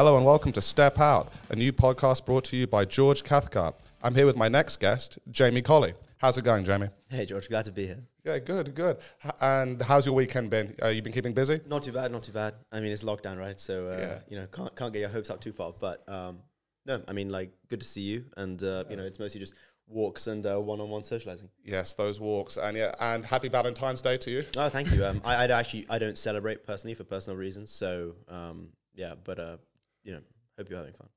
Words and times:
Hello 0.00 0.16
and 0.16 0.24
welcome 0.24 0.50
to 0.52 0.62
Step 0.62 0.98
Out, 0.98 1.30
a 1.50 1.54
new 1.56 1.74
podcast 1.74 2.24
brought 2.24 2.44
to 2.44 2.56
you 2.56 2.66
by 2.66 2.86
George 2.86 3.22
Cathcart. 3.22 3.74
I'm 4.02 4.14
here 4.14 4.24
with 4.24 4.34
my 4.34 4.48
next 4.48 4.80
guest, 4.80 5.18
Jamie 5.30 5.60
Collie. 5.60 5.92
How's 6.16 6.38
it 6.38 6.42
going, 6.42 6.64
Jamie? 6.64 6.88
Hey, 7.10 7.26
George, 7.26 7.50
glad 7.50 7.66
to 7.66 7.70
be 7.70 7.84
here. 7.86 7.98
Yeah, 8.24 8.38
good, 8.38 8.74
good. 8.74 8.96
H- 9.22 9.32
And 9.42 9.82
how's 9.82 10.06
your 10.06 10.14
weekend 10.14 10.48
been? 10.48 10.74
Uh, 10.82 10.86
you 10.88 11.02
been 11.02 11.12
keeping 11.12 11.34
busy? 11.34 11.60
Not 11.66 11.82
too 11.82 11.92
bad, 11.92 12.12
not 12.12 12.22
too 12.22 12.32
bad. 12.32 12.54
I 12.72 12.80
mean, 12.80 12.92
it's 12.92 13.02
lockdown, 13.02 13.38
right? 13.38 13.60
So, 13.60 13.88
uh, 13.88 13.96
Yeah. 13.98 14.18
you 14.26 14.36
know, 14.38 14.46
can't, 14.46 14.74
can't 14.74 14.90
get 14.90 15.00
your 15.00 15.10
hopes 15.10 15.28
up 15.28 15.38
too 15.42 15.52
far. 15.52 15.74
But 15.78 16.08
um, 16.08 16.38
no, 16.86 17.02
I 17.06 17.12
mean, 17.12 17.28
like, 17.28 17.50
good 17.68 17.80
to 17.80 17.86
see 17.86 18.00
you. 18.00 18.24
And, 18.38 18.64
uh, 18.64 18.84
you 18.88 18.96
know, 18.96 19.04
it's 19.04 19.18
mostly 19.18 19.38
just 19.38 19.52
walks 19.86 20.28
and 20.28 20.46
uh, 20.46 20.58
one-on-one 20.58 21.04
socializing. 21.04 21.50
Yes, 21.62 21.92
those 21.92 22.18
walks, 22.18 22.56
and 22.56 22.74
yeah, 22.74 22.94
and 23.00 23.22
happy 23.22 23.50
Valentine's 23.50 24.00
Day 24.00 24.16
to 24.16 24.30
you. 24.30 24.44
Oh, 24.56 24.70
thank 24.70 24.94
you. 24.94 25.04
Um, 25.04 25.20
I, 25.26 25.44
I 25.44 25.48
actually, 25.48 25.84
I 25.90 25.98
don't 25.98 26.16
celebrate 26.16 26.64
personally 26.64 26.94
for 26.94 27.04
personal 27.04 27.36
reasons. 27.36 27.70
So, 27.70 28.14
um, 28.28 28.68
yeah, 28.94 29.12
but, 29.24 29.38
uh, 29.38 29.56
you 30.04 30.12
know, 30.12 30.20
hope 30.58 30.68
you're 30.70 30.78
having 30.78 30.94
fun. 30.94 31.08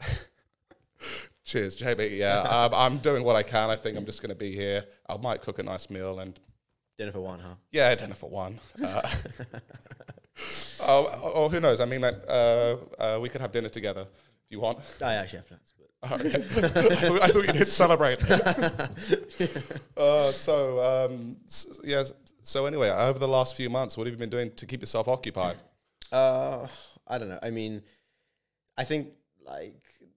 Cheers, 1.44 1.76
JB. 1.80 2.16
Yeah, 2.18 2.40
um, 2.42 2.72
I'm 2.74 2.98
doing 2.98 3.24
what 3.24 3.36
I 3.36 3.42
can. 3.42 3.70
I 3.70 3.76
think 3.76 3.96
I'm 3.96 4.04
just 4.04 4.20
going 4.20 4.30
to 4.30 4.34
be 4.36 4.54
here. 4.54 4.84
I 5.08 5.16
might 5.16 5.40
cook 5.42 5.58
a 5.58 5.62
nice 5.62 5.88
meal 5.90 6.18
and 6.20 6.38
Dinner 6.96 7.12
for 7.12 7.20
one, 7.20 7.38
huh? 7.38 7.54
yeah, 7.70 7.94
dinner 7.94 8.14
for 8.14 8.28
one. 8.30 8.58
Uh, 8.80 9.02
oh, 10.82 11.32
oh, 11.34 11.48
who 11.48 11.58
knows? 11.58 11.80
I 11.80 11.84
mean, 11.84 12.00
like, 12.00 12.14
uh, 12.28 12.76
uh, 12.98 13.18
we 13.20 13.28
could 13.28 13.40
have 13.40 13.50
dinner 13.50 13.68
together 13.68 14.02
if 14.02 14.50
you 14.50 14.60
want. 14.60 14.78
I 15.04 15.14
actually 15.14 15.38
have 15.38 15.48
plans. 15.48 15.72
But 15.76 16.12
Okay. 16.12 16.34
I, 16.36 16.40
thought, 16.40 17.22
I 17.22 17.26
thought 17.28 17.46
you 17.48 17.52
did 17.52 17.66
celebrate. 17.66 18.22
uh, 19.96 20.30
so, 20.30 20.80
um, 21.10 21.36
s- 21.46 21.66
yeah. 21.82 22.04
So 22.44 22.66
anyway, 22.66 22.88
over 22.90 23.18
the 23.18 23.26
last 23.26 23.56
few 23.56 23.68
months, 23.68 23.96
what 23.98 24.06
have 24.06 24.14
you 24.14 24.18
been 24.18 24.30
doing 24.30 24.52
to 24.52 24.64
keep 24.66 24.80
yourself 24.80 25.08
occupied? 25.08 25.56
Uh, 26.12 26.68
I 27.08 27.18
don't 27.18 27.28
know. 27.28 27.40
I 27.42 27.50
mean, 27.50 27.82
I 28.78 28.84
think 28.84 29.08
like 29.44 29.74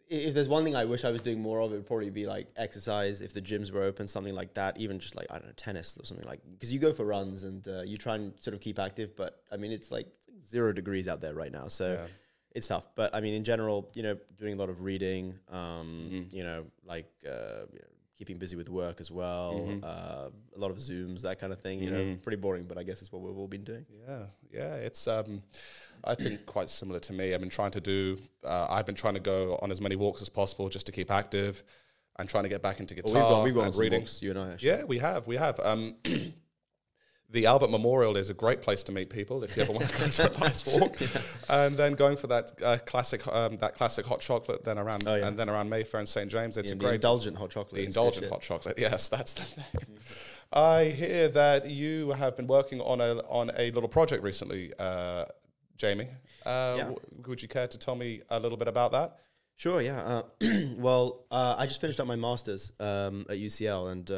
if 0.08 0.34
there's 0.34 0.50
one 0.50 0.64
thing 0.66 0.76
I 0.76 0.86
wish 0.86 1.04
I 1.06 1.12
was 1.12 1.22
doing 1.22 1.42
more 1.42 1.60
of, 1.62 1.72
it 1.72 1.76
would 1.78 1.88
probably 1.88 2.10
be 2.10 2.26
like 2.26 2.48
exercise. 2.58 3.22
If 3.22 3.34
the 3.34 3.42
gyms 3.42 3.72
were 3.72 3.84
open, 3.84 4.08
something 4.08 4.36
like 4.36 4.54
that. 4.56 4.78
Even 4.78 5.00
just 5.00 5.16
like 5.16 5.28
I 5.30 5.36
don't 5.40 5.48
know, 5.48 5.54
tennis 5.56 5.98
or 6.00 6.06
something 6.06 6.28
like 6.28 6.42
because 6.54 6.72
you 6.74 6.80
go 6.80 6.94
for 6.94 7.06
runs 7.06 7.44
and 7.44 7.68
uh, 7.68 7.82
you 7.82 7.98
try 7.98 8.16
and 8.16 8.34
sort 8.40 8.54
of 8.54 8.62
keep 8.62 8.78
active. 8.80 9.16
But 9.16 9.42
I 9.52 9.58
mean, 9.58 9.72
it's 9.72 9.90
like 9.92 10.08
zero 10.46 10.72
degrees 10.74 11.08
out 11.08 11.22
there 11.22 11.34
right 11.34 11.52
now, 11.52 11.68
so 11.70 11.94
Yeah. 11.94 12.08
it's 12.52 12.68
tough. 12.68 12.88
But 12.96 13.16
I 13.16 13.22
mean, 13.22 13.34
in 13.34 13.44
general, 13.44 13.90
you 13.96 14.04
know, 14.04 14.18
doing 14.38 14.54
a 14.54 14.58
lot 14.58 14.70
of 14.70 14.82
reading. 14.82 15.40
Um, 15.50 15.88
Mm-hmm. 16.12 16.36
you 16.36 16.44
know, 16.44 16.66
like 16.86 17.10
uh, 17.26 17.66
you 17.74 17.80
know, 17.80 17.94
keeping 18.22 18.38
busy 18.38 18.56
with 18.56 18.70
work 18.70 19.00
as 19.00 19.10
well. 19.10 19.66
Mm-hmm. 19.68 19.80
Uh, 19.84 20.30
a 20.56 20.60
lot 20.60 20.70
of 20.70 20.78
zooms, 20.78 21.24
that 21.24 21.40
kind 21.40 21.52
of 21.52 21.60
thing. 21.60 21.82
You 21.82 21.90
know, 21.90 22.18
pretty 22.22 22.36
boring, 22.36 22.66
but 22.66 22.78
I 22.78 22.84
guess 22.84 23.02
it's 23.02 23.12
what 23.12 23.24
we've 23.24 23.36
all 23.36 23.48
been 23.48 23.64
doing. 23.64 23.84
Yeah, 24.08 24.26
yeah. 24.54 24.76
It's 24.76 25.08
um, 25.08 25.42
I 26.04 26.14
think 26.14 26.46
quite 26.46 26.70
similar 26.70 27.00
to 27.00 27.14
me. 27.14 27.34
I've 27.34 27.40
been 27.40 27.50
trying 27.50 27.72
to 27.72 27.82
do. 27.82 28.20
Uh, 28.44 28.68
I've 28.70 28.86
been 28.86 28.94
trying 28.94 29.16
to 29.16 29.20
go 29.20 29.58
on 29.64 29.72
as 29.72 29.82
many 29.82 29.96
walks 29.96 30.22
as 30.22 30.30
possible 30.30 30.70
just 30.70 30.86
to 30.86 30.92
keep 30.92 31.10
active, 31.10 31.64
and 32.20 32.30
trying 32.30 32.44
to 32.44 32.50
get 32.50 32.62
back 32.62 32.80
into 32.80 32.94
guitar 32.94 33.16
Well, 33.16 33.24
we've 33.24 33.32
gone, 33.32 33.44
we've 33.44 33.54
gone 33.56 33.64
on 33.64 33.70
and 33.70 33.80
reading. 33.80 34.02
walks, 34.02 34.22
you 34.22 34.30
and 34.30 34.38
I. 34.38 34.52
Actually. 34.54 34.70
Yeah, 34.70 34.84
we 34.84 35.00
have. 35.00 35.26
We 35.26 35.38
have. 35.38 35.60
Um, 35.60 35.96
the 37.32 37.46
Albert 37.46 37.70
Memorial 37.72 38.18
is 38.18 38.30
a 38.30 38.34
great 38.34 38.62
place 38.62 38.84
to 38.84 38.92
meet 38.92 39.10
people 39.10 39.44
if 39.44 39.56
you 39.56 39.64
ever 39.64 39.72
want 39.72 39.88
to 39.90 39.98
go 39.98 40.08
to 40.08 40.36
a 40.36 40.40
nice 40.46 40.78
walk. 40.80 40.98
And 41.50 41.78
then 41.78 41.94
going 41.94 42.18
for 42.18 42.28
that 42.28 42.52
uh, 42.62 42.78
classic, 42.86 43.26
um, 43.28 43.58
that 43.58 43.76
classic 43.76 44.06
hot 44.06 44.20
chocolate, 44.20 44.64
then 44.64 44.78
around 44.78 45.08
Oh, 45.08 45.16
yeah. 45.16 45.28
and 45.28 45.40
then 45.40 45.50
around 45.50 45.70
Mayfair 45.70 46.00
and 46.00 46.10
St 46.10 46.30
James. 46.30 46.58
It's 46.58 46.70
Yeah, 46.72 46.76
a 46.76 46.78
the 46.80 46.86
great 46.86 46.96
indulgent 46.96 47.38
hot 47.38 47.50
chocolate. 47.52 47.76
the 47.82 47.86
indulgent 47.86 48.28
hot 48.30 48.42
chocolate. 48.42 48.78
Yes, 48.78 49.08
that's 49.10 49.34
the 49.34 49.44
thing. 49.44 49.86
I 50.54 50.86
hear 50.86 51.30
that 51.30 51.70
you 51.70 52.12
have 52.12 52.36
been 52.36 52.48
working 52.48 52.82
on 52.82 53.00
a 53.00 53.20
on 53.30 53.50
a 53.58 53.72
little 53.72 53.88
project 53.88 54.22
recently, 54.24 54.74
uh, 54.78 55.24
Jamie. 55.78 56.10
Uh, 56.46 56.76
Yeah. 56.78 56.84
w- 56.84 57.00
would 57.28 57.42
you 57.42 57.48
care 57.48 57.68
to 57.68 57.78
tell 57.78 57.96
me 57.96 58.22
a 58.30 58.38
little 58.40 58.58
bit 58.58 58.68
about 58.68 58.92
that? 58.92 59.16
Sure, 59.56 59.82
yeah. 59.82 60.02
Uh, 60.02 60.24
well, 60.78 61.26
uh, 61.32 61.56
I 61.58 61.68
just 61.68 61.80
finished 61.80 62.00
up 62.02 62.08
my 62.08 62.16
master's 62.18 62.74
um, 62.82 63.26
at 63.30 63.38
UCL, 63.38 63.92
and 63.94 64.12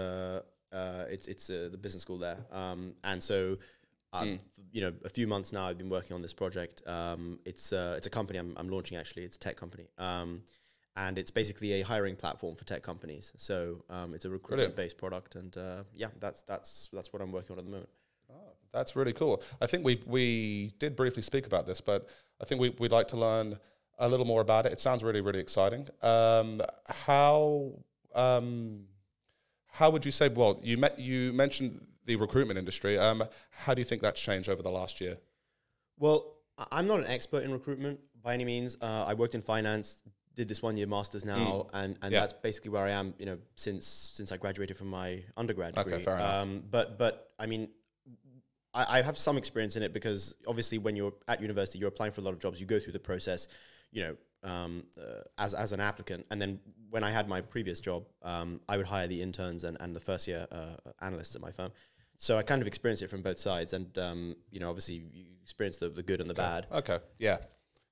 uh, 0.74 1.06
it's 1.10 1.28
it's 1.28 1.50
uh, 1.50 1.70
the 1.72 1.78
business 1.78 2.02
school 2.02 2.18
there. 2.18 2.38
Um, 2.52 2.94
and 3.04 3.22
so, 3.22 3.58
uh, 4.12 4.26
f- 4.34 4.40
you 4.72 4.82
know, 4.82 4.94
a 5.06 5.10
few 5.10 5.28
months 5.28 5.54
now, 5.54 5.66
I've 5.68 5.78
been 5.78 5.90
working 5.90 6.16
on 6.16 6.22
this 6.22 6.34
project. 6.34 6.82
Um, 6.88 7.40
it's 7.46 7.72
uh, 7.72 7.94
it's 7.98 8.08
a 8.08 8.10
company 8.10 8.40
I'm, 8.40 8.54
I'm 8.58 8.70
launching 8.70 8.98
actually. 8.98 9.24
It's 9.24 9.36
a 9.36 9.40
tech 9.40 9.56
company, 9.56 9.88
um, 9.98 10.42
and 10.96 11.18
it's 11.18 11.32
basically 11.32 11.74
a 11.74 11.82
hiring 11.84 12.16
platform 12.16 12.56
for 12.56 12.66
tech 12.66 12.84
companies. 12.84 13.34
So 13.38 13.84
um, 13.90 14.14
it's 14.14 14.26
a 14.26 14.30
recruitment 14.30 14.70
based 14.76 14.98
product, 14.98 15.36
and 15.36 15.56
uh, 15.58 15.84
yeah, 15.96 16.10
that's 16.20 16.42
that's 16.44 16.90
that's 16.92 17.14
what 17.14 17.22
I'm 17.22 17.32
working 17.32 17.54
on 17.54 17.60
at 17.60 17.66
the 17.66 17.72
moment. 17.72 17.90
That's 18.72 18.96
really 18.96 19.14
cool. 19.14 19.44
I 19.62 19.68
think 19.68 19.86
we 19.86 20.02
we 20.08 20.72
did 20.80 20.96
briefly 20.96 21.22
speak 21.22 21.46
about 21.46 21.66
this, 21.68 21.80
but 21.82 22.10
I 22.42 22.46
think 22.46 22.60
we, 22.60 22.70
we'd 22.80 22.92
like 22.92 23.08
to 23.10 23.18
learn 23.18 23.60
a 24.00 24.10
little 24.10 24.26
more 24.26 24.42
about 24.42 24.66
it. 24.66 24.72
It 24.72 24.80
sounds 24.80 25.04
really, 25.04 25.22
really 25.22 25.40
exciting. 25.40 25.88
Um, 26.02 26.62
how 26.90 27.74
um, 28.16 28.86
how 29.74 29.90
would 29.90 30.06
you 30.06 30.12
say? 30.12 30.30
Well, 30.30 30.60
you 30.64 30.78
met 30.78 31.00
you 31.00 31.34
mentioned 31.34 31.84
the 32.06 32.16
recruitment 32.16 32.60
industry. 32.60 32.98
Um, 33.00 33.24
how 33.50 33.74
do 33.74 33.82
you 33.82 33.86
think 33.86 34.04
that's 34.04 34.22
changed 34.22 34.48
over 34.48 34.62
the 34.62 34.70
last 34.70 35.02
year? 35.02 35.18
Well, 35.98 36.36
I'm 36.72 36.86
not 36.88 37.00
an 37.00 37.08
expert 37.08 37.44
in 37.44 37.52
recruitment 37.52 38.00
by 38.22 38.36
any 38.36 38.46
means. 38.46 38.78
Uh, 38.80 39.06
I 39.08 39.16
worked 39.16 39.34
in 39.34 39.42
finance, 39.42 40.04
did 40.36 40.48
this 40.48 40.62
one 40.62 40.78
year 40.78 40.86
masters 40.86 41.26
now, 41.26 41.68
and, 41.74 41.98
and 42.04 42.12
Yeah. 42.14 42.20
that's 42.20 42.34
basically 42.34 42.70
where 42.70 42.84
I 42.84 42.92
am. 42.92 43.16
You 43.18 43.26
know, 43.26 43.38
since 43.56 43.88
since 43.88 44.32
I 44.32 44.38
graduated 44.38 44.78
from 44.78 44.88
my 44.90 45.24
undergrad 45.36 45.76
Okay, 45.76 45.90
degree. 45.90 46.04
fair 46.06 46.18
enough. 46.18 46.36
Um, 46.44 46.64
but 46.70 47.00
but 47.00 47.32
I 47.40 47.48
mean, 47.48 47.70
I, 48.76 49.00
I 49.00 49.02
have 49.02 49.18
some 49.18 49.38
experience 49.38 49.76
in 49.76 49.82
it 49.82 49.92
because 49.92 50.36
obviously 50.48 50.78
when 50.78 50.96
you're 50.96 51.14
at 51.28 51.42
university, 51.42 51.80
you're 51.80 51.90
applying 51.90 52.12
for 52.12 52.22
a 52.22 52.24
lot 52.24 52.34
of 52.34 52.40
jobs. 52.40 52.60
You 52.60 52.68
go 52.68 52.80
through 52.80 52.94
the 52.94 53.00
process, 53.00 53.48
you 53.92 54.04
know, 54.04 54.16
um, 54.44 54.84
uh, 54.98 55.22
as 55.38 55.54
as 55.54 55.72
an 55.72 55.80
applicant, 55.80 56.26
and 56.32 56.42
then 56.42 56.60
when 56.90 57.04
I 57.04 57.12
had 57.12 57.28
my 57.28 57.42
previous 57.42 57.80
job, 57.80 58.06
um, 58.22 58.62
I 58.70 58.78
would 58.78 58.86
hire 58.86 59.08
the 59.08 59.22
interns 59.22 59.64
and, 59.64 59.78
and 59.80 59.96
the 59.96 60.00
first 60.00 60.28
year 60.28 60.48
uh, 60.52 60.76
analysts 61.02 61.36
at 61.36 61.42
my 61.42 61.52
firm. 61.52 61.72
So 62.18 62.38
I 62.38 62.44
kind 62.44 62.62
of 62.62 62.68
experienced 62.68 63.02
it 63.04 63.10
from 63.10 63.22
both 63.22 63.40
sides, 63.40 63.74
and 63.74 63.98
um, 63.98 64.36
you 64.52 64.60
know, 64.60 64.70
obviously 64.70 64.96
you 65.12 65.26
experience 65.42 65.78
the, 65.78 65.90
the 65.90 66.04
good 66.04 66.22
and 66.22 66.30
the 66.30 66.34
bad. 66.34 66.68
Okay, 66.72 67.00
yeah, 67.18 67.38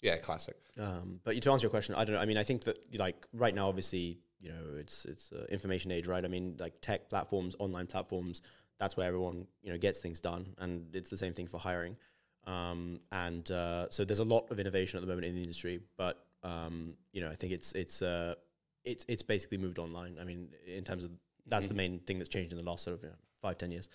yeah, 0.01 0.17
classic. 0.17 0.55
Um, 0.79 1.19
but 1.23 1.41
to 1.41 1.51
answer 1.51 1.65
your 1.65 1.71
question, 1.71 1.95
I 1.95 2.05
don't 2.05 2.15
know. 2.15 2.21
I 2.21 2.25
mean, 2.25 2.37
I 2.37 2.43
think 2.43 2.63
that 2.65 2.77
like 2.97 3.25
right 3.33 3.53
now, 3.53 3.67
obviously, 3.67 4.19
you 4.39 4.49
know, 4.49 4.77
it's 4.77 5.05
it's 5.05 5.31
uh, 5.31 5.45
information 5.49 5.91
age, 5.91 6.07
right? 6.07 6.23
I 6.23 6.27
mean, 6.27 6.55
like 6.59 6.73
tech 6.81 7.09
platforms, 7.09 7.55
online 7.59 7.87
platforms, 7.87 8.41
that's 8.79 8.97
where 8.97 9.07
everyone 9.07 9.47
you 9.61 9.71
know 9.71 9.77
gets 9.77 9.99
things 9.99 10.19
done, 10.19 10.55
and 10.59 10.95
it's 10.95 11.09
the 11.09 11.17
same 11.17 11.33
thing 11.33 11.47
for 11.47 11.59
hiring. 11.59 11.97
Um, 12.47 12.99
and 13.11 13.49
uh, 13.51 13.89
so 13.89 14.03
there's 14.03 14.19
a 14.19 14.25
lot 14.25 14.49
of 14.49 14.59
innovation 14.59 14.97
at 14.97 15.01
the 15.01 15.07
moment 15.07 15.27
in 15.27 15.35
the 15.35 15.41
industry, 15.41 15.79
but 15.97 16.25
um, 16.43 16.95
you 17.13 17.21
know, 17.21 17.29
I 17.29 17.35
think 17.35 17.53
it's 17.53 17.73
it's 17.73 18.01
uh, 18.01 18.35
it's 18.83 19.05
it's 19.07 19.23
basically 19.23 19.57
moved 19.57 19.79
online. 19.79 20.17
I 20.19 20.23
mean, 20.23 20.49
in 20.65 20.83
terms 20.83 21.03
of 21.03 21.11
that's 21.47 21.67
the 21.67 21.73
main 21.73 21.99
thing 21.99 22.17
that's 22.17 22.29
changed 22.29 22.51
in 22.51 22.57
the 22.57 22.63
last 22.63 22.83
sort 22.83 22.97
of 22.97 23.03
you 23.03 23.09
know, 23.09 23.15
five 23.41 23.57
ten 23.57 23.71
years. 23.71 23.89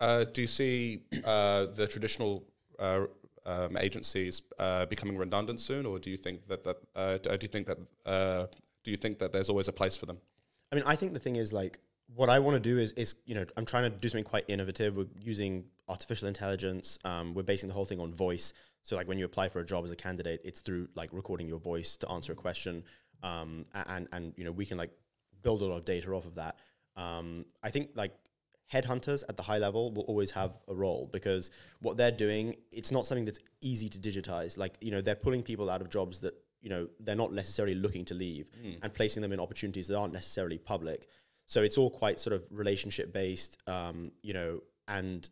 Uh, 0.00 0.24
do 0.24 0.40
you 0.40 0.46
see 0.46 1.02
uh, 1.24 1.66
the 1.74 1.86
traditional 1.86 2.44
uh, 2.78 3.02
um, 3.46 3.76
agencies 3.76 4.42
uh, 4.58 4.86
becoming 4.86 5.16
redundant 5.16 5.60
soon, 5.60 5.86
or 5.86 5.98
do 5.98 6.10
you 6.10 6.16
think 6.16 6.46
that 6.48 6.64
that 6.64 6.76
uh, 6.96 7.18
do 7.18 7.38
you 7.42 7.48
think 7.48 7.66
that 7.66 7.78
uh, 8.06 8.46
do 8.82 8.90
you 8.90 8.96
think 8.96 9.18
that 9.18 9.32
there's 9.32 9.48
always 9.48 9.68
a 9.68 9.72
place 9.72 9.96
for 9.96 10.06
them? 10.06 10.18
I 10.72 10.76
mean, 10.76 10.84
I 10.86 10.96
think 10.96 11.12
the 11.12 11.20
thing 11.20 11.36
is 11.36 11.52
like 11.52 11.78
what 12.14 12.28
I 12.28 12.38
want 12.38 12.54
to 12.54 12.60
do 12.60 12.78
is 12.78 12.92
is 12.92 13.14
you 13.24 13.34
know 13.34 13.44
I'm 13.56 13.66
trying 13.66 13.90
to 13.90 13.96
do 13.96 14.08
something 14.08 14.24
quite 14.24 14.44
innovative. 14.48 14.96
We're 14.96 15.06
using 15.20 15.66
artificial 15.88 16.28
intelligence. 16.28 16.98
Um, 17.04 17.34
we're 17.34 17.42
basing 17.42 17.68
the 17.68 17.74
whole 17.74 17.84
thing 17.84 18.00
on 18.00 18.12
voice. 18.12 18.52
So 18.82 18.96
like 18.96 19.08
when 19.08 19.18
you 19.18 19.24
apply 19.24 19.48
for 19.48 19.60
a 19.60 19.64
job 19.64 19.84
as 19.84 19.90
a 19.90 19.96
candidate, 19.96 20.40
it's 20.44 20.60
through 20.60 20.88
like 20.94 21.10
recording 21.12 21.48
your 21.48 21.58
voice 21.58 21.96
to 21.98 22.10
answer 22.10 22.32
a 22.32 22.36
question. 22.36 22.84
Um, 23.22 23.64
and 23.74 24.08
and 24.12 24.34
you 24.36 24.44
know 24.44 24.52
we 24.52 24.66
can 24.66 24.76
like 24.76 24.90
build 25.42 25.62
a 25.62 25.64
lot 25.64 25.76
of 25.76 25.84
data 25.84 26.10
off 26.12 26.26
of 26.26 26.34
that. 26.36 26.58
Um, 26.96 27.46
I 27.62 27.70
think 27.70 27.90
like 27.94 28.12
headhunters 28.72 29.22
at 29.28 29.36
the 29.36 29.42
high 29.42 29.58
level 29.58 29.92
will 29.92 30.04
always 30.04 30.30
have 30.30 30.52
a 30.68 30.74
role 30.74 31.08
because 31.12 31.50
what 31.80 31.96
they're 31.96 32.10
doing 32.10 32.56
it's 32.72 32.90
not 32.90 33.04
something 33.04 33.24
that's 33.24 33.38
easy 33.60 33.88
to 33.88 33.98
digitize 33.98 34.56
like 34.56 34.74
you 34.80 34.90
know 34.90 35.02
they're 35.02 35.14
pulling 35.14 35.42
people 35.42 35.68
out 35.68 35.82
of 35.82 35.90
jobs 35.90 36.18
that 36.20 36.32
you 36.62 36.70
know 36.70 36.88
they're 37.00 37.14
not 37.14 37.32
necessarily 37.32 37.74
looking 37.74 38.06
to 38.06 38.14
leave 38.14 38.46
and 38.82 38.94
placing 38.94 39.20
them 39.20 39.32
in 39.32 39.38
opportunities 39.38 39.86
that 39.86 39.96
aren't 39.98 40.14
necessarily 40.14 40.56
public 40.56 41.08
so 41.44 41.62
it's 41.62 41.76
all 41.76 41.90
quite 41.90 42.18
sort 42.18 42.32
of 42.32 42.42
relationship 42.50 43.12
based 43.12 43.58
um, 43.68 44.10
you 44.22 44.32
know 44.32 44.60
and 44.88 45.28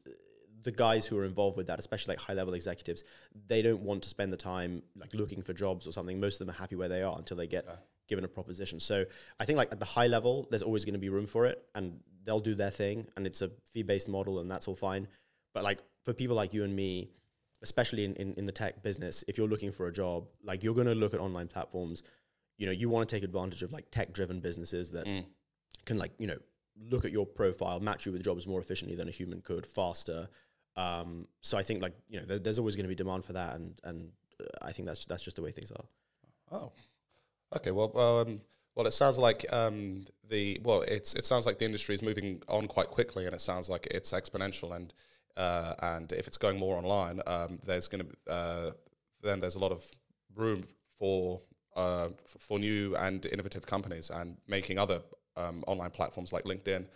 the 0.64 0.72
guys 0.72 1.06
who 1.06 1.18
are 1.18 1.24
involved 1.24 1.56
with 1.56 1.66
that 1.66 1.78
especially 1.78 2.12
like 2.12 2.20
high 2.20 2.34
level 2.34 2.54
executives 2.54 3.04
they 3.48 3.62
don't 3.62 3.80
want 3.80 4.02
to 4.02 4.08
spend 4.08 4.32
the 4.32 4.36
time 4.36 4.82
like 4.96 5.12
looking 5.14 5.42
for 5.42 5.52
jobs 5.52 5.86
or 5.86 5.92
something. 5.92 6.20
Most 6.20 6.40
of 6.40 6.46
them 6.46 6.54
are 6.54 6.58
happy 6.58 6.76
where 6.76 6.88
they 6.88 7.02
are 7.02 7.16
until 7.16 7.36
they 7.36 7.46
get 7.46 7.66
given 8.08 8.24
a 8.24 8.28
proposition. 8.28 8.80
So 8.80 9.04
i 9.40 9.44
think 9.44 9.56
like 9.56 9.72
at 9.72 9.80
the 9.80 9.86
high 9.86 10.06
level 10.06 10.46
there's 10.50 10.62
always 10.62 10.84
going 10.84 10.94
to 10.94 11.00
be 11.00 11.08
room 11.08 11.26
for 11.26 11.46
it 11.46 11.64
and 11.74 12.00
they'll 12.24 12.40
do 12.40 12.54
their 12.54 12.70
thing 12.70 13.06
and 13.16 13.26
it's 13.26 13.42
a 13.42 13.50
fee 13.72 13.82
based 13.82 14.08
model 14.08 14.40
and 14.40 14.50
that's 14.50 14.68
all 14.68 14.76
fine. 14.76 15.08
But 15.54 15.64
like 15.64 15.80
for 16.04 16.12
people 16.12 16.36
like 16.36 16.52
you 16.52 16.64
and 16.64 16.74
me 16.74 17.10
especially 17.62 18.04
in, 18.04 18.14
in, 18.16 18.34
in 18.34 18.46
the 18.46 18.52
tech 18.52 18.82
business 18.82 19.24
if 19.28 19.38
you're 19.38 19.48
looking 19.48 19.70
for 19.72 19.86
a 19.86 19.92
job 19.92 20.26
like 20.42 20.62
you're 20.62 20.74
going 20.74 20.86
to 20.86 20.94
look 20.94 21.14
at 21.14 21.20
online 21.20 21.48
platforms. 21.48 22.02
You 22.58 22.66
know 22.66 22.72
you 22.72 22.88
want 22.88 23.08
to 23.08 23.14
take 23.14 23.24
advantage 23.24 23.62
of 23.62 23.72
like 23.72 23.90
tech 23.90 24.12
driven 24.12 24.40
businesses 24.40 24.90
that 24.92 25.06
mm. 25.06 25.24
can 25.84 25.98
like 25.98 26.12
you 26.18 26.26
know 26.26 26.38
look 26.90 27.04
at 27.04 27.12
your 27.12 27.26
profile 27.26 27.80
match 27.80 28.06
you 28.06 28.12
with 28.12 28.22
jobs 28.22 28.46
more 28.46 28.60
efficiently 28.60 28.96
than 28.96 29.08
a 29.08 29.10
human 29.10 29.40
could 29.40 29.66
faster 29.66 30.28
um, 30.76 31.26
so 31.40 31.58
i 31.58 31.62
think 31.62 31.82
like 31.82 31.94
you 32.08 32.18
know 32.20 32.26
there, 32.26 32.38
there's 32.38 32.58
always 32.58 32.76
going 32.76 32.84
to 32.84 32.88
be 32.88 32.94
demand 32.94 33.24
for 33.24 33.32
that 33.34 33.54
and 33.56 33.80
and 33.84 34.10
uh, 34.40 34.44
i 34.62 34.72
think 34.72 34.86
that's 34.88 35.04
that's 35.04 35.22
just 35.22 35.36
the 35.36 35.42
way 35.42 35.50
things 35.50 35.70
are 35.72 35.84
Oh, 36.52 36.70
okay. 37.56 37.70
Well, 37.70 37.96
um, 37.98 38.40
well, 38.74 38.86
it 38.86 38.92
sounds 38.92 39.18
like 39.18 39.46
um, 39.52 40.06
the 40.28 40.60
well, 40.62 40.82
it's 40.82 41.14
it 41.14 41.24
sounds 41.24 41.46
like 41.46 41.58
the 41.58 41.64
industry 41.64 41.94
is 41.94 42.02
moving 42.02 42.42
on 42.48 42.68
quite 42.68 42.88
quickly, 42.88 43.24
and 43.26 43.34
it 43.34 43.40
sounds 43.40 43.70
like 43.70 43.86
it's 43.90 44.12
exponential. 44.12 44.76
And 44.76 44.92
uh, 45.36 45.74
and 45.80 46.12
if 46.12 46.26
it's 46.26 46.36
going 46.36 46.58
more 46.58 46.76
online, 46.76 47.20
um, 47.26 47.58
there's 47.64 47.88
going 47.88 48.04
to 48.04 48.32
uh, 48.32 48.70
then 49.22 49.40
there's 49.40 49.54
a 49.54 49.58
lot 49.58 49.72
of 49.72 49.84
room 50.34 50.64
for 50.98 51.40
uh, 51.74 52.06
f- 52.06 52.36
for 52.38 52.58
new 52.58 52.94
and 52.96 53.24
innovative 53.26 53.64
companies 53.66 54.10
and 54.10 54.36
making 54.46 54.78
other 54.78 55.00
um, 55.36 55.64
online 55.66 55.90
platforms 55.90 56.32
like 56.34 56.44
LinkedIn 56.44 56.86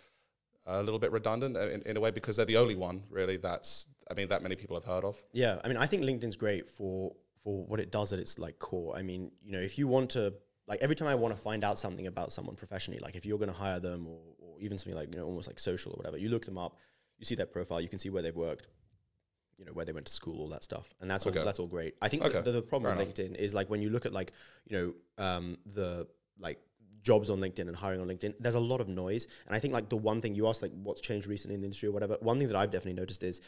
a 0.67 0.83
little 0.83 0.99
bit 0.99 1.11
redundant 1.11 1.55
uh, 1.57 1.67
in, 1.69 1.81
in 1.83 1.97
a 1.97 1.99
way 1.99 2.11
because 2.11 2.35
they're 2.35 2.45
the 2.45 2.57
only 2.57 2.75
one 2.75 3.03
really 3.09 3.37
that's 3.37 3.87
I 4.11 4.13
mean 4.13 4.27
that 4.29 4.43
many 4.43 4.55
people 4.55 4.75
have 4.75 4.85
heard 4.85 5.03
of. 5.03 5.21
Yeah, 5.33 5.59
I 5.63 5.67
mean, 5.67 5.77
I 5.77 5.85
think 5.87 6.03
LinkedIn's 6.03 6.35
great 6.35 6.69
for 6.69 7.15
for 7.43 7.65
what 7.65 7.79
it 7.79 7.91
does 7.91 8.11
at 8.13 8.19
its 8.19 8.37
like 8.37 8.59
core. 8.59 8.95
I 8.95 9.01
mean, 9.01 9.31
you 9.43 9.51
know, 9.53 9.59
if 9.59 9.77
you 9.77 9.87
want 9.87 10.09
to 10.11 10.33
like 10.67 10.79
every 10.81 10.95
time 10.95 11.07
I 11.07 11.15
want 11.15 11.35
to 11.35 11.41
find 11.41 11.63
out 11.63 11.79
something 11.79 12.07
about 12.07 12.31
someone 12.31 12.55
professionally, 12.55 12.99
like 12.99 13.15
if 13.15 13.25
you're 13.25 13.37
going 13.37 13.49
to 13.49 13.55
hire 13.55 13.79
them 13.79 14.05
or, 14.07 14.19
or 14.39 14.61
even 14.61 14.77
something 14.77 14.95
like 14.99 15.13
you 15.13 15.19
know 15.19 15.25
almost 15.25 15.47
like 15.47 15.59
social 15.59 15.93
or 15.93 15.95
whatever, 15.97 16.17
you 16.17 16.29
look 16.29 16.45
them 16.45 16.57
up, 16.57 16.77
you 17.17 17.25
see 17.25 17.35
their 17.35 17.45
profile, 17.45 17.79
you 17.81 17.89
can 17.89 17.99
see 17.99 18.09
where 18.09 18.21
they've 18.21 18.35
worked, 18.35 18.67
you 19.57 19.65
know 19.65 19.71
where 19.73 19.85
they 19.85 19.93
went 19.93 20.05
to 20.07 20.13
school, 20.13 20.39
all 20.41 20.49
that 20.49 20.63
stuff, 20.63 20.89
and 21.01 21.09
that's 21.09 21.25
Okay. 21.25 21.39
all 21.39 21.45
that's 21.45 21.59
all 21.59 21.67
great. 21.67 21.95
I 22.01 22.09
think 22.09 22.23
Okay, 22.23 22.41
the, 22.41 22.51
the 22.51 22.61
problem 22.61 22.95
fair 22.95 23.05
with 23.05 23.15
LinkedIn 23.15 23.35
is 23.35 23.53
like 23.53 23.69
when 23.69 23.81
you 23.81 23.89
look 23.89 24.05
at 24.05 24.13
like 24.13 24.33
you 24.67 24.77
know 24.77 25.23
um, 25.23 25.57
the 25.65 26.07
like 26.39 26.59
jobs 27.03 27.29
on 27.29 27.39
LinkedIn 27.39 27.67
and 27.67 27.75
hiring 27.75 28.01
on 28.01 28.07
LinkedIn, 28.07 28.33
there's 28.39 28.55
a 28.55 28.59
lot 28.59 28.81
of 28.81 28.87
noise, 28.87 29.27
and 29.45 29.55
I 29.55 29.59
think 29.59 29.73
like 29.73 29.89
the 29.89 29.97
one 29.97 30.21
thing 30.21 30.35
you 30.35 30.47
asked 30.47 30.61
like 30.61 30.71
what's 30.83 31.01
changed 31.01 31.27
recently 31.27 31.55
in 31.55 31.61
the 31.61 31.65
industry 31.65 31.89
or 31.89 31.91
whatever, 31.91 32.17
one 32.21 32.39
thing 32.39 32.47
that 32.47 32.57
I've 32.57 32.71
definitely 32.71 32.99
noticed 32.99 33.23
is 33.23 33.41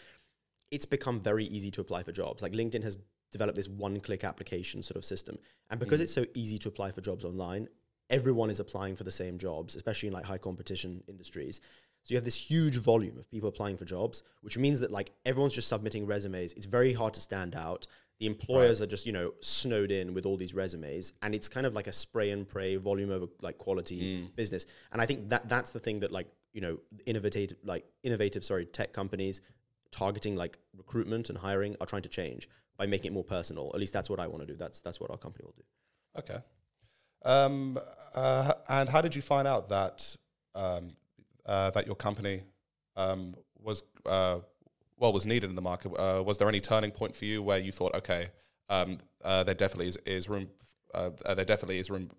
it's 0.72 0.86
become 0.86 1.20
very 1.20 1.46
easy 1.46 1.72
to 1.72 1.82
apply 1.82 2.04
for 2.04 2.12
jobs. 2.12 2.42
Like 2.42 2.54
LinkedIn 2.54 2.84
has 2.84 2.98
developed 3.32 3.56
this 3.56 3.68
one-click 3.68 4.24
application 4.24 4.84
sort 4.84 4.98
of 4.98 5.06
system, 5.06 5.38
and 5.70 5.80
because 5.80 6.00
mm. 6.00 6.04
it's 6.04 6.14
so 6.14 6.26
easy 6.34 6.58
to 6.60 6.68
apply 6.68 6.92
for 6.92 7.02
jobs 7.02 7.26
online, 7.26 7.68
everyone 8.10 8.50
is 8.50 8.60
applying 8.60 8.96
for 8.96 9.04
the 9.04 9.12
same 9.12 9.38
jobs, 9.38 9.76
especially 9.76 10.08
in 10.08 10.14
like 10.14 10.26
high 10.26 10.38
competition 10.38 11.04
industries. 11.08 11.62
So 12.04 12.14
you 12.14 12.18
have 12.18 12.26
this 12.26 12.36
huge 12.36 12.78
volume 12.78 13.18
of 13.18 13.30
people 13.30 13.50
applying 13.50 13.78
for 13.78 13.86
jobs, 13.86 14.24
which 14.42 14.58
means 14.58 14.80
that 14.80 14.92
like 14.92 15.12
everyone's 15.26 15.54
just 15.54 15.68
submitting 15.68 16.06
resumes. 16.06 16.54
It's 16.54 16.66
very 16.66 16.94
hard 16.94 17.14
to 17.16 17.22
stand 17.22 17.56
out. 17.56 17.86
The 18.20 18.26
employers 18.26 18.82
are 18.82 18.86
just 18.86 19.06
you 19.06 19.14
know 19.14 19.34
snowed 19.42 19.92
in 19.92 20.14
with 20.14 20.26
all 20.26 20.38
these 20.38 20.54
resumes, 20.54 21.14
and 21.22 21.34
it's 21.34 21.48
kind 21.48 21.66
of 21.66 21.74
like 21.74 21.88
a 21.88 21.92
spray 21.92 22.32
and 22.32 22.48
pray, 22.48 22.76
volume 22.76 23.12
over 23.12 23.28
like 23.42 23.58
quality 23.58 24.30
business. 24.36 24.66
And 24.92 25.02
I 25.02 25.06
think 25.06 25.30
that 25.30 25.48
that's 25.48 25.70
the 25.72 25.80
thing 25.80 26.02
that 26.02 26.12
like 26.12 26.28
you 26.54 26.62
know 26.62 26.80
innovative 27.06 27.56
like 27.64 27.86
innovative 28.04 28.44
sorry 28.44 28.66
tech 28.66 28.92
companies 28.94 29.42
targeting 29.92 30.36
like 30.36 30.58
recruitment 30.78 31.30
and 31.30 31.38
hiring 31.38 31.76
are 31.82 31.88
trying 31.88 32.02
to 32.04 32.10
change 32.10 32.50
by 32.78 32.86
making 32.86 33.12
it 33.12 33.14
more 33.14 33.24
personal. 33.24 33.72
At 33.74 33.80
least 33.80 33.94
that's 33.94 34.10
what 34.10 34.20
I 34.20 34.28
want 34.28 34.42
to 34.42 34.48
do. 34.48 34.56
That's 34.56 34.82
that's 34.82 35.00
what 35.00 35.12
our 35.12 35.18
company 35.18 35.46
will 35.46 35.56
do. 35.58 35.64
Okay. 36.20 36.44
Um, 37.26 37.78
uh, 38.16 38.54
and 38.70 38.88
how 38.88 39.02
did 39.02 39.16
you 39.16 39.22
find 39.22 39.48
out 39.48 39.70
that 39.70 40.16
um, 40.56 40.94
uh, 41.46 41.70
that 41.72 41.86
your 41.86 41.96
company 41.96 42.44
um, 42.96 43.36
was 43.62 43.84
uh, 44.06 44.40
well 45.00 45.14
was 45.14 45.26
needed 45.26 45.50
in 45.50 45.56
the 45.56 45.62
market? 45.62 45.92
Uh, 45.98 46.22
was 46.24 46.38
there 46.38 46.48
any 46.48 46.60
turning 46.60 46.92
point 46.92 47.16
for 47.16 47.26
you 47.26 47.42
where 47.42 47.58
you 47.58 47.72
thought, 47.72 47.96
okay, 47.96 48.30
um, 48.70 49.00
uh, 49.24 49.44
there 49.44 49.56
definitely 49.56 49.88
is, 49.88 49.98
is 50.06 50.30
room, 50.30 50.50
uh, 50.94 51.10
uh, 51.26 51.34
there 51.34 51.46
definitely 51.46 51.80
is 51.80 51.90
room 51.90 52.10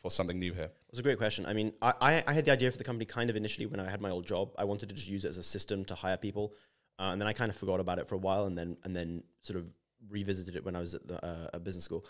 for 0.00 0.10
something 0.10 0.38
new 0.38 0.52
here? 0.52 0.70
It's 0.90 0.98
a 0.98 1.02
great 1.02 1.18
question. 1.18 1.46
I 1.46 1.54
mean, 1.54 1.72
I, 1.80 2.22
I, 2.26 2.32
had 2.32 2.44
the 2.44 2.50
idea 2.50 2.70
for 2.70 2.78
the 2.78 2.84
company 2.84 3.06
kind 3.06 3.30
of 3.30 3.36
initially 3.36 3.66
when 3.66 3.80
I 3.80 3.88
had 3.88 4.00
my 4.00 4.10
old 4.10 4.26
job. 4.26 4.50
I 4.58 4.64
wanted 4.64 4.88
to 4.90 4.94
just 4.94 5.08
use 5.08 5.24
it 5.24 5.28
as 5.28 5.38
a 5.38 5.42
system 5.42 5.84
to 5.86 5.94
hire 5.94 6.16
people, 6.16 6.52
uh, 6.98 7.10
and 7.12 7.20
then 7.20 7.28
I 7.28 7.32
kind 7.32 7.50
of 7.50 7.56
forgot 7.56 7.80
about 7.80 7.98
it 7.98 8.08
for 8.08 8.14
a 8.14 8.18
while, 8.18 8.46
and 8.46 8.56
then 8.56 8.76
and 8.84 8.94
then 8.94 9.22
sort 9.42 9.58
of 9.58 9.68
revisited 10.08 10.56
it 10.56 10.64
when 10.64 10.76
I 10.76 10.80
was 10.80 10.94
at 10.94 11.06
the, 11.06 11.24
uh, 11.24 11.48
a 11.54 11.60
business 11.60 11.84
school. 11.84 12.04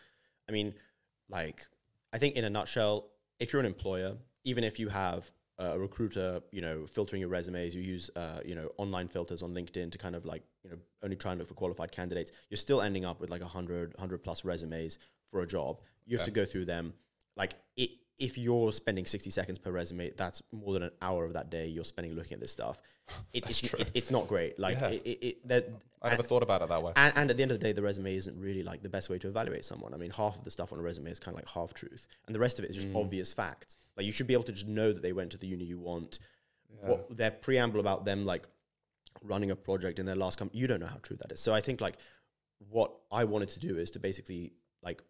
I 0.49 0.53
mean, 0.53 0.75
like 1.29 1.67
I 2.13 2.19
think 2.19 2.37
in 2.37 2.45
a 2.45 2.51
nutshell, 2.51 3.11
if 3.39 3.53
you're 3.53 3.61
an 3.61 3.67
employer, 3.67 4.17
even 4.45 4.65
if 4.65 4.79
you 4.79 4.89
have 4.89 5.31
a 5.59 5.79
recruiter, 5.79 6.41
you 6.51 6.61
know, 6.61 6.87
filtering 6.87 7.21
your 7.21 7.29
resumes, 7.29 7.75
you 7.75 7.83
use 7.83 8.11
uh, 8.17 8.41
you 8.45 8.55
know 8.55 8.69
online 8.79 9.09
filters 9.09 9.43
on 9.43 9.55
LinkedIn 9.55 9.91
to 9.93 9.99
kind 9.99 10.17
of 10.17 10.25
like 10.25 10.43
you 10.63 10.71
know 10.71 10.77
only 11.03 11.17
try 11.17 11.33
and 11.33 11.39
look 11.39 11.49
for 11.49 11.55
qualified 11.55 11.93
candidates. 11.93 12.33
You're 12.51 12.59
still 12.59 12.81
ending 12.81 13.05
up 13.05 13.21
with 13.21 13.31
like 13.31 13.41
100, 13.41 13.95
100 13.95 14.23
plus 14.23 14.45
resumes 14.45 14.99
for 15.31 15.43
a 15.43 15.47
job. 15.47 15.81
You 16.07 16.17
have 16.17 16.27
to 16.27 16.33
go 16.33 16.45
through 16.45 16.67
them. 16.67 16.93
Like 17.37 17.55
it, 17.77 17.91
if 18.19 18.39
you're 18.39 18.73
spending 18.73 19.07
60 19.07 19.31
seconds 19.31 19.59
per 19.59 19.71
resume, 19.71 20.11
that's 20.17 20.43
more 20.53 20.73
than 20.73 20.85
an 20.85 20.91
hour 21.03 21.25
of 21.25 21.33
that 21.33 21.51
day 21.51 21.67
you're 21.67 21.85
spending 21.85 22.15
looking 22.15 22.35
at 22.35 22.41
this 22.41 22.53
stuff. 22.53 22.81
It, 23.35 23.45
it's. 23.51 23.63
It, 23.75 23.91
it's 23.93 24.11
not 24.11 24.29
great. 24.29 24.59
Like 24.59 24.81
Yeah. 24.81 24.89
it, 24.89 25.03
it, 25.07 25.27
it, 25.27 25.49
that, 25.49 25.69
I 26.01 26.11
never 26.11 26.23
thought 26.23 26.43
about 26.43 26.63
it 26.63 26.69
that 26.69 26.83
way. 26.83 26.93
and, 26.97 27.13
and 27.17 27.31
at 27.31 27.37
the 27.37 27.43
end 27.43 27.53
of 27.53 27.61
the 27.61 27.65
day, 27.65 27.73
the 27.73 27.83
resume 27.83 28.15
isn't 28.15 28.41
really 28.41 28.63
like 28.63 28.83
the 28.83 28.89
best 28.89 29.11
way 29.11 29.19
to 29.19 29.29
evaluate 29.29 29.65
someone. 29.65 29.93
I 29.93 29.99
mean, 29.99 30.11
half 30.11 30.39
of 30.39 30.45
the 30.45 30.51
stuff 30.51 30.73
on 30.73 30.79
a 30.79 30.83
resume 30.83 31.11
is 31.11 31.19
kind 31.19 31.35
of 31.37 31.43
like 31.43 31.49
half 31.49 31.75
truth, 31.75 32.07
and 32.27 32.35
the 32.35 32.41
rest 32.41 32.59
of 32.59 32.65
it 32.65 32.71
is 32.71 32.77
just 32.77 32.89
mm. 32.89 32.99
obvious 32.99 33.33
facts. 33.35 33.77
Like 33.97 34.07
you 34.07 34.13
should 34.13 34.27
be 34.27 34.33
able 34.33 34.45
to 34.45 34.53
just 34.53 34.67
know 34.67 34.91
that 34.93 35.03
they 35.03 35.13
went 35.13 35.33
to 35.33 35.39
the 35.39 35.47
uni 35.47 35.65
you 35.65 35.79
want. 35.79 36.19
What 36.81 37.15
their 37.15 37.31
preamble 37.31 37.81
about 37.81 38.05
them 38.05 38.25
like 38.25 38.47
running 39.23 39.51
a 39.51 39.57
project 39.57 39.99
in 39.99 40.07
their 40.07 40.17
last 40.17 40.39
company, 40.39 40.61
you 40.61 40.67
don't 40.67 40.81
know 40.81 40.87
how 40.87 40.99
true 41.03 41.17
that 41.17 41.33
is. 41.33 41.41
So 41.41 41.53
I 41.53 41.61
think 41.61 41.81
like 41.81 41.99
what 42.71 42.93
I 43.11 43.25
wanted 43.25 43.51
to 43.51 43.61
do 43.61 43.79
is 43.79 43.91
to 43.93 43.99
basically 43.99 44.53
like 44.83 45.03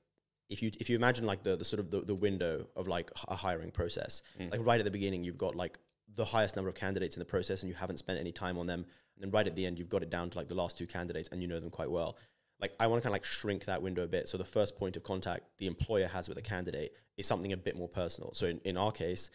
if 0.48 0.62
you 0.62 0.70
if 0.80 0.88
you 0.90 0.96
imagine 0.96 1.24
like 1.26 1.42
the, 1.42 1.56
the 1.56 1.64
sort 1.64 1.80
of 1.80 1.90
the, 1.90 2.00
the 2.00 2.14
window 2.14 2.66
of 2.76 2.86
like 2.86 3.10
a 3.28 3.34
hiring 3.34 3.70
process, 3.70 4.22
like 4.50 4.60
right 4.64 4.78
at 4.78 4.84
the 4.84 4.90
beginning 4.90 5.24
you've 5.24 5.38
got 5.38 5.54
like 5.54 5.78
the 6.14 6.24
highest 6.24 6.54
number 6.54 6.68
of 6.68 6.74
candidates 6.74 7.16
in 7.16 7.20
the 7.20 7.24
process 7.24 7.62
and 7.62 7.68
you 7.68 7.74
haven't 7.74 7.96
spent 7.98 8.20
any 8.20 8.32
time 8.32 8.58
on 8.58 8.66
them, 8.66 8.80
and 8.80 9.24
then 9.24 9.30
right 9.30 9.46
at 9.46 9.56
the 9.56 9.66
end 9.66 9.78
you've 9.78 9.88
got 9.88 10.02
it 10.02 10.10
down 10.10 10.30
to 10.30 10.38
like 10.38 10.48
the 10.48 10.54
last 10.54 10.78
two 10.78 10.86
candidates 10.86 11.28
and 11.32 11.42
you 11.42 11.48
know 11.48 11.58
them 11.60 11.70
quite 11.70 11.90
well. 11.90 12.16
Like 12.60 12.72
I 12.78 12.86
want 12.86 13.02
to 13.02 13.02
kind 13.02 13.10
of 13.10 13.14
like 13.14 13.24
shrink 13.24 13.64
that 13.64 13.82
window 13.82 14.04
a 14.04 14.06
bit. 14.06 14.28
So 14.28 14.38
the 14.38 14.44
first 14.44 14.76
point 14.76 14.96
of 14.96 15.02
contact 15.02 15.42
the 15.58 15.66
employer 15.66 16.06
has 16.06 16.28
with 16.28 16.38
a 16.38 16.42
candidate 16.42 16.94
is 17.16 17.26
something 17.26 17.52
a 17.52 17.56
bit 17.56 17.76
more 17.76 17.88
personal. 17.88 18.32
So 18.32 18.46
in, 18.46 18.60
in 18.64 18.76
our 18.76 18.92
case, 18.92 19.30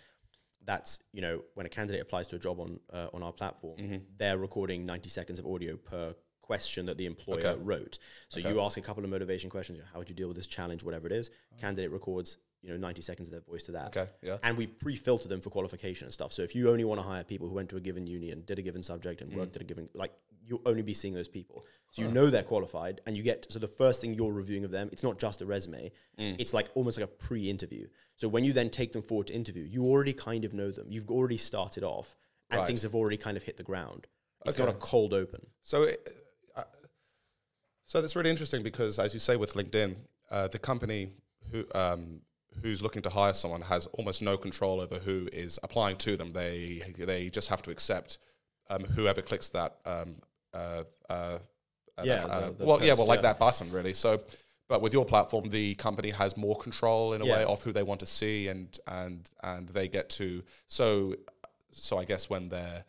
that's 0.66 1.00
you 1.12 1.22
know 1.22 1.42
when 1.56 1.66
a 1.66 1.70
candidate 1.70 2.02
applies 2.02 2.28
to 2.28 2.36
a 2.36 2.40
job 2.40 2.60
on 2.60 2.80
uh, 2.94 3.08
on 3.14 3.24
our 3.24 3.34
platform, 3.34 3.78
they're 4.18 4.38
recording 4.38 4.86
ninety 4.86 5.10
seconds 5.10 5.40
of 5.40 5.46
audio 5.48 5.76
per 5.76 6.14
question 6.50 6.88
that 6.88 6.98
the 6.98 7.06
employer 7.06 7.54
Okay. 7.54 7.62
wrote. 7.62 8.00
So 8.28 8.40
you 8.40 8.60
ask 8.60 8.76
a 8.78 8.82
couple 8.82 9.04
of 9.04 9.10
motivation 9.10 9.50
questions. 9.52 9.78
you 9.78 9.84
know, 9.84 9.90
How 9.94 10.00
would 10.00 10.10
you 10.10 10.16
deal 10.16 10.28
with 10.28 10.38
this 10.42 10.48
challenge, 10.48 10.84
whatever 10.84 11.06
it 11.06 11.14
is? 11.22 11.30
Mm. 11.30 11.60
Candidate 11.64 11.92
records 11.92 12.38
you 12.62 12.70
know 12.72 12.78
ninety 12.78 13.02
seconds 13.02 13.28
of 13.30 13.32
their 13.32 13.46
voice 13.52 13.64
to 13.64 13.72
that. 13.74 13.96
Okay, 13.96 14.10
yeah. 14.22 14.38
And 14.44 14.58
we 14.58 14.68
pre-filter 14.68 15.28
them 15.30 15.42
for 15.42 15.50
qualification 15.50 16.06
and 16.08 16.14
stuff. 16.14 16.34
So 16.34 16.42
if 16.42 16.56
you 16.56 16.70
only 16.70 16.84
want 16.84 17.00
to 17.00 17.08
hire 17.12 17.24
people 17.24 17.48
who 17.48 17.56
went 17.56 17.70
to 17.70 17.78
a 17.78 17.80
given 17.80 18.06
uni 18.06 18.32
and 18.32 18.46
did 18.46 18.60
a 18.60 18.62
given 18.62 18.84
subject 18.84 19.22
and 19.22 19.34
worked 19.34 19.54
mm. 19.54 19.58
at 19.58 19.62
a 19.62 19.66
given 19.66 19.90
like 19.94 20.12
you'll 20.46 20.62
only 20.66 20.82
be 20.82 20.96
seeing 21.02 21.14
those 21.14 21.28
people. 21.28 21.66
So 21.92 22.02
you 22.02 22.12
know 22.12 22.30
they're 22.30 22.44
qualified 22.56 23.02
and 23.06 23.16
you 23.18 23.24
get 23.24 23.52
so 23.54 23.60
the 23.60 23.74
first 23.82 24.02
thing 24.02 24.14
you're 24.14 24.34
reviewing 24.34 24.66
of 24.66 24.72
them, 24.72 24.90
it's 24.92 25.04
not 25.04 25.20
just 25.20 25.42
a 25.42 25.46
resume. 25.46 25.92
Mm. 26.20 26.36
It's 26.42 26.54
like 26.54 26.68
almost 26.76 27.00
like 27.00 27.08
a 27.12 27.16
pre-interview. 27.26 27.88
So 28.16 28.28
when 28.28 28.44
you 28.44 28.54
then 28.54 28.70
take 28.70 28.92
them 28.92 29.04
forward 29.04 29.28
to 29.28 29.34
interview, 29.34 29.64
you 29.64 29.86
already 29.86 30.14
kind 30.14 30.44
of 30.44 30.54
know 30.54 30.72
them. 30.72 30.88
You've 30.90 31.10
already 31.10 31.38
started 31.38 31.84
off 31.84 32.16
and 32.50 32.60
Right. 32.60 32.68
things 32.68 32.82
have 32.82 32.96
already 32.96 33.18
kind 33.18 33.38
of 33.38 33.44
hit 33.44 33.58
the 33.58 33.64
ground. 33.72 34.08
It's 34.46 34.58
Okay. 34.58 34.66
not 34.66 34.76
a 34.76 34.78
cold 34.78 35.14
open. 35.14 35.46
So, 35.62 35.84
it, 35.84 36.19
so 37.90 38.02
that's 38.02 38.16
really 38.16 38.30
interesting 38.30 38.62
because, 38.62 39.00
as 39.00 39.16
you 39.16 39.20
say, 39.20 39.36
with 39.36 39.56
LinkedIn, 39.56 39.96
uh, 40.30 40.48
the 40.48 40.60
company 40.60 41.10
who 41.52 41.66
um, 41.74 42.22
who's 42.62 42.84
looking 42.84 43.02
to 43.02 43.10
hire 43.10 43.34
someone 43.34 43.62
has 43.62 43.88
almost 43.94 44.22
no 44.22 44.38
control 44.38 44.80
over 44.80 45.00
who 45.00 45.28
is 45.34 45.58
applying 45.64 45.98
to 45.98 46.16
them. 46.16 46.32
They 46.32 46.84
they 47.00 47.32
just 47.32 47.48
have 47.50 47.64
to 47.64 47.72
accept 47.72 48.20
um, 48.70 48.84
whoever 48.84 49.24
clicks 49.24 49.50
that. 49.50 49.78
Um, 49.88 50.18
uh, 50.54 50.84
uh, 51.10 51.14
uh, 51.98 52.04
Yeah, 52.04 52.26
uh, 52.26 52.50
the- 52.50 52.58
the 52.58 52.66
well, 52.68 52.78
yeah, 52.80 52.92
post, 52.92 53.00
well, 53.00 53.08
like 53.08 53.18
yeah. 53.18 53.30
that 53.34 53.40
button, 53.40 53.72
really. 53.72 53.96
So, 53.96 54.22
but 54.68 54.84
with 54.84 54.94
your 54.94 55.06
platform, 55.06 55.50
the 55.50 55.74
company 55.74 56.12
has 56.12 56.38
more 56.38 56.56
control 56.56 57.14
in 57.14 57.22
a 57.24 57.26
way 57.26 57.44
of 57.44 57.64
who 57.64 57.72
they 57.72 57.82
want 57.82 58.02
to 58.02 58.06
see, 58.20 58.50
and 58.50 58.70
and 58.86 59.32
and 59.42 59.68
they 59.70 59.88
get 59.88 60.12
to. 60.22 60.44
So, 60.68 61.16
so 61.72 61.98
I 61.98 62.06
guess 62.06 62.30
when 62.30 62.50
they're 62.50 62.84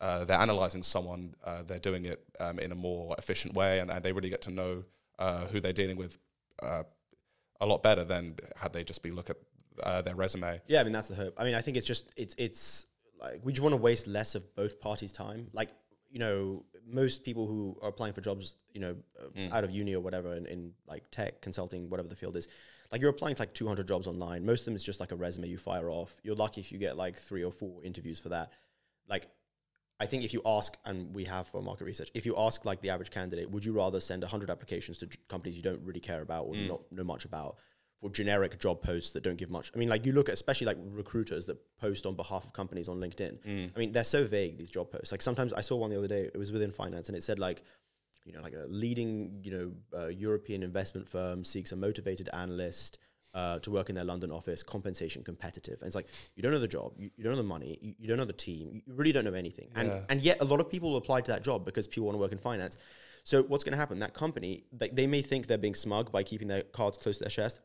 uh, 0.00 0.24
they're 0.24 0.38
analyzing 0.38 0.82
someone, 0.82 1.34
uh, 1.44 1.62
they're 1.66 1.78
doing 1.78 2.04
it 2.04 2.22
um, 2.40 2.58
in 2.58 2.72
a 2.72 2.74
more 2.74 3.14
efficient 3.18 3.54
way, 3.54 3.80
and, 3.80 3.90
and 3.90 4.02
they 4.02 4.12
really 4.12 4.28
get 4.28 4.42
to 4.42 4.50
know 4.50 4.84
uh, 5.18 5.46
who 5.46 5.60
they're 5.60 5.72
dealing 5.72 5.96
with 5.96 6.18
uh, 6.62 6.82
a 7.60 7.66
lot 7.66 7.82
better 7.82 8.04
than 8.04 8.36
had 8.56 8.72
they 8.72 8.84
just 8.84 9.02
be 9.02 9.10
look 9.10 9.30
at 9.30 9.36
uh, 9.82 10.02
their 10.02 10.14
resume. 10.14 10.60
Yeah, 10.66 10.80
I 10.80 10.84
mean 10.84 10.92
that's 10.92 11.08
the 11.08 11.14
hope. 11.14 11.34
I 11.38 11.44
mean, 11.44 11.54
I 11.54 11.60
think 11.60 11.76
it's 11.76 11.86
just 11.86 12.12
it's 12.16 12.34
it's 12.38 12.86
like 13.20 13.40
we 13.44 13.52
just 13.52 13.62
want 13.62 13.72
to 13.72 13.78
waste 13.80 14.06
less 14.06 14.34
of 14.34 14.54
both 14.54 14.80
parties' 14.80 15.12
time. 15.12 15.48
Like 15.52 15.70
you 16.10 16.18
know, 16.18 16.64
most 16.86 17.24
people 17.24 17.46
who 17.46 17.76
are 17.82 17.88
applying 17.88 18.12
for 18.12 18.20
jobs, 18.20 18.56
you 18.72 18.80
know, 18.80 18.96
uh, 19.18 19.54
out 19.54 19.64
of 19.64 19.70
uni 19.70 19.94
or 19.94 20.00
whatever, 20.00 20.34
in, 20.34 20.46
in 20.46 20.72
like 20.86 21.10
tech 21.10 21.40
consulting, 21.40 21.90
whatever 21.90 22.08
the 22.08 22.16
field 22.16 22.36
is, 22.36 22.46
like 22.92 23.00
you're 23.00 23.10
applying 23.10 23.34
to 23.34 23.42
like 23.42 23.52
200 23.52 23.88
jobs 23.88 24.06
online. 24.06 24.46
Most 24.46 24.60
of 24.60 24.64
them 24.66 24.76
is 24.76 24.84
just 24.84 25.00
like 25.00 25.10
a 25.10 25.16
resume 25.16 25.48
you 25.48 25.58
fire 25.58 25.90
off. 25.90 26.14
You're 26.22 26.36
lucky 26.36 26.60
if 26.60 26.70
you 26.70 26.78
get 26.78 26.96
like 26.96 27.16
three 27.16 27.42
or 27.42 27.50
four 27.50 27.82
interviews 27.82 28.20
for 28.20 28.30
that. 28.30 28.52
Like. 29.08 29.28
I 30.00 30.06
think 30.06 30.24
if 30.24 30.32
you 30.32 30.42
ask, 30.44 30.76
and 30.84 31.14
we 31.14 31.24
have 31.24 31.46
for 31.46 31.62
market 31.62 31.84
research, 31.84 32.10
if 32.14 32.26
you 32.26 32.34
ask 32.36 32.64
like 32.64 32.80
the 32.80 32.90
average 32.90 33.10
candidate, 33.10 33.50
would 33.50 33.64
you 33.64 33.72
rather 33.72 34.00
send 34.00 34.22
100 34.22 34.50
applications 34.50 34.98
to 34.98 35.08
companies 35.28 35.56
you 35.56 35.62
don't 35.62 35.80
really 35.82 36.00
care 36.00 36.20
about 36.22 36.46
or 36.46 36.54
not 36.68 36.80
know 36.90 37.04
much 37.04 37.24
about, 37.24 37.56
for 38.00 38.10
generic 38.10 38.58
job 38.58 38.82
posts 38.82 39.12
that 39.12 39.22
don't 39.22 39.36
give 39.38 39.50
much. 39.50 39.70
I 39.74 39.78
mean, 39.78 39.88
like 39.88 40.04
you 40.04 40.12
look 40.12 40.28
at 40.28 40.34
especially 40.34 40.66
like 40.66 40.76
recruiters 40.90 41.46
that 41.46 41.56
post 41.78 42.04
on 42.06 42.16
behalf 42.16 42.44
of 42.44 42.52
companies 42.52 42.88
on 42.88 42.98
LinkedIn. 42.98 43.38
I 43.74 43.78
mean, 43.78 43.92
they're 43.92 44.04
so 44.04 44.26
vague 44.26 44.58
these 44.58 44.70
job 44.70 44.90
posts. 44.90 45.12
Like 45.12 45.22
sometimes 45.22 45.52
I 45.52 45.62
saw 45.62 45.76
one 45.76 45.90
the 45.90 45.96
other 45.98 46.08
day. 46.08 46.28
It 46.34 46.36
was 46.36 46.52
within 46.52 46.70
finance, 46.70 47.08
and 47.08 47.16
it 47.16 47.22
said 47.22 47.38
like, 47.38 47.62
you 48.26 48.32
know, 48.32 48.42
like 48.42 48.52
a 48.52 48.66
leading 48.68 49.40
you 49.42 49.50
know 49.52 49.98
uh, 49.98 50.08
European 50.08 50.62
investment 50.62 51.08
firm 51.08 51.44
seeks 51.44 51.72
a 51.72 51.76
motivated 51.76 52.28
analyst 52.32 52.98
uh, 53.34 53.58
to 53.58 53.70
work 53.70 53.88
in 53.88 53.94
their 53.96 54.04
London 54.04 54.30
office, 54.30 54.62
compensation 54.62 55.22
competitive. 55.24 55.80
And 55.80 55.86
it's 55.86 55.96
like, 55.96 56.06
you 56.36 56.42
don't 56.42 56.52
know 56.52 56.60
the 56.60 56.68
job, 56.68 56.92
you, 56.96 57.10
you 57.16 57.24
don't 57.24 57.32
know 57.32 57.42
the 57.42 57.48
money, 57.48 57.78
you, 57.80 57.94
you 57.98 58.08
don't 58.08 58.16
know 58.16 58.24
the 58.24 58.32
team, 58.32 58.70
you 58.86 58.94
really 58.94 59.12
don't 59.12 59.24
know 59.24 59.34
anything. 59.34 59.68
And, 59.74 59.88
Yeah. 59.88 60.00
and 60.08 60.20
yet 60.20 60.38
a 60.40 60.44
lot 60.44 60.60
of 60.60 60.70
people 60.70 60.96
apply 60.96 61.20
to 61.22 61.32
that 61.32 61.42
job 61.42 61.64
because 61.64 61.86
people 61.86 62.06
want 62.06 62.14
to 62.14 62.20
work 62.20 62.32
in 62.32 62.38
finance. 62.38 62.78
So 63.24 63.42
what's 63.42 63.64
going 63.64 63.72
to 63.72 63.78
happen? 63.78 63.98
That 63.98 64.14
company, 64.14 64.64
they, 64.72 64.88
they 64.88 65.06
may 65.06 65.20
think 65.22 65.46
they're 65.46 65.58
being 65.58 65.74
smug 65.74 66.12
by 66.12 66.22
keeping 66.22 66.46
their 66.46 66.62
cards 66.62 66.96
close 66.96 67.18
to 67.18 67.24
their 67.24 67.30
chest. 67.30 67.60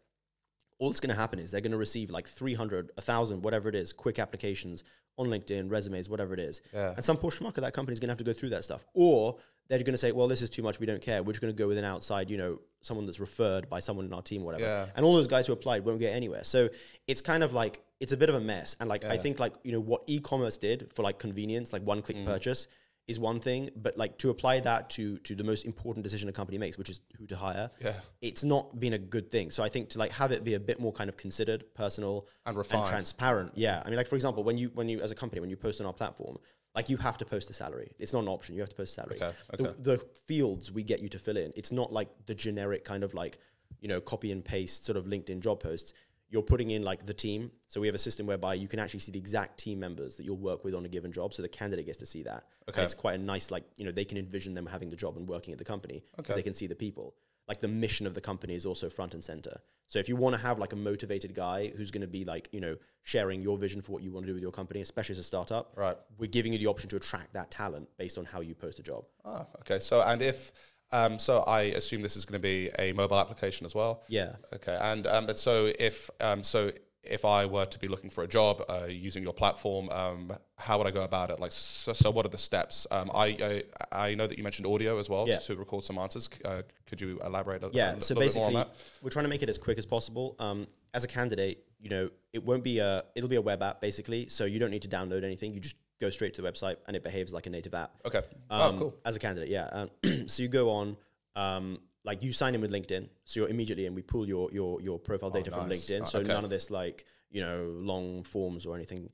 All 0.79 0.89
that's 0.89 1.01
going 1.01 1.13
to 1.13 1.19
happen 1.19 1.39
is 1.39 1.51
they're 1.51 1.59
going 1.61 1.73
to 1.73 1.77
receive 1.77 2.09
like 2.09 2.27
300, 2.27 2.91
1,000, 2.95 3.41
whatever 3.43 3.67
it 3.69 3.75
is, 3.75 3.91
quick 3.91 4.17
applications 4.17 4.83
on 5.19 5.27
LinkedIn, 5.27 5.69
resumes, 5.69 6.09
whatever 6.09 6.33
it 6.33 6.39
is. 6.39 6.61
Yeah. 6.73 6.93
And 6.95 7.05
some 7.05 7.17
poor 7.17 7.29
schmuck 7.29 7.57
of 7.57 7.63
that 7.63 7.73
company 7.73 7.93
is 7.93 7.99
going 7.99 8.07
to 8.07 8.13
have 8.13 8.17
to 8.17 8.23
go 8.23 8.33
through 8.33 8.49
that 8.49 8.63
stuff. 8.63 8.83
Or 8.93 9.37
they're 9.67 9.77
going 9.79 9.91
to 9.91 9.97
say, 9.97 10.11
well, 10.11 10.27
this 10.27 10.41
is 10.41 10.49
too 10.49 10.63
much. 10.63 10.79
We 10.79 10.87
don't 10.87 11.01
care. 11.01 11.21
We're 11.21 11.33
just 11.33 11.41
going 11.41 11.53
to 11.53 11.57
go 11.57 11.67
with 11.67 11.77
an 11.77 11.85
outside, 11.85 12.29
you 12.29 12.37
know, 12.37 12.59
someone 12.81 13.05
that's 13.05 13.19
referred 13.19 13.69
by 13.69 13.81
someone 13.81 14.05
in 14.05 14.13
our 14.13 14.21
team, 14.21 14.43
whatever. 14.43 14.63
Yeah. 14.63 14.85
And 14.95 15.05
all 15.05 15.13
those 15.13 15.27
guys 15.27 15.45
who 15.45 15.53
applied 15.53 15.85
won't 15.85 15.99
get 15.99 16.15
anywhere. 16.15 16.43
So 16.43 16.69
it's 17.07 17.21
kind 17.21 17.43
of 17.43 17.53
like, 17.53 17.81
it's 17.99 18.13
a 18.13 18.17
bit 18.17 18.29
of 18.29 18.35
a 18.35 18.39
mess. 18.39 18.77
And 18.79 18.87
like, 18.89 19.03
I 19.03 19.17
think 19.17 19.39
like, 19.39 19.53
you 19.63 19.73
know, 19.73 19.81
what 19.81 20.03
e-commerce 20.07 20.57
did 20.57 20.89
for 20.95 21.03
like 21.03 21.19
convenience, 21.19 21.73
like 21.73 21.83
one 21.83 22.01
click 22.01 22.17
Mm. 22.17 22.25
purchase 22.25 22.67
is 23.09 23.19
one 23.19 23.39
thing, 23.39 23.69
but 23.75 23.97
like 23.97 24.17
to 24.19 24.29
apply 24.29 24.59
that 24.61 24.89
to, 24.91 25.17
to 25.19 25.35
the 25.35 25.43
most 25.43 25.65
important 25.65 26.03
decision 26.03 26.29
a 26.29 26.31
company 26.31 26.57
makes, 26.57 26.77
which 26.77 26.89
is 26.89 27.01
who 27.17 27.25
to 27.27 27.35
hire, 27.35 27.69
Yeah. 27.81 27.99
it's 28.21 28.43
not 28.43 28.79
been 28.79 28.93
a 28.93 28.97
good 28.97 29.29
thing. 29.31 29.51
So 29.51 29.63
I 29.63 29.69
think 29.69 29.89
to 29.89 29.99
like 29.99 30.11
have 30.11 30.31
it 30.31 30.43
be 30.43 30.53
a 30.53 30.59
bit 30.59 30.79
more 30.79 30.93
kind 30.93 31.09
of 31.09 31.17
considered, 31.17 31.63
personal, 31.73 32.27
And 32.45 32.55
refined. 32.55 32.83
and 32.83 32.89
transparent. 32.89 33.51
Yeah, 33.55 33.81
I 33.83 33.89
mean, 33.89 33.97
like 33.97 34.07
for 34.07 34.15
example, 34.15 34.43
when 34.43 34.57
you 34.57 34.69
when 34.75 34.87
you 34.87 35.01
as 35.01 35.11
a 35.11 35.15
company 35.15 35.41
when 35.41 35.49
you 35.49 35.57
post 35.57 35.81
on 35.81 35.87
our 35.87 35.93
platform, 35.93 36.37
like 36.75 36.87
you 36.89 36.97
have 36.97 37.17
to 37.17 37.25
post 37.25 37.49
a 37.49 37.53
salary. 37.53 37.91
It's 37.99 38.13
not 38.13 38.21
an 38.21 38.27
option. 38.29 38.53
You 38.55 38.61
have 38.61 38.69
to 38.69 38.75
post 38.75 38.91
a 38.91 39.01
salary. 39.01 39.15
Okay, 39.17 39.31
The, 39.57 39.69
okay. 39.69 39.81
the 39.81 39.97
fields 40.27 40.71
we 40.71 40.83
get 40.83 41.01
you 41.01 41.09
to 41.09 41.19
fill 41.19 41.37
in, 41.37 41.51
it's 41.55 41.71
not 41.71 41.91
like 41.91 42.09
the 42.27 42.35
generic 42.35 42.85
kind 42.85 43.03
of 43.03 43.13
like 43.13 43.39
you 43.81 43.87
know 43.87 43.99
copy 44.01 44.31
and 44.31 44.43
paste 44.45 44.85
sort 44.85 44.97
of 44.97 45.05
LinkedIn 45.05 45.39
job 45.39 45.59
posts. 45.61 45.93
You're 46.31 46.43
putting 46.43 46.69
in 46.69 46.83
like 46.83 47.05
the 47.05 47.13
team. 47.13 47.51
So 47.67 47.81
we 47.81 47.87
have 47.87 47.95
a 47.95 47.99
system 47.99 48.27
whereby 48.27 48.53
you 48.53 48.67
can 48.67 48.79
actually 48.79 48.99
see 48.99 49.11
the 49.11 49.19
exact 49.19 49.59
team 49.59 49.79
members 49.79 50.15
that 50.17 50.25
you'll 50.25 50.37
work 50.37 50.63
with 50.63 50.75
on 50.75 50.85
a 50.85 50.89
given 50.89 51.11
job. 51.11 51.33
So 51.33 51.41
the 51.41 51.49
candidate 51.49 51.87
gets 51.87 51.97
to 51.99 52.05
see 52.05 52.23
that. 52.23 52.43
And 52.67 52.75
Okay. 52.75 52.83
it's 52.83 52.93
quite 52.93 53.15
a 53.19 53.23
nice 53.23 53.49
like 53.51 53.63
you 53.77 53.85
know 53.85 53.91
they 53.91 54.05
can 54.05 54.17
envision 54.17 54.53
them 54.53 54.65
having 54.67 54.89
the 54.89 54.95
job 54.95 55.17
and 55.17 55.27
working 55.27 55.51
at 55.51 55.57
the 55.57 55.65
company 55.65 56.03
because 56.15 56.31
Okay. 56.31 56.39
they 56.39 56.43
can 56.43 56.53
see 56.53 56.67
the 56.67 56.75
people 56.75 57.15
like 57.47 57.61
the 57.61 57.67
mission 57.67 58.05
of 58.05 58.13
the 58.13 58.21
company 58.21 58.53
is 58.53 58.63
also 58.67 58.91
front 58.91 59.15
and 59.15 59.23
center. 59.23 59.59
So 59.87 59.97
if 59.97 60.07
you 60.07 60.15
want 60.15 60.35
to 60.35 60.39
have 60.39 60.59
like 60.59 60.71
a 60.71 60.75
motivated 60.75 61.33
guy 61.33 61.69
who's 61.75 61.89
going 61.89 62.03
to 62.03 62.07
be 62.07 62.23
like, 62.23 62.47
you 62.51 62.59
know, 62.61 62.75
sharing 63.01 63.41
your 63.41 63.57
vision 63.57 63.81
for 63.81 63.91
what 63.91 64.03
you 64.03 64.11
want 64.11 64.23
to 64.23 64.27
do 64.29 64.35
with 64.35 64.43
your 64.43 64.51
company, 64.51 64.81
especially 64.81 65.13
as 65.13 65.17
a 65.17 65.23
startup, 65.23 65.73
Right. 65.75 65.97
we're 66.19 66.27
giving 66.29 66.53
you 66.53 66.59
the 66.59 66.67
option 66.67 66.87
to 66.91 66.95
attract 66.95 67.33
that 67.33 67.49
talent 67.49 67.89
based 67.97 68.19
on 68.19 68.25
how 68.25 68.41
you 68.41 68.53
post 68.53 68.77
a 68.77 68.83
job. 68.83 69.05
Ah, 69.25 69.47
okay. 69.61 69.79
So, 69.79 69.99
and 70.03 70.21
if, 70.21 70.51
um, 70.91 71.19
so 71.19 71.39
I 71.41 71.61
assume 71.63 72.01
this 72.01 72.15
is 72.15 72.25
going 72.25 72.39
to 72.41 72.47
be 72.47 72.69
a 72.79 72.93
mobile 72.93 73.19
application 73.19 73.65
as 73.65 73.75
well. 73.75 74.03
Yeah. 74.07 74.35
Okay. 74.53 74.77
And 74.79 75.05
um, 75.07 75.25
but 75.25 75.37
so 75.39 75.71
if 75.79 76.09
um, 76.19 76.43
so 76.43 76.71
if 77.03 77.23
I 77.23 77.45
were 77.45 77.65
to 77.65 77.79
be 77.79 77.87
looking 77.87 78.09
for 78.09 78.23
a 78.23 78.27
job 78.27 78.61
uh, 78.67 78.85
using 78.89 79.23
your 79.23 79.31
platform, 79.33 79.89
um, 79.89 80.33
how 80.57 80.77
would 80.77 80.85
I 80.85 80.91
go 80.91 81.03
about 81.03 81.29
it? 81.31 81.39
Like, 81.39 81.53
so, 81.53 81.93
so 81.93 82.11
what 82.11 82.25
are 82.25 82.29
the 82.29 82.37
steps? 82.37 82.85
Um, 82.91 83.09
I, 83.13 83.63
I 83.91 84.07
I 84.09 84.15
know 84.15 84.27
that 84.27 84.37
you 84.37 84.43
mentioned 84.43 84.67
audio 84.67 84.99
as 84.99 85.09
well 85.09 85.25
Yeah. 85.27 85.37
to 85.39 85.55
record 85.55 85.83
some 85.85 85.97
answers. 85.97 86.29
Uh, 86.43 86.63
could 86.85 86.99
you 86.99 87.19
elaborate 87.23 87.63
a, 87.63 87.67
a 87.67 87.71
Yeah. 87.71 87.95
li- 87.95 88.01
So 88.01 88.15
little 88.15 88.27
bit 88.27 88.35
more 88.35 88.45
on 88.47 88.53
basically, 88.53 88.73
we're 89.01 89.09
trying 89.11 89.23
to 89.25 89.29
make 89.29 89.41
it 89.43 89.49
as 89.49 89.57
quick 89.57 89.77
as 89.77 89.85
possible. 89.85 90.35
Um, 90.39 90.67
as 90.93 91.03
a 91.03 91.07
candidate, 91.07 91.63
you 91.79 91.89
know, 91.89 92.09
it 92.33 92.43
won't 92.43 92.63
be 92.63 92.79
a, 92.79 93.05
it'll 93.15 93.29
be 93.29 93.37
a 93.37 93.41
web 93.41 93.61
app 93.63 93.79
basically. 93.79 94.27
So 94.27 94.43
you 94.45 94.59
don't 94.59 94.71
need 94.71 94.81
to 94.81 94.89
download 94.89 95.23
anything. 95.23 95.53
You 95.53 95.61
just 95.61 95.77
go 95.99 96.09
straight 96.09 96.33
to 96.35 96.41
the 96.41 96.51
website 96.51 96.77
and 96.87 96.95
it 96.95 97.03
behaves 97.03 97.33
like 97.33 97.45
a 97.47 97.49
native 97.49 97.73
app. 97.73 97.91
Okay. 98.05 98.19
Um, 98.49 98.75
oh, 98.75 98.79
cool. 98.79 98.95
As 99.05 99.15
a 99.15 99.19
candidate, 99.19 99.49
yeah. 99.49 99.65
Um, 99.71 99.89
so 100.27 100.41
you 100.43 100.49
go 100.49 100.69
on, 100.69 100.97
um, 101.35 101.79
like 102.05 102.23
you 102.23 102.31
sign 102.31 102.55
in 102.55 102.61
with 102.61 102.71
LinkedIn, 102.71 103.09
so 103.25 103.41
you're 103.41 103.49
immediately 103.49 103.85
and 103.85 103.95
We 103.95 104.01
pull 104.01 104.27
your 104.27 104.49
your 104.51 104.81
your 104.81 104.97
profile 104.99 105.29
data 105.29 105.51
from 105.51 105.65
Oh, 105.65 105.67
nice. 105.67 105.85
LinkedIn, 105.89 106.01
Uh, 106.01 106.05
so 106.05 106.19
okay. 106.19 106.27
none 106.29 106.43
of 106.43 106.49
this 106.49 106.71
like 106.71 107.05
you 107.29 107.41
know 107.41 107.71
long 107.75 108.23
forms 108.23 108.65
or 108.65 108.75
anything. 108.75 109.09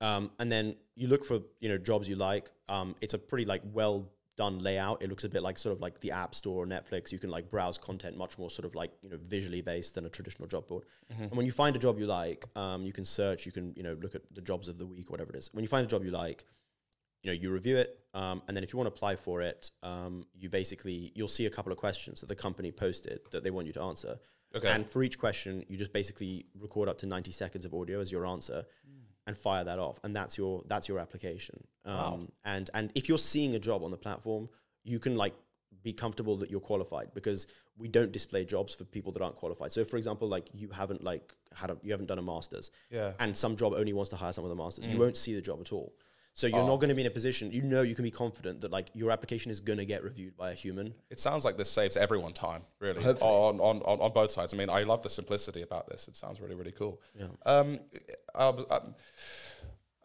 Um, 0.00 0.30
and 0.38 0.52
then 0.52 0.76
you 0.94 1.08
look 1.08 1.24
for 1.24 1.40
you 1.60 1.68
know 1.68 1.78
jobs 1.78 2.08
you 2.08 2.16
like. 2.16 2.50
Um, 2.68 2.94
it's 3.00 3.14
a 3.14 3.18
pretty 3.18 3.44
like 3.44 3.62
well 3.72 4.10
done 4.36 4.58
layout. 4.58 5.02
It 5.02 5.08
looks 5.08 5.24
a 5.24 5.28
bit 5.28 5.42
like 5.42 5.58
sort 5.58 5.74
of 5.74 5.80
like 5.80 6.00
the 6.00 6.10
App 6.12 6.34
Store 6.34 6.64
or 6.64 6.66
Netflix. 6.66 7.10
You 7.12 7.18
can 7.18 7.30
like 7.30 7.50
browse 7.50 7.78
content 7.78 8.16
much 8.16 8.38
more 8.38 8.50
sort 8.50 8.64
of 8.66 8.74
like 8.74 8.92
you 9.02 9.10
know 9.10 9.18
visually 9.26 9.62
based 9.62 9.94
than 9.94 10.04
a 10.06 10.08
traditional 10.10 10.46
job 10.48 10.66
board. 10.66 10.84
And 11.10 11.30
when 11.32 11.46
you 11.46 11.52
find 11.52 11.74
a 11.76 11.78
job 11.78 11.98
you 11.98 12.06
like, 12.06 12.44
um, 12.56 12.84
you 12.84 12.92
can 12.92 13.04
search. 13.04 13.46
You 13.46 13.52
can 13.52 13.72
you 13.76 13.82
know 13.82 13.96
look 14.00 14.14
at 14.14 14.22
the 14.34 14.40
jobs 14.40 14.68
of 14.68 14.78
the 14.78 14.86
week, 14.86 15.08
or 15.10 15.12
whatever 15.12 15.30
it 15.32 15.36
is. 15.36 15.50
When 15.52 15.62
you 15.64 15.68
find 15.68 15.84
a 15.84 15.88
job 15.88 16.04
you 16.04 16.10
like, 16.10 16.44
you 17.22 17.30
know 17.32 17.38
you 17.42 17.50
review 17.50 17.76
it 17.76 17.98
um, 18.14 18.40
and 18.46 18.56
then 18.56 18.62
if 18.62 18.72
you 18.72 18.76
want 18.76 18.86
to 18.86 18.94
apply 18.94 19.16
for 19.16 19.40
it 19.42 19.70
um, 19.82 20.26
you 20.38 20.48
basically 20.48 21.12
you'll 21.16 21.26
see 21.28 21.46
a 21.46 21.50
couple 21.50 21.72
of 21.72 21.78
questions 21.78 22.20
that 22.20 22.26
the 22.28 22.36
company 22.36 22.70
posted 22.70 23.18
that 23.32 23.42
they 23.42 23.50
want 23.50 23.66
you 23.66 23.72
to 23.72 23.82
answer 23.82 24.16
Okay. 24.54 24.70
and 24.70 24.88
for 24.88 25.02
each 25.02 25.18
question 25.18 25.64
you 25.68 25.76
just 25.76 25.92
basically 25.92 26.46
record 26.60 26.88
up 26.88 26.98
to 26.98 27.06
90 27.06 27.32
seconds 27.32 27.64
of 27.64 27.74
audio 27.74 28.00
as 28.00 28.12
your 28.12 28.24
answer 28.26 28.64
and 29.26 29.36
fire 29.36 29.64
that 29.64 29.78
off 29.78 29.98
and 30.04 30.14
that's 30.14 30.38
your 30.38 30.62
that's 30.68 30.88
your 30.88 30.98
application 30.98 31.62
um, 31.84 31.94
Wow. 31.96 32.20
and 32.44 32.70
and 32.74 32.92
if 32.94 33.08
you're 33.08 33.18
seeing 33.18 33.54
a 33.54 33.58
job 33.58 33.82
on 33.82 33.90
the 33.90 33.96
platform 33.96 34.48
you 34.84 34.98
can 34.98 35.16
like 35.16 35.34
be 35.82 35.92
comfortable 35.92 36.36
that 36.38 36.50
you're 36.50 36.60
qualified 36.60 37.08
because 37.14 37.46
we 37.78 37.88
don't 37.88 38.12
display 38.12 38.44
jobs 38.44 38.74
for 38.74 38.84
people 38.84 39.12
that 39.12 39.22
aren't 39.22 39.36
qualified 39.36 39.72
so 39.72 39.84
for 39.84 39.96
example 39.96 40.28
like 40.28 40.48
you 40.54 40.68
haven't 40.70 41.02
like 41.02 41.32
had 41.54 41.70
a 41.70 41.76
you 41.82 41.90
haven't 41.92 42.06
done 42.06 42.18
a 42.18 42.22
master's 42.22 42.70
Yeah. 42.90 43.12
and 43.18 43.36
some 43.36 43.56
job 43.56 43.72
only 43.74 43.92
wants 43.92 44.10
to 44.10 44.16
hire 44.16 44.32
someone 44.32 44.50
with 44.50 44.58
a 44.58 44.62
master's, 44.62 44.86
you 44.86 44.98
won't 44.98 45.16
see 45.16 45.34
the 45.34 45.40
job 45.40 45.60
at 45.60 45.72
all. 45.72 45.92
So 46.36 46.46
you're 46.46 46.58
Oh. 46.60 46.66
not 46.66 46.76
going 46.80 46.90
to 46.90 46.94
be 46.94 47.00
in 47.00 47.06
a 47.06 47.10
position. 47.10 47.50
You 47.50 47.62
know, 47.62 47.80
you 47.80 47.94
can 47.94 48.04
be 48.04 48.10
confident 48.10 48.60
that 48.60 48.70
like 48.70 48.90
your 48.92 49.10
application 49.10 49.50
is 49.50 49.58
going 49.58 49.78
to 49.78 49.86
get 49.86 50.04
reviewed 50.04 50.36
by 50.36 50.50
a 50.50 50.54
human. 50.54 50.94
It 51.08 51.18
sounds 51.18 51.46
like 51.46 51.56
this 51.56 51.70
saves 51.70 51.96
everyone 51.96 52.34
time, 52.34 52.62
really, 52.78 53.02
Hopefully. 53.02 53.30
on, 53.30 53.58
on, 53.58 53.80
on, 53.86 54.00
on 54.00 54.12
both 54.12 54.30
sides. 54.30 54.52
I 54.52 54.58
mean, 54.58 54.68
I 54.68 54.82
love 54.82 55.00
the 55.02 55.08
simplicity 55.08 55.62
about 55.62 55.88
this. 55.88 56.08
It 56.08 56.14
sounds 56.14 56.38
really, 56.42 56.54
really 56.54 56.72
cool. 56.72 57.00
Yeah. 57.18 57.28
Um, 57.46 57.80
uh, 58.34 58.52
um, 58.68 58.94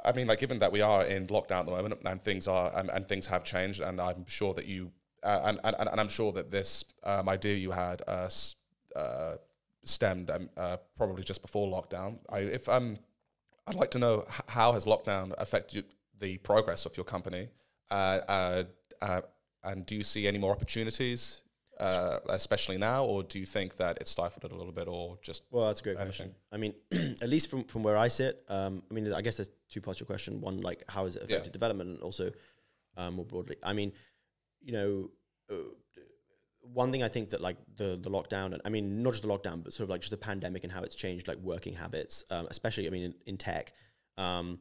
I 0.06 0.14
mean, 0.14 0.28
like, 0.28 0.40
given 0.40 0.60
that 0.60 0.72
we 0.72 0.80
are 0.80 1.04
in 1.04 1.28
lockdown 1.28 1.60
at 1.60 1.66
the 1.66 1.74
moment 1.74 2.00
and 2.06 2.24
things 2.24 2.48
are 2.48 2.72
and, 2.80 2.90
and 2.90 3.06
things 3.06 3.28
have 3.28 3.44
changed, 3.44 3.82
and 3.82 4.00
I'm 4.00 4.26
sure 4.26 4.54
that 4.54 4.68
you 4.68 4.90
uh, 5.24 5.42
and, 5.44 5.60
and 5.66 5.76
and 5.92 6.00
I'm 6.00 6.08
sure 6.10 6.32
that 6.32 6.50
this 6.50 6.86
um, 7.04 7.28
idea 7.28 7.56
you 7.58 7.72
had 7.72 8.02
uh, 8.08 8.30
uh, 8.96 9.36
stemmed 9.84 10.30
um, 10.30 10.50
uh, 10.56 10.78
probably 10.96 11.24
just 11.24 11.42
before 11.42 11.68
lockdown. 11.70 12.20
I, 12.30 12.40
if 12.40 12.70
um, 12.70 12.96
I'd 13.68 13.76
like 13.76 13.92
to 13.92 14.00
know 14.00 14.26
how 14.48 14.72
has 14.72 14.86
lockdown 14.86 15.34
affected 15.38 15.86
the 16.22 16.38
progress 16.38 16.86
of 16.86 16.96
your 16.96 17.04
company, 17.04 17.50
uh, 17.90 17.94
uh, 17.94 18.63
uh, 19.01 19.22
and 19.63 19.86
do 19.86 19.96
you 19.96 20.04
see 20.04 20.28
any 20.28 20.38
more 20.38 20.51
opportunities, 20.51 21.42
uh, 21.80 22.20
especially 22.30 22.78
now, 22.78 23.04
or 23.04 23.24
do 23.24 23.38
you 23.40 23.46
think 23.46 23.75
that 23.78 23.98
it 24.00 24.08
stifled 24.08 24.46
it 24.46 24.51
a 24.51 24.56
little 24.56 24.72
bit, 24.72 24.88
or 24.88 25.18
just 25.22 25.44
Well, 25.51 25.68
that's 25.68 25.82
a 25.82 25.84
great 25.84 25.98
Anything. 25.98 26.32
question. 26.32 26.36
I 26.51 26.58
mean, 26.58 26.74
at 27.22 27.30
least 27.30 27.50
from, 27.50 27.63
from 27.66 27.84
where 27.84 27.98
I 27.98 28.08
sit, 28.08 28.44
um, 28.48 28.84
I 28.90 28.94
mean, 28.94 29.12
I 29.13 29.22
guess 29.22 29.38
there's 29.38 29.50
two 29.70 29.82
parts 29.82 29.98
to 30.00 30.04
your 30.04 30.08
question. 30.08 30.40
One, 30.42 30.62
like, 30.62 30.84
how 30.88 31.04
has 31.06 31.16
it 31.16 31.24
affected 31.24 31.48
Yeah. 31.48 31.51
development, 31.60 31.90
and 31.90 32.01
also 32.01 32.32
um, 32.98 33.16
more 33.16 33.25
broadly. 33.25 33.56
I 33.63 33.74
mean, 33.74 33.92
you 34.62 34.74
know, 34.74 35.10
uh, 35.50 35.56
one 36.62 36.92
thing 36.92 37.01
I 37.04 37.08
think 37.08 37.30
that 37.30 37.42
like 37.42 37.58
the 37.78 37.98
the 38.01 38.10
lockdown, 38.10 38.54
and 38.54 38.62
I 38.66 38.70
mean, 38.70 39.01
not 39.01 39.12
just 39.12 39.24
the 39.24 39.30
lockdown, 39.30 39.63
but 39.63 39.74
sort 39.74 39.86
of 39.86 39.90
like 39.90 40.01
just 40.01 40.12
the 40.12 40.18
pandemic 40.18 40.63
and 40.63 40.72
how 40.72 40.84
it's 40.84 40.96
changed 40.96 41.28
like 41.28 41.38
working 41.40 41.74
habits, 41.74 42.24
um, 42.30 42.48
especially 42.51 42.86
I 42.88 42.92
mean 42.92 43.04
in, 43.04 43.13
in 43.25 43.38
tech. 43.38 43.74
Um, 44.18 44.60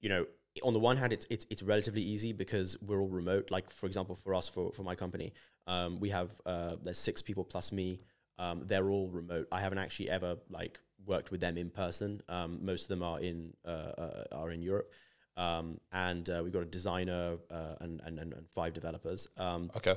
you 0.00 0.08
know, 0.08 0.24
on 0.62 0.72
the 0.72 0.78
one 0.78 0.96
hand, 0.96 1.12
it's 1.12 1.26
it's 1.30 1.46
it's 1.50 1.62
relatively 1.62 2.02
easy 2.02 2.32
because 2.32 2.76
we're 2.80 3.00
all 3.00 3.08
remote. 3.08 3.50
Like 3.50 3.70
for 3.70 3.86
example, 3.86 4.16
for 4.16 4.34
us, 4.34 4.48
for 4.48 4.72
for 4.72 4.82
my 4.82 4.94
company, 4.94 5.32
um, 5.66 6.00
we 6.00 6.10
have 6.10 6.30
uh, 6.46 6.76
there's 6.82 6.98
six 6.98 7.22
people 7.22 7.44
plus 7.44 7.72
me. 7.72 8.00
Um, 8.38 8.62
they're 8.66 8.88
all 8.88 9.08
remote. 9.08 9.48
I 9.50 9.60
haven't 9.60 9.78
actually 9.78 10.10
ever 10.10 10.36
like 10.50 10.78
worked 11.06 11.30
with 11.30 11.40
them 11.40 11.56
in 11.56 11.70
person. 11.70 12.22
Um, 12.28 12.64
most 12.64 12.82
of 12.82 12.88
them 12.88 13.02
are 13.02 13.20
in 13.20 13.54
uh, 13.64 13.92
uh, 13.98 14.24
are 14.32 14.50
in 14.50 14.62
Europe, 14.62 14.92
um, 15.36 15.80
and 15.92 16.28
uh, 16.30 16.40
we've 16.42 16.52
got 16.52 16.62
a 16.62 16.66
designer 16.66 17.38
uh, 17.50 17.74
and, 17.80 18.00
and 18.04 18.18
and 18.18 18.48
five 18.54 18.74
developers. 18.74 19.28
Um, 19.36 19.70
okay? 19.76 19.96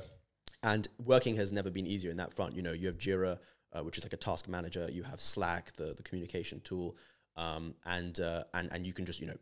and 0.62 0.88
working 1.04 1.36
has 1.36 1.52
never 1.52 1.70
been 1.70 1.86
easier 1.86 2.10
in 2.10 2.16
that 2.16 2.32
front. 2.32 2.54
You 2.54 2.62
know, 2.62 2.72
you 2.72 2.86
have 2.86 2.98
Jira, 2.98 3.38
uh, 3.72 3.82
which 3.82 3.98
is 3.98 4.04
like 4.04 4.12
a 4.12 4.18
task 4.18 4.48
manager. 4.48 4.88
You 4.90 5.02
have 5.02 5.20
Slack, 5.20 5.72
the 5.72 5.94
the 5.94 6.02
communication 6.02 6.60
tool, 6.60 6.96
um, 7.36 7.74
and 7.84 8.18
uh, 8.20 8.44
and 8.54 8.68
and 8.72 8.86
you 8.86 8.92
can 8.92 9.04
just 9.04 9.20
you 9.20 9.26
know, 9.26 9.36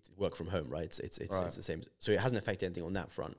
it's 0.00 0.10
work 0.16 0.34
from 0.36 0.48
home, 0.48 0.68
right? 0.68 0.84
It's 0.84 0.98
it's 0.98 1.18
it's, 1.18 1.36
Right. 1.36 1.46
it's 1.46 1.56
the 1.56 1.62
same. 1.62 1.82
So 1.98 2.10
it 2.12 2.20
hasn't 2.20 2.38
affected 2.42 2.66
anything 2.66 2.84
on 2.84 2.94
that 2.94 3.10
front. 3.10 3.36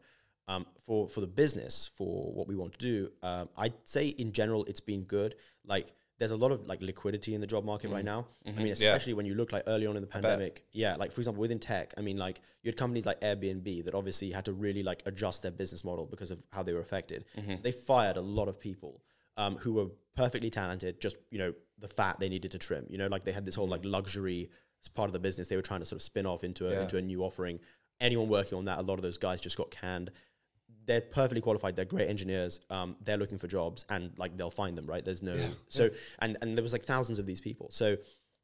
Um, 0.48 0.66
for 0.86 1.08
for 1.08 1.22
the 1.22 1.28
business, 1.28 1.90
for 1.98 2.32
what 2.34 2.48
we 2.48 2.56
want 2.56 2.74
to 2.74 2.80
do, 2.80 3.12
um, 3.24 3.50
I'd 3.58 3.74
say 3.84 4.08
in 4.08 4.32
general 4.32 4.64
it's 4.66 4.80
been 4.80 5.04
good. 5.04 5.36
Like 5.66 5.94
there's 6.18 6.32
a 6.32 6.38
lot 6.38 6.52
of 6.52 6.68
like 6.68 6.82
liquidity 6.84 7.34
in 7.34 7.42
the 7.42 7.48
job 7.48 7.64
market 7.66 7.90
right 7.90 8.06
now. 8.06 8.28
I 8.46 8.50
mean, 8.50 8.56
Mm-hmm. 8.58 8.66
Yeah. 8.68 8.72
especially 8.74 9.14
when 9.16 9.26
you 9.26 9.34
look 9.34 9.52
like 9.52 9.64
early 9.66 9.88
on 9.88 9.96
in 9.96 10.02
the 10.02 10.08
pandemic. 10.08 10.64
Yeah, 10.72 10.96
like 10.96 11.12
for 11.12 11.20
example, 11.22 11.42
within 11.42 11.58
tech, 11.60 11.94
I 11.98 12.02
mean, 12.02 12.18
like 12.18 12.42
you 12.62 12.70
had 12.70 12.78
companies 12.78 13.06
like 13.08 13.20
Airbnb 13.22 13.86
that 13.86 13.96
obviously 13.96 14.30
had 14.32 14.46
to 14.46 14.54
really 14.54 14.84
like 14.84 15.02
adjust 15.08 15.42
their 15.42 15.52
business 15.52 15.84
model 15.84 16.06
because 16.06 16.30
of 16.32 16.40
how 16.52 16.62
they 16.64 16.74
were 16.74 16.82
affected. 16.82 17.26
Mm-hmm. 17.38 17.56
So 17.56 17.62
they 17.62 17.72
fired 17.72 18.18
a 18.18 18.22
lot 18.22 18.48
of 18.50 18.60
people 18.60 19.02
um, 19.38 19.56
who 19.58 19.74
were 19.74 19.88
perfectly 20.16 20.50
talented. 20.52 21.02
Just 21.02 21.18
you 21.32 21.40
know, 21.40 21.54
the 21.80 21.88
fat 21.88 22.20
they 22.20 22.30
needed 22.30 22.52
to 22.52 22.60
trim. 22.60 22.86
You 22.90 22.98
know, 23.00 23.08
like 23.08 23.24
they 23.26 23.32
had 23.32 23.46
this 23.46 23.56
whole 23.56 23.68
like 23.68 23.82
luxury 23.84 24.50
as 24.84 24.90
part 24.90 25.08
of 25.10 25.14
the 25.14 25.20
business 25.20 25.48
they 25.48 25.56
were 25.56 25.62
trying 25.62 25.80
to 25.82 25.86
sort 25.86 25.98
of 25.98 26.04
spin 26.04 26.26
off 26.26 26.44
into 26.44 26.68
a, 26.68 26.72
Yeah. 26.72 26.82
into 26.84 26.98
a 26.98 27.02
new 27.02 27.24
offering. 27.24 27.60
Anyone 28.00 28.30
working 28.30 28.58
on 28.58 28.66
that, 28.66 28.80
a 28.80 28.82
lot 28.82 28.96
of 28.96 29.02
those 29.04 29.18
guys 29.18 29.42
just 29.42 29.58
got 29.58 29.72
canned 29.72 30.12
they're 30.88 31.02
perfectly 31.02 31.42
qualified. 31.42 31.76
They're 31.76 31.86
great 31.86 32.10
engineers. 32.10 32.60
Um, 32.72 32.96
they're 33.02 33.18
looking 33.18 33.38
for 33.38 33.48
jobs, 33.48 33.86
and 33.90 34.12
like 34.18 34.36
they'll 34.36 34.50
find 34.50 34.76
them, 34.76 34.88
right? 34.88 35.06
There's 35.06 35.22
no 35.22 35.36
so 35.70 35.90
and 36.20 36.38
and 36.42 36.58
there 36.58 36.64
was 36.64 36.74
like 36.74 36.84
thousands 36.84 37.20
of 37.20 37.28
these 37.28 37.40
people. 37.40 37.68
So 37.70 37.98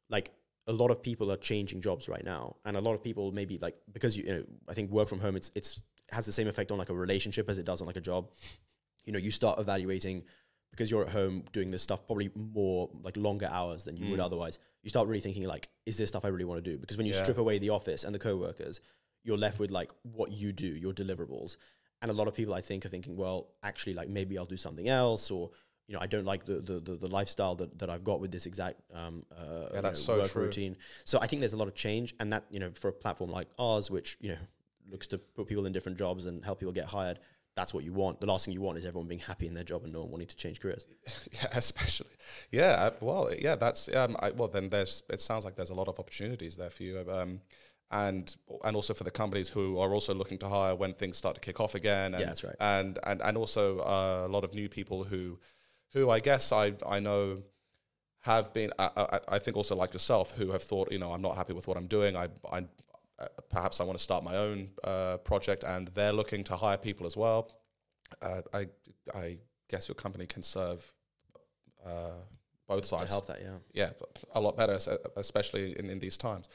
like 0.08 0.30
a 0.68 0.72
lot 0.72 0.92
of 0.92 1.02
people 1.02 1.32
are 1.32 1.36
changing 1.36 1.80
jobs 1.80 2.08
right 2.08 2.24
now, 2.24 2.54
and 2.64 2.76
a 2.76 2.80
lot 2.80 2.94
of 2.94 3.02
people 3.02 3.32
maybe 3.32 3.58
like 3.58 3.76
because 3.92 4.16
you, 4.16 4.22
you 4.24 4.32
know 4.34 4.44
I 4.68 4.74
think 4.74 4.90
work 4.92 5.08
from 5.08 5.18
home 5.18 5.34
it's 5.34 5.50
it's 5.56 5.80
has 6.10 6.26
the 6.26 6.32
same 6.32 6.46
effect 6.46 6.70
on 6.70 6.78
like 6.78 6.90
a 6.90 6.94
relationship 6.94 7.48
as 7.50 7.58
it 7.58 7.64
does 7.64 7.80
on 7.80 7.88
like 7.88 7.96
a 7.96 8.00
job. 8.00 8.30
You 9.04 9.12
know, 9.12 9.18
you 9.18 9.32
start 9.32 9.58
evaluating 9.58 10.22
because 10.78 10.92
you're 10.92 11.02
at 11.02 11.08
home 11.08 11.42
doing 11.52 11.72
this 11.72 11.82
stuff 11.82 12.06
probably 12.06 12.30
more 12.36 12.88
like 13.02 13.16
longer 13.16 13.48
hours 13.50 13.82
than 13.82 13.96
you 13.96 14.08
would 14.08 14.20
otherwise. 14.20 14.60
You 14.84 14.90
start 14.90 15.08
really 15.08 15.20
thinking 15.20 15.42
like, 15.42 15.68
is 15.86 15.96
this 15.96 16.08
stuff 16.08 16.24
I 16.24 16.28
really 16.28 16.44
want 16.44 16.62
to 16.64 16.70
do? 16.70 16.78
Because 16.78 16.96
when 16.96 17.04
you 17.04 17.12
Yeah. 17.12 17.24
strip 17.24 17.38
away 17.38 17.58
the 17.58 17.70
office 17.70 18.04
and 18.04 18.14
the 18.14 18.18
co-workers, 18.20 18.80
you're 19.24 19.36
left 19.36 19.58
with 19.58 19.72
like 19.72 19.90
what 20.02 20.30
you 20.30 20.52
do, 20.52 20.68
your 20.68 20.92
deliverables. 20.92 21.56
And 22.00 22.12
a 22.12 22.14
lot 22.14 22.28
of 22.28 22.34
people 22.34 22.54
I 22.54 22.60
think 22.60 22.86
are 22.86 22.88
thinking, 22.88 23.16
well, 23.16 23.48
actually 23.64 23.94
like 23.94 24.08
maybe 24.08 24.38
I'll 24.38 24.46
do 24.46 24.56
something 24.56 24.88
else 24.88 25.32
or 25.32 25.50
you 25.88 25.94
know, 25.94 26.00
I 26.00 26.06
don't 26.06 26.26
like 26.26 26.44
the 26.44 26.60
the, 26.60 26.78
the, 26.78 26.94
the 26.94 27.08
lifestyle 27.08 27.56
that, 27.56 27.76
that 27.80 27.90
I've 27.90 28.04
got 28.04 28.20
with 28.20 28.30
this 28.30 28.46
exact 28.46 28.80
um, 28.94 29.24
uh, 29.36 29.66
you 29.74 29.82
that's 29.82 29.98
know, 30.06 30.14
so 30.14 30.18
work 30.18 30.30
true. 30.30 30.44
routine. 30.44 30.76
So 31.04 31.18
I 31.20 31.26
think 31.26 31.40
there's 31.40 31.54
a 31.54 31.56
lot 31.56 31.66
of 31.66 31.74
change, 31.74 32.14
and 32.20 32.32
that 32.32 32.44
you 32.50 32.60
know, 32.60 32.70
for 32.74 32.88
a 32.88 32.92
platform 32.92 33.30
like 33.30 33.48
ours, 33.58 33.90
which 33.90 34.16
you 34.20 34.28
know 34.28 34.38
looks 34.90 35.06
to 35.08 35.18
put 35.18 35.46
people 35.48 35.66
in 35.66 35.72
different 35.72 35.98
jobs 35.98 36.26
and 36.26 36.44
help 36.44 36.60
people 36.60 36.72
get 36.72 36.84
hired, 36.84 37.18
that's 37.58 37.74
what 37.74 37.82
you 37.82 37.92
want. 37.92 38.20
The 38.20 38.26
last 38.26 38.44
thing 38.44 38.54
you 38.54 38.60
want 38.60 38.78
is 38.78 38.86
everyone 38.86 39.08
being 39.08 39.20
happy 39.20 39.48
in 39.48 39.54
their 39.54 39.64
job 39.64 39.82
and 39.82 39.92
no 39.92 40.02
one 40.02 40.12
wanting 40.12 40.28
to 40.28 40.36
change 40.36 40.60
careers. 40.60 40.86
Yeah, 41.32 41.48
especially. 41.52 42.14
Yeah, 42.52 42.90
well, 43.00 43.30
yeah, 43.36 43.56
that's 43.56 43.88
um, 43.94 44.16
I, 44.20 44.30
well. 44.30 44.48
Then 44.48 44.68
there's. 44.68 45.02
It 45.10 45.20
sounds 45.20 45.44
like 45.44 45.56
there's 45.56 45.70
a 45.70 45.74
lot 45.74 45.88
of 45.88 45.98
opportunities 45.98 46.56
there 46.56 46.70
for 46.70 46.84
you, 46.84 47.04
um, 47.10 47.40
and 47.90 48.36
and 48.64 48.76
also 48.76 48.94
for 48.94 49.04
the 49.04 49.10
companies 49.10 49.48
who 49.48 49.78
are 49.80 49.92
also 49.92 50.14
looking 50.14 50.38
to 50.38 50.48
hire 50.48 50.74
when 50.76 50.94
things 50.94 51.16
start 51.16 51.34
to 51.34 51.40
kick 51.40 51.58
off 51.58 51.74
again. 51.74 52.14
And, 52.14 52.20
Yeah, 52.20 52.26
that's 52.26 52.44
right. 52.44 52.54
And 52.60 52.98
and 53.04 53.20
and 53.22 53.36
also 53.36 53.80
uh, 53.80 54.26
a 54.26 54.30
lot 54.30 54.44
of 54.44 54.54
new 54.54 54.68
people 54.68 55.02
who, 55.02 55.38
who 55.92 56.10
I 56.10 56.20
guess 56.20 56.52
I 56.52 56.74
I 56.86 57.00
know 57.00 57.42
have 58.20 58.52
been. 58.52 58.70
I, 58.78 58.90
I, 58.96 59.20
I 59.36 59.38
think 59.40 59.56
also 59.56 59.74
like 59.74 59.92
yourself 59.92 60.30
who 60.32 60.52
have 60.52 60.62
thought, 60.62 60.92
you 60.92 60.98
know, 60.98 61.12
I'm 61.12 61.22
not 61.22 61.36
happy 61.36 61.54
with 61.54 61.66
what 61.66 61.76
I'm 61.76 61.88
doing. 61.88 62.16
I 62.16 62.28
I 62.50 62.58
uh, 62.58 62.62
perhaps 63.50 63.80
I 63.80 63.84
want 63.84 63.98
to 63.98 64.02
start 64.04 64.22
my 64.24 64.36
own 64.36 64.70
uh, 64.84 65.16
project, 65.18 65.64
and 65.64 65.88
they're 65.88 66.12
looking 66.12 66.44
to 66.44 66.56
hire 66.56 66.76
people 66.76 67.06
as 67.06 67.16
well. 67.16 67.50
Uh, 68.22 68.42
I 68.54 68.66
I 69.14 69.38
guess 69.68 69.88
your 69.88 69.94
company 69.94 70.26
can 70.26 70.42
serve 70.42 70.92
uh, 71.84 72.12
both 72.66 72.82
To 72.82 72.88
sides. 72.88 73.10
help 73.10 73.26
that, 73.26 73.40
yeah. 73.42 73.58
Yeah, 73.72 73.90
a 74.34 74.40
lot 74.40 74.56
better, 74.56 74.78
especially 75.16 75.78
in, 75.78 75.90
in 75.90 75.98
these 75.98 76.16
times. 76.16 76.48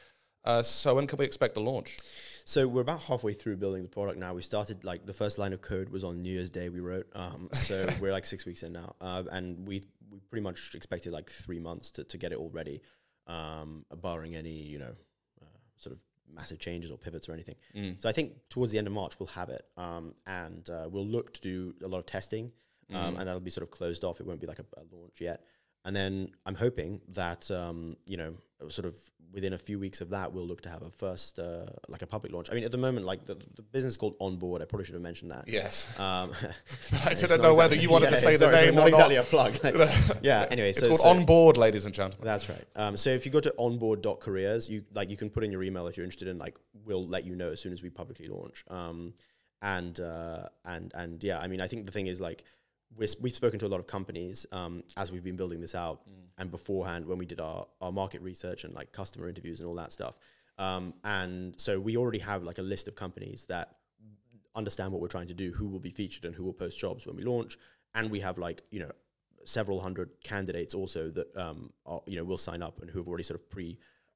Uh, 0.46 0.62
so 0.62 0.96
when 0.96 1.08
can 1.08 1.17
we 1.17 1.25
expect 1.25 1.53
the 1.55 1.62
launch? 1.62 1.98
So 2.46 2.67
we're 2.67 2.82
about 2.82 3.03
halfway 3.03 3.34
through 3.34 3.58
building 3.58 3.84
the 3.84 3.89
product 3.89 4.20
now. 4.20 4.34
We 4.34 4.41
started 4.41 4.84
like 4.84 5.05
the 5.05 5.13
first 5.13 5.38
line 5.38 5.53
of 5.53 5.62
code 5.62 5.89
was 5.89 6.03
on 6.03 6.22
New 6.22 6.34
Year's 6.34 6.50
Day. 6.50 6.67
We 6.70 6.82
wrote, 6.82 7.08
um, 7.15 7.50
so 7.53 7.88
we're 8.01 8.12
like 8.12 8.25
six 8.25 8.46
weeks 8.46 8.63
in 8.63 8.74
now, 8.74 8.96
uh, 9.00 9.24
and 9.32 9.65
we 9.67 9.84
we 10.12 10.20
pretty 10.29 10.43
much 10.43 10.75
expected 10.75 11.13
like 11.13 11.29
three 11.29 11.60
months 11.60 11.91
to, 11.91 12.03
to 12.03 12.17
get 12.17 12.32
it 12.34 12.38
all 12.38 12.50
ready, 12.50 12.82
um, 13.27 13.86
barring 14.01 14.36
any 14.36 14.51
you 14.51 14.79
know 14.79 14.93
uh, 15.41 15.46
sort 15.77 15.96
of 15.96 16.01
massive 16.32 16.60
changes 16.60 16.92
or 16.92 16.98
pivots 16.98 17.27
or 17.30 17.34
anything. 17.34 17.56
So 18.00 18.10
I 18.10 18.12
think 18.12 18.34
towards 18.50 18.72
the 18.72 18.77
end 18.77 18.88
of 18.88 18.94
March 18.94 19.20
we'll 19.20 19.27
have 19.27 19.50
it, 19.50 19.63
um, 19.77 20.13
and 20.25 20.70
uh, 20.70 20.88
we'll 20.92 21.06
look 21.06 21.34
to 21.36 21.42
do 21.42 21.75
a 21.84 21.88
lot 21.88 22.00
of 22.00 22.06
testing, 22.06 22.51
um, 22.94 23.15
and 23.18 23.27
that'll 23.27 23.39
be 23.42 23.50
sort 23.51 23.63
of 23.63 23.72
closed 23.72 24.03
off. 24.03 24.20
It 24.20 24.25
won't 24.27 24.42
be 24.42 24.48
like 24.48 24.60
a, 24.60 24.65
a 24.77 24.84
launch 24.96 25.20
yet. 25.20 25.44
And 25.86 25.96
then 25.96 26.30
I'm 26.46 26.56
hoping 26.56 27.01
that 27.10 27.50
um, 27.51 27.98
you 28.08 28.18
know, 28.18 28.36
sort 28.70 28.86
of 28.86 28.96
within 29.34 29.53
a 29.53 29.58
few 29.58 29.79
weeks 29.79 30.00
of 30.00 30.12
that, 30.12 30.32
we'll 30.32 30.46
look 30.46 30.62
to 30.62 30.70
have 30.70 30.84
a 30.84 30.91
first 30.91 31.39
uh, 31.39 31.65
like 31.89 32.03
a 32.03 32.08
public 32.08 32.32
launch. 32.32 32.50
I 32.51 32.53
mean, 32.53 32.63
at 32.63 32.72
the 32.72 32.77
moment, 32.77 33.05
like 33.05 33.25
the, 33.25 33.34
the 33.55 33.63
business 33.63 33.93
is 33.93 33.98
called 33.98 34.15
Onboard. 34.22 34.62
I 34.62 34.65
probably 34.65 34.86
should 34.86 34.93
have 34.93 35.01
mentioned 35.01 35.32
that. 35.32 35.48
Yes. 35.48 35.88
Um, 36.00 36.32
I 37.03 37.15
didn't 37.15 37.41
know 37.41 37.55
whether 37.55 37.75
you 37.75 37.89
wanted 37.89 38.08
to 38.10 38.12
yeah, 38.13 38.17
say 38.17 38.32
the 38.34 38.38
sorry, 38.38 38.58
sorry, 38.58 38.72
not 38.72 38.86
or 38.86 38.89
exactly 38.89 39.16
not. 39.16 39.25
a 39.25 39.29
plug. 39.29 39.53
Like, 39.64 39.90
yeah. 40.22 40.46
Anyway, 40.51 40.70
It's 40.70 40.79
so 40.79 40.87
called 40.87 41.00
so- 41.00 41.09
Onboard, 41.09 41.57
ladies 41.57 41.85
and 41.85 41.94
gentlemen. 41.94 42.24
that's 42.24 42.48
right. 42.48 42.64
Um, 42.75 42.96
so 42.96 43.09
if 43.09 43.25
you 43.25 43.31
go 43.31 43.40
to 43.40 43.53
onboard.careers, 43.57 44.70
you 44.70 44.83
like 44.94 45.09
you 45.09 45.18
can 45.18 45.29
put 45.29 45.44
in 45.44 45.51
your 45.51 45.64
email 45.64 45.87
if 45.87 45.98
you're 45.98 46.03
interested 46.03 46.27
in 46.27 46.37
like 46.37 46.57
we'll 46.85 47.07
let 47.07 47.25
you 47.25 47.35
know 47.35 47.51
as 47.51 47.59
soon 47.59 47.74
as 47.74 47.81
we 47.81 47.90
publicly 47.90 48.27
launch. 48.27 48.64
Um, 48.70 49.14
and 49.64 50.00
uh, 50.00 50.44
and 50.66 50.92
and 50.94 51.24
yeah, 51.24 51.40
I 51.40 51.48
mean, 51.48 51.61
I 51.61 51.68
think 51.68 51.85
the 51.85 51.92
thing 51.92 52.07
is 52.07 52.22
like 52.22 52.44
s- 53.01 53.16
we've 53.20 53.34
spoken 53.34 53.60
to 53.60 53.66
a 53.66 53.72
lot 53.74 53.79
of 53.79 53.88
companies 53.88 54.46
um, 54.51 54.84
as 54.98 55.12
we've 55.12 55.24
been 55.24 55.36
building 55.36 55.62
this 55.62 55.75
out, 55.75 56.01
and 56.38 56.50
beforehand 56.51 57.06
when 57.06 57.18
we 57.18 57.25
did 57.25 57.40
our 57.40 57.68
our 57.82 57.92
market 57.92 58.22
research 58.22 58.64
and 58.64 58.74
like 58.74 58.92
customer 58.92 59.27
interviews 59.29 59.60
and 59.60 59.68
all 59.68 59.75
that 59.75 59.92
stuff. 59.92 60.16
Um, 60.58 60.94
and 61.03 61.60
so 61.60 61.79
we 61.79 61.98
already 61.98 62.20
have 62.20 62.44
like 62.44 62.58
a 62.60 62.62
list 62.62 62.88
of 62.88 62.96
companies 62.96 63.46
that 63.46 63.75
understand 64.56 64.92
what 64.92 65.01
we're 65.01 65.08
trying 65.08 65.27
to 65.27 65.34
do, 65.34 65.51
who 65.51 65.68
will 65.68 65.79
be 65.79 65.90
featured 65.90 66.25
and 66.25 66.36
who 66.36 66.44
will 66.44 66.53
post 66.53 66.77
jobs 66.79 67.06
when 67.08 67.16
we 67.16 67.24
launch, 67.24 67.58
and 67.96 68.10
we 68.12 68.20
have 68.20 68.38
like 68.38 68.62
you 68.72 68.79
know 68.79 68.92
several 69.46 69.79
hundred 69.82 70.10
candidates 70.24 70.74
also 70.74 71.10
that 71.10 71.36
um 71.36 71.72
are, 71.86 72.01
you 72.06 72.16
know 72.18 72.24
will 72.24 72.38
sign 72.38 72.62
up 72.62 72.82
and 72.82 72.90
who 72.90 73.00
have 73.00 73.08
already 73.08 73.24
sort 73.24 73.40
of 73.40 73.50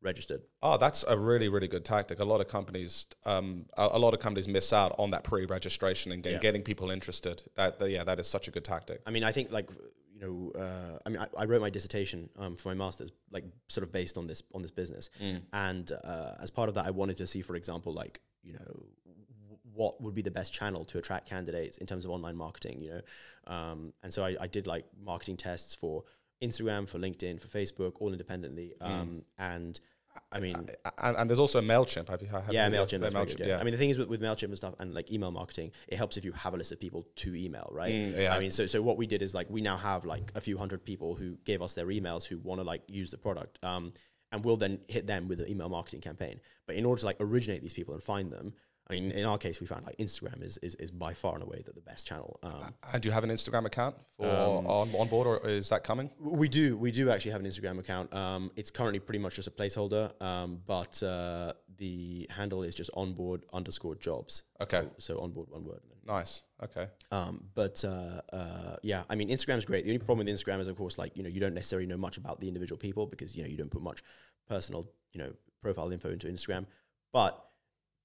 pre-registered. 0.01 0.41
Oh, 0.61 0.77
that's 0.77 1.03
a 1.07 1.17
really, 1.17 1.49
really 1.49 1.67
good 1.67 1.85
tactic. 1.85 2.19
A 2.19 2.23
lot 2.23 2.41
of 2.41 2.47
companies, 2.47 3.07
um, 3.25 3.65
a, 3.77 3.89
a 3.93 3.99
lot 3.99 4.13
of 4.13 4.19
companies 4.19 4.47
miss 4.47 4.73
out 4.73 4.95
on 4.97 5.11
that 5.11 5.23
pre-registration 5.23 6.11
and 6.11 6.23
get, 6.23 6.33
Yeah. 6.33 6.39
getting 6.39 6.61
people 6.63 6.91
interested. 6.91 7.43
That, 7.55 7.79
that- 7.79 7.89
yeah, 7.89 8.03
that 8.03 8.19
is 8.19 8.27
such 8.27 8.47
a 8.47 8.51
good 8.51 8.63
tactic. 8.63 9.01
I 9.05 9.11
mean, 9.11 9.23
I 9.23 9.31
think 9.31 9.51
like 9.51 9.69
you 10.13 10.21
know, 10.53 10.59
uh, 10.59 10.97
I 11.05 11.09
mean, 11.09 11.19
I, 11.19 11.27
I 11.37 11.45
wrote 11.45 11.61
my 11.61 11.69
dissertation 11.69 12.27
um, 12.39 12.55
for 12.57 12.69
my 12.69 12.73
masters, 12.73 13.11
like 13.29 13.43
sort 13.67 13.83
of 13.83 13.91
based 13.91 14.17
on 14.17 14.25
this 14.25 14.41
on 14.55 14.63
this 14.63 14.71
business, 14.71 15.11
and 15.53 15.91
uh, 16.03 16.33
as 16.41 16.49
part 16.49 16.69
of 16.69 16.75
that, 16.75 16.87
I 16.87 16.89
wanted 16.91 17.17
to 17.17 17.27
see, 17.27 17.41
for 17.43 17.55
example, 17.55 17.93
like 17.93 18.19
you 18.41 18.53
know, 18.53 18.83
what 19.75 20.01
would 20.01 20.15
be 20.15 20.23
the 20.23 20.31
best 20.31 20.51
channel 20.53 20.85
to 20.85 20.97
attract 20.97 21.29
candidates 21.29 21.77
in 21.77 21.85
terms 21.85 22.03
of 22.03 22.09
online 22.09 22.35
marketing, 22.35 22.81
you 22.81 22.89
know, 22.93 23.01
um, 23.53 23.93
and 24.01 24.11
so 24.11 24.23
I, 24.23 24.35
I 24.41 24.47
did 24.47 24.65
like 24.65 24.85
marketing 24.99 25.37
tests 25.37 25.75
for 25.75 26.03
Instagram, 26.41 26.87
for 26.87 26.99
LinkedIn, 26.99 27.39
for 27.39 27.47
Facebook, 27.47 27.93
all 27.99 28.11
independently, 28.11 28.73
um, 28.81 29.23
and 29.37 29.79
I 30.31 30.39
mean, 30.39 30.69
And, 30.97 31.15
and 31.17 31.29
there's 31.29 31.39
also 31.39 31.61
Mailchimp. 31.61 32.09
Have 32.09 32.21
you? 32.21 32.27
Have 32.27 32.51
yeah, 32.51 32.67
you- 32.67 32.75
Mailchimp. 32.75 33.01
That's 33.01 33.13
Mailchimp, 33.15 33.37
good, 33.37 33.47
yeah. 33.47 33.59
I 33.59 33.63
mean, 33.63 33.71
the 33.71 33.77
thing 33.77 33.89
is 33.89 33.97
with, 33.97 34.09
with 34.09 34.21
Mailchimp 34.21 34.43
and 34.43 34.57
stuff, 34.57 34.73
and 34.79 34.93
like 34.93 35.11
email 35.11 35.31
marketing, 35.31 35.71
it 35.87 35.97
helps 35.97 36.17
if 36.17 36.25
you 36.25 36.31
have 36.31 36.53
a 36.53 36.57
list 36.57 36.71
of 36.71 36.79
people 36.79 37.05
to 37.17 37.35
email, 37.35 37.69
right? 37.71 37.93
Mm, 37.93 38.17
yeah. 38.17 38.35
I 38.35 38.39
mean, 38.39 38.51
so 38.51 38.65
so 38.67 38.81
what 38.81 38.97
we 38.97 39.07
did 39.07 39.21
is 39.21 39.33
like 39.33 39.47
we 39.49 39.61
now 39.61 39.77
have 39.77 40.05
like 40.05 40.31
a 40.35 40.41
few 40.41 40.57
hundred 40.57 40.83
people 40.85 41.15
who 41.15 41.37
gave 41.45 41.61
us 41.61 41.73
their 41.73 41.87
emails 41.87 42.25
who 42.25 42.39
want 42.39 42.59
to 42.59 42.63
like 42.63 42.81
use 42.87 43.11
the 43.11 43.17
product, 43.17 43.59
um, 43.63 43.93
and 44.31 44.43
we'll 44.43 44.57
then 44.57 44.79
hit 44.87 45.07
them 45.07 45.27
with 45.27 45.39
an 45.41 45.49
email 45.49 45.69
marketing 45.69 46.01
campaign. 46.01 46.39
But 46.65 46.75
in 46.75 46.85
order 46.85 46.99
to 46.99 47.05
like 47.05 47.17
originate 47.19 47.61
these 47.61 47.73
people 47.73 47.93
and 47.93 48.03
find 48.03 48.31
them, 48.31 48.53
I 48.89 48.93
mean, 48.93 49.11
in 49.11 49.25
our 49.25 49.37
case, 49.37 49.59
we 49.59 49.67
found 49.67 49.85
like 49.85 49.97
Instagram 49.97 50.41
is 50.41 50.57
is, 50.59 50.75
is 50.75 50.91
by 50.91 51.13
far 51.13 51.33
and 51.33 51.43
away 51.43 51.61
the, 51.65 51.73
the 51.73 51.81
best 51.81 52.07
channel. 52.07 52.39
Um, 52.43 52.73
And 52.93 53.01
do 53.01 53.09
you 53.09 53.13
have 53.13 53.23
an 53.23 53.29
Instagram 53.29 53.65
account 53.65 53.95
for 54.15 54.25
on, 54.25 54.89
on 54.93 55.07
board, 55.07 55.27
or 55.27 55.49
is 55.49 55.69
that 55.69 55.83
coming? 55.83 56.09
We 56.19 56.47
do. 56.47 56.77
We 56.77 56.91
do 56.91 57.09
actually 57.09 57.31
have 57.31 57.41
an 57.41 57.47
Instagram 57.47 57.79
account. 57.79 58.13
Um, 58.13 58.51
it's 58.55 58.71
currently 58.71 58.99
pretty 58.99 59.19
much 59.19 59.35
just 59.35 59.47
a 59.47 59.51
placeholder, 59.51 60.11
um, 60.21 60.61
but 60.65 61.01
uh, 61.03 61.53
the 61.77 62.27
handle 62.29 62.63
is 62.63 62.75
just 62.75 62.89
onboard 62.95 63.43
underscore 63.53 63.95
jobs. 63.95 64.43
Okay. 64.61 64.81
So, 64.97 65.15
so 65.15 65.19
onboard 65.21 65.49
one 65.49 65.65
word. 65.65 65.81
Nice. 66.05 66.43
Okay. 66.63 66.87
Um, 67.11 67.43
but 67.53 67.83
uh, 67.83 68.21
uh, 68.31 68.77
yeah, 68.81 69.03
I 69.09 69.15
mean, 69.15 69.27
Instagram's 69.27 69.65
great. 69.65 69.83
The 69.83 69.91
only 69.91 69.99
problem 69.99 70.25
with 70.25 70.33
Instagram 70.33 70.61
is, 70.61 70.69
of 70.69 70.77
course, 70.77 70.97
like 70.97 71.17
you 71.17 71.23
know, 71.23 71.29
you 71.29 71.41
don't 71.41 71.53
necessarily 71.53 71.85
know 71.85 71.97
much 71.97 72.17
about 72.17 72.39
the 72.39 72.47
individual 72.47 72.77
people 72.77 73.05
because 73.05 73.35
you 73.35 73.43
know 73.43 73.49
you 73.49 73.57
don't 73.57 73.69
put 73.69 73.81
much 73.81 74.01
personal, 74.47 74.89
you 75.11 75.19
know, 75.19 75.33
profile 75.61 75.91
info 75.91 76.09
into 76.09 76.27
Instagram. 76.27 76.65
But 77.11 77.43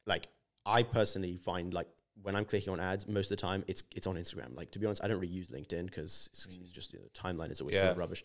like, 0.07 0.27
I 0.67 0.83
personally 0.83 1.37
find 1.37 1.73
like 1.75 1.89
when 2.23 2.37
I'm 2.37 2.45
clicking 2.45 2.73
on 2.73 2.79
ads, 2.79 3.09
most 3.09 3.31
of 3.31 3.37
the 3.37 3.43
time 3.43 3.65
it's 3.67 3.83
it's 3.97 4.07
on 4.07 4.17
Instagram. 4.17 4.57
Like 4.57 4.71
to 4.73 4.79
be 4.79 4.87
honest, 4.87 5.03
I 5.05 5.09
don't 5.09 5.19
really 5.21 5.33
use 5.33 5.51
LinkedIn 5.51 5.87
because 5.87 6.29
it's, 6.33 6.47
it's 6.61 6.71
just 6.71 6.93
you 6.93 7.01
know, 7.01 7.07
timeline 7.15 7.51
is 7.51 7.61
always 7.61 7.75
full 7.77 7.85
of 7.91 7.99
rubbish. 7.99 8.23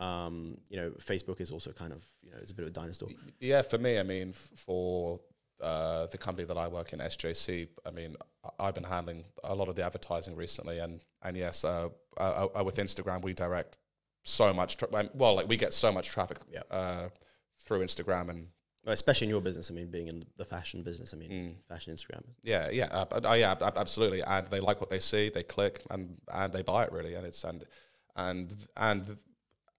Um, 0.00 0.58
you 0.68 0.76
know, 0.76 0.90
Facebook 0.98 1.40
is 1.40 1.50
also 1.50 1.72
kind 1.72 1.92
of 1.92 2.04
you 2.22 2.30
know 2.30 2.38
it's 2.42 2.50
a 2.50 2.54
bit 2.54 2.64
of 2.64 2.68
a 2.68 2.72
dinosaur. 2.72 3.08
Yeah, 3.40 3.62
for 3.62 3.78
me, 3.78 3.98
I 3.98 4.02
mean, 4.02 4.30
f- 4.30 4.50
for 4.56 5.20
uh, 5.62 6.06
the 6.06 6.18
company 6.18 6.46
that 6.46 6.56
I 6.58 6.68
work 6.68 6.92
in, 6.92 6.98
SJC, 7.00 7.68
I 7.86 7.90
mean, 7.90 8.16
I- 8.44 8.66
I've 8.68 8.74
been 8.74 8.84
handling 8.84 9.24
a 9.42 9.54
lot 9.54 9.68
of 9.68 9.76
the 9.76 9.82
advertising 9.82 10.36
recently, 10.36 10.78
and 10.78 11.02
and 11.22 11.36
yes, 11.36 11.64
uh, 11.64 11.88
uh, 12.18 12.48
uh, 12.58 12.62
with 12.64 12.76
Instagram, 12.76 13.22
we 13.22 13.32
direct 13.32 13.78
so 14.24 14.52
much. 14.52 14.76
Tra- 14.76 15.10
well, 15.14 15.34
like 15.36 15.48
we 15.48 15.56
get 15.56 15.72
so 15.72 15.90
much 15.90 16.08
traffic 16.08 16.38
Yeah. 16.52 16.62
uh, 16.70 17.08
through 17.60 17.80
Instagram, 17.80 18.28
and 18.28 18.48
especially 18.92 19.26
in 19.26 19.30
your 19.30 19.40
business. 19.40 19.70
I 19.70 19.74
mean, 19.74 19.90
being 19.90 20.08
in 20.08 20.24
the 20.36 20.44
fashion 20.44 20.82
business. 20.82 21.12
I 21.14 21.16
mean, 21.16 21.30
Mm. 21.30 21.54
fashion 21.68 21.94
Instagram. 21.94 22.22
yeah, 22.42 22.70
yeah, 22.70 22.86
uh, 22.86 23.20
uh, 23.30 23.34
yeah, 23.34 23.52
ab- 23.52 23.76
absolutely. 23.76 24.22
And 24.22 24.46
they 24.48 24.60
like 24.60 24.80
what 24.80 24.90
they 24.90 24.98
see, 25.00 25.28
they 25.30 25.42
click, 25.42 25.82
and 25.90 26.16
and 26.32 26.52
they 26.52 26.62
buy 26.62 26.84
it 26.84 26.92
really, 26.92 27.14
and 27.14 27.26
it's 27.26 27.44
and 27.44 27.64
and 28.16 28.66
and 28.76 29.18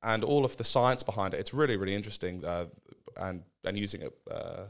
and 0.01 0.23
all 0.23 0.45
of 0.45 0.55
the 0.57 0.63
science 0.63 1.03
behind 1.03 1.33
it. 1.33 1.39
It's 1.39 1.53
really 1.53 1.77
really 1.77 1.95
interesting, 1.95 2.45
uh, 2.45 2.65
and 3.17 3.43
and 3.63 3.77
using 3.77 4.01
it 4.01 4.13
uh, 4.31 4.65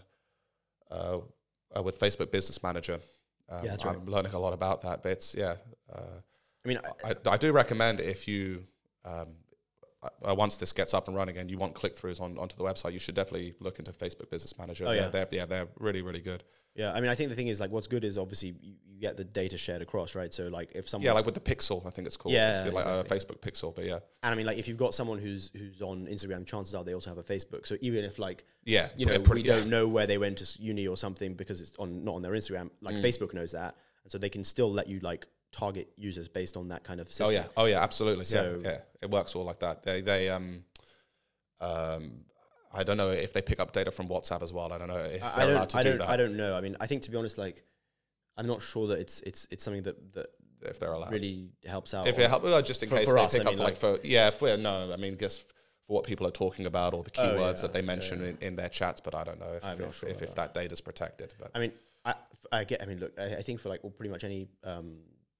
uh, 0.91 1.19
uh, 1.75 1.83
with 1.83 1.99
Facebook 1.99 2.31
Business 2.31 2.61
Manager. 2.63 2.99
Um, 3.49 3.63
Yeah, 3.63 3.71
that's 3.71 3.85
I'm 3.85 4.05
learning 4.05 4.33
a 4.33 4.39
lot 4.39 4.53
about 4.53 4.81
that, 4.81 5.03
but 5.03 5.11
it's 5.11 5.35
yeah. 5.35 5.55
Uh, 5.91 6.21
I 6.65 6.67
mean, 6.67 6.79
I, 7.03 7.09
I, 7.09 7.33
I 7.33 7.37
do 7.37 7.51
recommend 7.51 7.99
if 7.99 8.27
you 8.27 8.63
um, 9.05 9.29
uh, 10.01 10.33
once 10.33 10.57
this 10.57 10.71
gets 10.71 10.93
up 10.93 11.07
and 11.07 11.17
running 11.17 11.37
and 11.37 11.51
you 11.51 11.57
want 11.57 11.73
click 11.75 11.95
throughs 11.95 12.21
on 12.21 12.37
onto 12.37 12.55
the 12.55 12.63
website, 12.63 12.93
you 12.93 12.99
should 12.99 13.15
definitely 13.15 13.53
look 13.59 13.79
into 13.79 13.91
Facebook 13.91 14.29
Business 14.29 14.57
Manager. 14.57 14.85
Oh, 14.85 14.89
they're, 14.89 14.97
yeah. 15.01 15.09
they're, 15.09 15.27
yeah, 15.31 15.45
they're 15.45 15.67
really 15.77 16.01
really 16.01 16.21
good. 16.21 16.43
Yeah, 16.75 16.93
I 16.93 17.01
mean, 17.01 17.09
I 17.09 17.15
think 17.15 17.29
the 17.29 17.35
thing 17.35 17.47
is 17.49 17.59
like 17.59 17.71
what's 17.71 17.87
good 17.87 18.05
is 18.05 18.17
obviously 18.17 18.55
you, 18.61 18.75
you 18.85 19.01
get 19.01 19.17
the 19.17 19.23
data 19.25 19.57
shared 19.57 19.81
across, 19.81 20.15
right? 20.15 20.33
So 20.33 20.47
like 20.47 20.71
if 20.75 20.87
someone 20.87 21.05
Yeah, 21.05 21.13
like 21.13 21.25
with 21.25 21.33
the 21.33 21.41
Pixel, 21.41 21.85
I 21.85 21.89
think 21.89 22.07
it's 22.07 22.15
called. 22.15 22.33
Yeah, 22.33 22.63
it's 22.63 22.73
like 22.73 22.85
a. 22.85 23.03
Facebook 23.09 23.39
Pixel, 23.39 23.75
but 23.75 23.85
yeah, 23.85 23.99
and 24.23 24.33
I 24.33 24.35
mean 24.35 24.45
like 24.45 24.57
if 24.57 24.67
you've 24.67 24.77
got 24.77 24.93
someone 24.93 25.17
who's 25.19 25.51
who's 25.57 25.81
on 25.81 26.05
Instagram, 26.05 26.45
chances 26.45 26.75
are 26.75 26.83
they 26.83 26.93
also 26.93 27.09
have 27.09 27.17
a 27.17 27.23
Facebook. 27.23 27.67
So 27.67 27.75
even 27.81 28.05
if 28.05 28.19
like 28.19 28.45
yeah, 28.63 28.89
you 28.95 29.05
know 29.05 29.19
pretty- 29.19 29.41
we 29.41 29.49
yeah. 29.49 29.57
don't 29.59 29.69
know 29.69 29.87
where 29.87 30.07
they 30.07 30.17
went 30.17 30.37
to 30.37 30.61
uni 30.61 30.87
or 30.87 30.95
something 30.95 31.33
because 31.33 31.59
it's 31.59 31.73
on 31.77 32.05
not 32.05 32.15
on 32.15 32.21
their 32.21 32.31
Instagram, 32.33 32.69
like 32.81 32.95
Mm. 32.95 33.03
Facebook 33.03 33.33
knows 33.33 33.51
that, 33.51 33.75
and 34.03 34.11
so 34.11 34.17
they 34.17 34.29
can 34.29 34.43
still 34.45 34.71
let 34.71 34.87
you 34.87 34.99
like 35.01 35.27
target 35.51 35.89
users 35.97 36.27
based 36.27 36.55
on 36.57 36.67
that 36.69 36.83
kind 36.83 36.99
of 36.99 37.07
system. 37.07 37.27
Oh 37.27 37.29
yeah, 37.31 37.45
oh 37.57 37.65
yeah, 37.65 37.81
absolutely. 37.83 38.25
So- 38.25 38.59
yeah, 38.61 38.69
yeah, 38.69 38.77
it 39.01 39.09
works 39.09 39.35
all 39.35 39.43
like 39.45 39.59
that. 39.59 39.83
They 39.83 40.01
they 40.01 40.29
um 40.29 40.63
um. 41.61 42.25
I 42.71 42.83
don't 42.83 42.97
know 42.97 43.09
if 43.09 43.33
they 43.33 43.41
pick 43.41 43.59
up 43.59 43.71
data 43.71 43.89
from 43.89 44.07
WhatsApp 44.07 44.43
as 44.43 44.53
well. 44.53 44.71
I 44.71 44.77
don't 44.77 44.89
know 44.89 44.97
if 44.97 45.23
I, 45.23 45.37
they're 45.37 45.47
don't, 45.47 45.55
allowed 45.55 45.69
to 45.69 45.77
I 45.79 45.83
do 45.83 45.97
that. 45.97 46.07
I 46.09 46.17
don't 46.17 46.37
know. 46.37 46.55
I 46.55 46.61
mean, 46.61 46.77
I 46.79 46.85
think 46.85 47.01
to 47.03 47.11
be 47.11 47.17
honest, 47.17 47.39
like, 47.39 47.63
I'm 48.37 48.45
not 48.45 48.61
sure 48.61 48.87
that 48.89 48.99
it's 48.99 49.21
it's 49.21 49.47
it's 49.49 49.63
something 49.63 49.81
that 49.83 50.13
that 50.13 50.27
if 50.61 50.79
they're 50.79 50.91
allowed. 50.91 51.11
really 51.11 51.49
helps 51.65 51.95
out. 51.95 52.07
If 52.07 52.19
it 52.19 52.29
help, 52.29 52.43
well, 52.43 52.61
just 52.61 52.83
in 52.83 52.89
For- 52.89 52.97
case 52.97 53.07
for 53.07 53.15
they 53.15 53.21
us, 53.21 53.31
pick 53.35 53.41
I 53.41 53.45
up 53.45 53.49
mean, 53.53 53.57
for, 53.57 53.63
like 53.63 53.77
for 53.77 53.99
yeah, 54.03 54.27
if 54.27 54.39
we're 54.39 54.55
no, 54.55 54.93
I 54.93 54.97
mean, 54.97 55.15
guess 55.15 55.39
for 55.39 55.47
what 55.87 56.03
people 56.05 56.27
are 56.27 56.31
talking 56.31 56.67
about 56.67 56.93
or 56.93 57.01
the 57.03 57.09
Oh, 57.17 57.23
keywords 57.23 57.55
yeah, 57.55 57.61
that 57.63 57.73
they 57.73 57.79
yeah, 57.79 57.85
mention 57.85 58.23
In, 58.23 58.37
in 58.39 58.55
their 58.55 58.69
chats, 58.69 59.01
but 59.01 59.15
I 59.15 59.23
don't 59.23 59.39
know 59.39 59.53
if 59.59 59.79
if, 59.79 59.95
sure 59.95 60.09
if, 60.09 60.21
if 60.21 60.35
that 60.35 60.53
data 60.53 60.71
is 60.71 60.79
protected. 60.81 61.33
But 61.39 61.49
I 61.55 61.59
mean, 61.59 61.71
I, 62.05 62.13
I 62.51 62.63
get. 62.65 62.83
I 62.83 62.85
mean, 62.85 62.99
look, 62.99 63.13
I, 63.17 63.37
I 63.37 63.41
think 63.41 63.61
for 63.61 63.69
like 63.69 63.83
well, 63.83 63.91
pretty 63.91 64.11
much 64.11 64.23
any 64.23 64.47
um, 64.63 64.99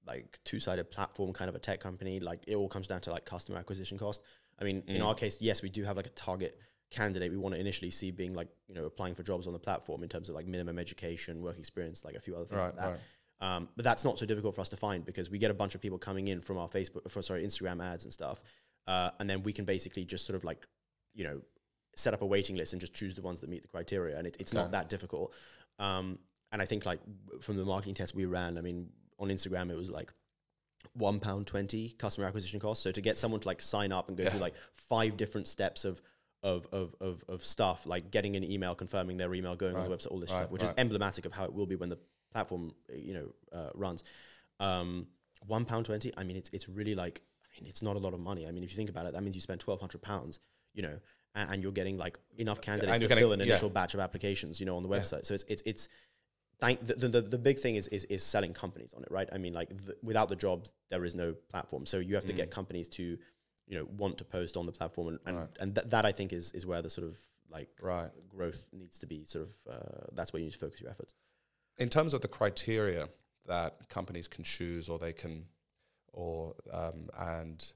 like 0.10 0.40
two 0.44 0.60
sided 0.60 0.90
platform 0.90 1.32
kind 1.34 1.50
of 1.50 1.56
a 1.56 1.60
tech 1.60 1.80
company, 1.80 2.20
like 2.20 2.42
it 2.48 2.56
all 2.56 2.68
comes 2.68 2.88
down 2.88 3.02
to 3.02 3.12
like 3.12 3.26
customer 3.26 3.58
acquisition 3.58 3.98
cost. 3.98 4.22
I 4.60 4.64
mean, 4.64 4.84
in 4.88 5.02
Mm. 5.02 5.06
our 5.08 5.16
case, 5.16 5.38
yes, 5.40 5.62
we 5.62 5.70
do 5.70 5.84
have 5.84 5.96
like 5.98 6.08
a 6.08 6.12
target 6.28 6.60
candidate 6.92 7.30
we 7.32 7.38
want 7.38 7.54
to 7.54 7.62
initially 7.62 7.92
see 7.92 8.10
being 8.10 8.34
like 8.34 8.48
you 8.68 8.74
know 8.74 8.86
applying 8.86 9.14
for 9.14 9.22
jobs 9.22 9.46
on 9.46 9.54
the 9.54 9.60
platform 9.60 10.02
in 10.02 10.10
terms 10.10 10.28
of 10.30 10.36
like 10.36 10.48
minimum 10.48 10.80
education, 10.80 11.42
work 11.42 11.58
experience, 11.60 12.04
like 12.04 12.16
a 12.16 12.20
few 12.20 12.36
other 12.36 12.46
things 12.46 12.62
right, 12.62 12.76
like 12.76 12.76
that. 12.84 12.90
right, 12.90 13.56
Um, 13.56 13.70
but 13.76 13.84
that's 13.86 14.04
not 14.04 14.18
so 14.18 14.26
difficult 14.26 14.56
for 14.56 14.62
us 14.62 14.70
to 14.70 14.78
find 14.78 15.06
because 15.06 15.30
we 15.30 15.38
get 15.38 15.52
a 15.52 15.54
bunch 15.54 15.76
of 15.76 15.82
people 15.82 16.00
coming 16.00 16.28
in 16.28 16.42
from 16.42 16.58
our 16.58 16.68
Facebook, 16.68 17.10
for 17.12 17.22
sorry, 17.22 17.46
Instagram 17.46 17.82
ads 17.92 18.04
and 18.06 18.12
stuff, 18.14 18.42
uh, 18.88 19.12
and 19.20 19.30
then 19.30 19.44
we 19.44 19.54
can 19.54 19.66
basically 19.66 20.04
just 20.04 20.26
sort 20.26 20.36
of 20.36 20.44
like, 20.44 20.68
you 21.14 21.24
know, 21.24 21.40
set 21.96 22.14
up 22.16 22.22
a 22.22 22.26
waiting 22.26 22.56
list 22.56 22.74
and 22.74 22.80
just 22.82 22.94
choose 22.94 23.14
the 23.16 23.22
ones 23.22 23.40
that 23.42 23.50
meet 23.50 23.62
the 23.62 23.68
criteria, 23.68 24.18
and 24.18 24.26
it, 24.28 24.36
it's 24.40 24.52
Okay. 24.54 24.62
not 24.62 24.72
that 24.72 24.90
difficult. 24.90 25.34
Um, 25.78 26.18
and 26.52 26.62
I 26.62 26.66
think 26.66 26.86
like 26.86 27.00
from 27.42 27.56
the 27.58 27.66
marketing 27.66 27.94
test 27.94 28.16
we 28.16 28.26
ran, 28.26 28.58
I 28.58 28.62
mean, 28.62 28.90
on 29.20 29.30
Instagram 29.30 29.70
it 29.70 29.76
was 29.76 29.92
like 29.92 30.12
one 30.94 31.20
pound 31.20 31.46
twenty 31.46 31.90
customer 31.98 32.26
acquisition 32.26 32.60
cost. 32.60 32.82
So 32.82 32.92
to 32.92 33.02
get 33.02 33.18
someone 33.18 33.42
to 33.42 33.48
like 33.48 33.62
sign 33.62 33.92
up 33.92 34.08
and 34.08 34.18
go 34.18 34.24
Yeah. 34.24 34.30
through 34.32 34.40
like 34.40 34.56
five 34.76 35.18
different 35.18 35.48
steps 35.48 35.86
of 35.86 36.02
of, 36.42 36.66
of, 36.72 36.96
of, 37.02 37.22
of 37.28 37.44
stuff 37.44 37.86
like 37.86 38.12
getting 38.12 38.38
an 38.38 38.50
email, 38.50 38.74
confirming 38.74 39.18
their 39.18 39.34
email, 39.36 39.58
going 39.58 39.76
on 39.76 39.84
the 39.84 39.94
website, 39.94 40.08
all 40.12 40.20
this 40.22 40.32
right, 40.32 40.38
stuff, 40.40 40.52
which 40.52 40.64
is 40.64 40.72
emblematic 40.78 41.26
of 41.26 41.34
how 41.34 41.44
it 41.44 41.54
will 41.54 41.66
be 41.66 41.76
when 41.76 41.90
the 41.90 41.98
platform 42.32 42.72
you 42.94 43.14
know 43.14 43.28
uh, 43.52 43.70
runs. 43.76 44.04
Um, 44.62 45.08
one 45.48 45.66
pound 45.66 45.86
twenty. 45.86 46.14
I 46.18 46.24
mean, 46.24 46.38
it's 46.38 46.50
it's 46.54 46.70
really 46.70 46.96
like 46.96 47.22
I 47.46 47.62
mean, 47.62 47.70
it's 47.70 47.82
not 47.82 47.98
a 47.98 48.00
lot 48.00 48.14
of 48.14 48.22
money. 48.22 48.48
I 48.48 48.52
mean, 48.52 48.64
if 48.64 48.72
you 48.72 48.78
think 48.78 48.90
about 48.90 49.06
it, 49.06 49.14
that 49.14 49.22
means 49.22 49.36
you 49.36 49.42
spend 49.42 49.60
twelve 49.60 49.80
hundred 49.82 50.02
pounds. 50.02 50.40
You 50.74 50.84
know, 50.84 51.00
and, 51.36 51.52
and 51.52 51.64
you're 51.64 51.72
getting 51.74 51.98
like 51.98 52.18
enough 52.38 52.62
candidates 52.62 52.94
and 52.94 53.02
to 53.02 53.08
getting- 53.10 53.22
fill 53.22 53.34
an 53.34 53.40
yeah. 53.40 53.48
initial 53.48 53.70
batch 53.70 53.94
of 53.94 54.00
applications. 54.00 54.62
You 54.62 54.66
know, 54.66 54.78
on 54.78 54.84
the 54.84 54.90
Yeah. 54.90 55.00
website. 55.02 55.26
So 55.26 55.34
it's 55.34 55.44
it's 55.50 55.62
it's 55.66 55.88
thank 56.60 56.80
the, 56.82 57.08
the, 57.08 57.22
the 57.22 57.38
big 57.38 57.58
thing 57.60 57.76
is, 57.76 57.88
is 57.88 58.06
is 58.06 58.24
selling 58.24 58.54
companies 58.54 58.94
on 58.94 59.04
it, 59.04 59.12
right? 59.12 59.30
I 59.32 59.38
mean, 59.38 59.54
like 59.54 59.70
the, 59.70 59.96
without 60.04 60.30
the 60.30 60.36
jobs, 60.36 60.72
there 60.90 61.06
is 61.06 61.16
no 61.16 61.34
platform. 61.50 61.86
So 61.86 62.00
you 62.00 62.16
have 62.16 62.26
to 62.26 62.34
get 62.34 62.52
companies 62.52 62.88
to, 62.90 63.04
you 63.68 63.78
know, 63.78 63.88
want 63.98 64.18
to 64.18 64.26
post 64.26 64.58
on 64.58 64.66
the 64.66 64.72
platform, 64.72 65.08
and 65.10 65.20
and, 65.26 65.38
Right. 65.38 65.50
and 65.60 65.76
th- 65.76 65.88
that 65.90 66.06
I 66.06 66.12
think 66.12 66.34
is 66.34 66.52
is 66.54 66.66
where 66.66 66.82
the 66.82 66.90
sort 66.90 67.08
of 67.08 67.18
like 67.50 67.70
right. 67.82 68.10
growth 68.30 68.66
needs 68.72 69.00
to 69.00 69.08
be. 69.08 69.26
Sort 69.26 69.48
of 69.48 69.74
uh, 69.74 70.06
that's 70.14 70.34
where 70.34 70.40
you 70.40 70.46
need 70.46 70.54
to 70.54 70.60
focus 70.60 70.82
your 70.82 70.92
efforts. 70.92 71.14
In 71.78 71.90
terms 71.90 72.14
of 72.14 72.22
the 72.22 72.28
criteria 72.28 73.10
that 73.46 73.90
companies 73.90 74.28
can 74.28 74.44
choose, 74.44 74.90
or 74.90 75.00
they 75.00 75.14
can, 75.14 75.46
or 76.14 76.56
um, 76.72 77.10
and 77.18 77.74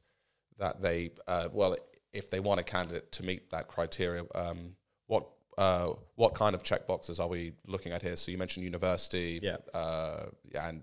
that 0.57 0.81
they 0.81 1.11
uh, 1.27 1.47
well, 1.51 1.75
if 2.11 2.29
they 2.29 2.39
want 2.39 2.59
a 2.59 2.63
candidate 2.63 3.11
to 3.13 3.23
meet 3.23 3.49
that 3.51 3.67
criteria, 3.67 4.23
um, 4.35 4.75
what 5.07 5.27
uh, 5.57 5.93
what 6.15 6.35
kind 6.35 6.55
of 6.55 6.63
checkboxes 6.63 7.19
are 7.19 7.27
we 7.27 7.53
looking 7.67 7.91
at 7.91 8.01
here? 8.01 8.15
So 8.15 8.31
you 8.31 8.37
mentioned 8.37 8.63
university, 8.63 9.39
Yeah. 9.41 9.57
uh, 9.73 10.25
and 10.59 10.81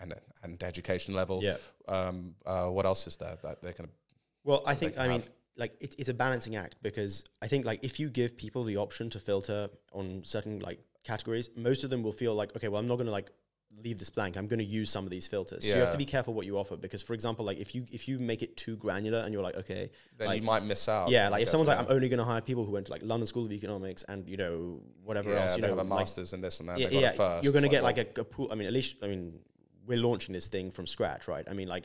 and 0.00 0.14
and 0.42 0.62
education 0.62 1.14
level. 1.14 1.42
Yeah. 1.42 1.56
Um, 1.88 2.34
uh, 2.44 2.66
what 2.66 2.86
else 2.86 3.06
is 3.06 3.16
there 3.16 3.36
that 3.42 3.62
they 3.62 3.72
can? 3.72 3.88
Well, 4.44 4.62
I 4.66 4.74
think 4.74 4.98
I 4.98 5.08
mean 5.08 5.22
like 5.56 5.74
it, 5.80 5.94
it's 5.98 6.08
a 6.08 6.14
balancing 6.14 6.56
act 6.56 6.76
because 6.82 7.24
I 7.40 7.46
think 7.48 7.64
like 7.64 7.80
if 7.84 8.00
you 8.00 8.08
give 8.10 8.36
people 8.36 8.64
the 8.64 8.76
option 8.76 9.10
to 9.10 9.18
filter 9.20 9.68
on 9.92 10.22
certain 10.24 10.58
like 10.60 10.80
categories, 11.04 11.50
most 11.56 11.84
of 11.84 11.90
them 11.90 12.02
will 12.02 12.12
feel 12.12 12.34
like 12.34 12.54
okay, 12.56 12.68
well, 12.68 12.80
I'm 12.80 12.88
not 12.88 12.96
going 12.96 13.06
to 13.06 13.12
like 13.12 13.30
leave 13.82 13.98
this 13.98 14.10
blank. 14.10 14.36
I'm 14.36 14.46
going 14.46 14.58
to 14.58 14.64
use 14.64 14.90
some 14.90 15.04
of 15.04 15.10
these 15.10 15.26
filters. 15.26 15.64
So 15.68 15.74
you 15.74 15.80
have 15.80 15.92
to 15.92 15.98
be 15.98 16.04
careful 16.04 16.34
what 16.34 16.46
you 16.46 16.56
offer 16.58 16.76
because, 16.76 17.02
for 17.02 17.14
example, 17.14 17.44
like 17.44 17.58
if 17.58 17.74
you 17.74 17.84
if 17.92 18.08
you 18.08 18.18
make 18.18 18.42
it 18.42 18.56
too 18.56 18.76
granular 18.76 19.18
and 19.18 19.32
you're 19.32 19.42
like 19.42 19.56
okay, 19.56 19.90
Then 20.18 20.28
like, 20.28 20.40
you 20.40 20.46
might 20.46 20.64
miss 20.64 20.88
out. 20.88 21.10
yeah, 21.10 21.28
like 21.28 21.42
if 21.42 21.48
someone's 21.48 21.68
like. 21.68 21.78
I'm 21.78 21.86
only 21.88 22.08
going 22.08 22.18
to 22.18 22.24
hire 22.24 22.40
people 22.40 22.64
who 22.64 22.72
went 22.72 22.86
to 22.86 22.92
like 22.92 23.02
London 23.02 23.26
School 23.26 23.46
of 23.46 23.52
Economics 23.52 24.04
and 24.04 24.28
you 24.28 24.36
know 24.36 24.80
whatever 25.04 25.32
yeah, 25.32 25.42
else, 25.42 25.56
you 25.56 25.62
know, 25.62 25.68
have 25.68 25.78
a 25.78 25.82
like, 25.82 26.00
master's 26.00 26.32
in 26.32 26.40
this 26.40 26.60
and 26.60 26.68
that. 26.68 26.78
yeah, 26.78 26.88
yeah, 26.90 27.12
first. 27.12 27.44
you're 27.44 27.52
going 27.52 27.64
to 27.64 27.68
get 27.68 27.82
like, 27.82 27.96
like 27.96 28.18
a, 28.18 28.20
a 28.20 28.24
pool. 28.24 28.48
I 28.52 28.54
mean, 28.54 28.66
at 28.66 28.72
least 28.72 28.96
I 29.02 29.08
mean, 29.08 29.38
we're 29.86 29.98
launching 29.98 30.32
this 30.32 30.48
thing 30.48 30.70
from 30.70 30.86
scratch, 30.86 31.26
right? 31.26 31.46
I 31.50 31.54
mean, 31.54 31.68
like 31.68 31.84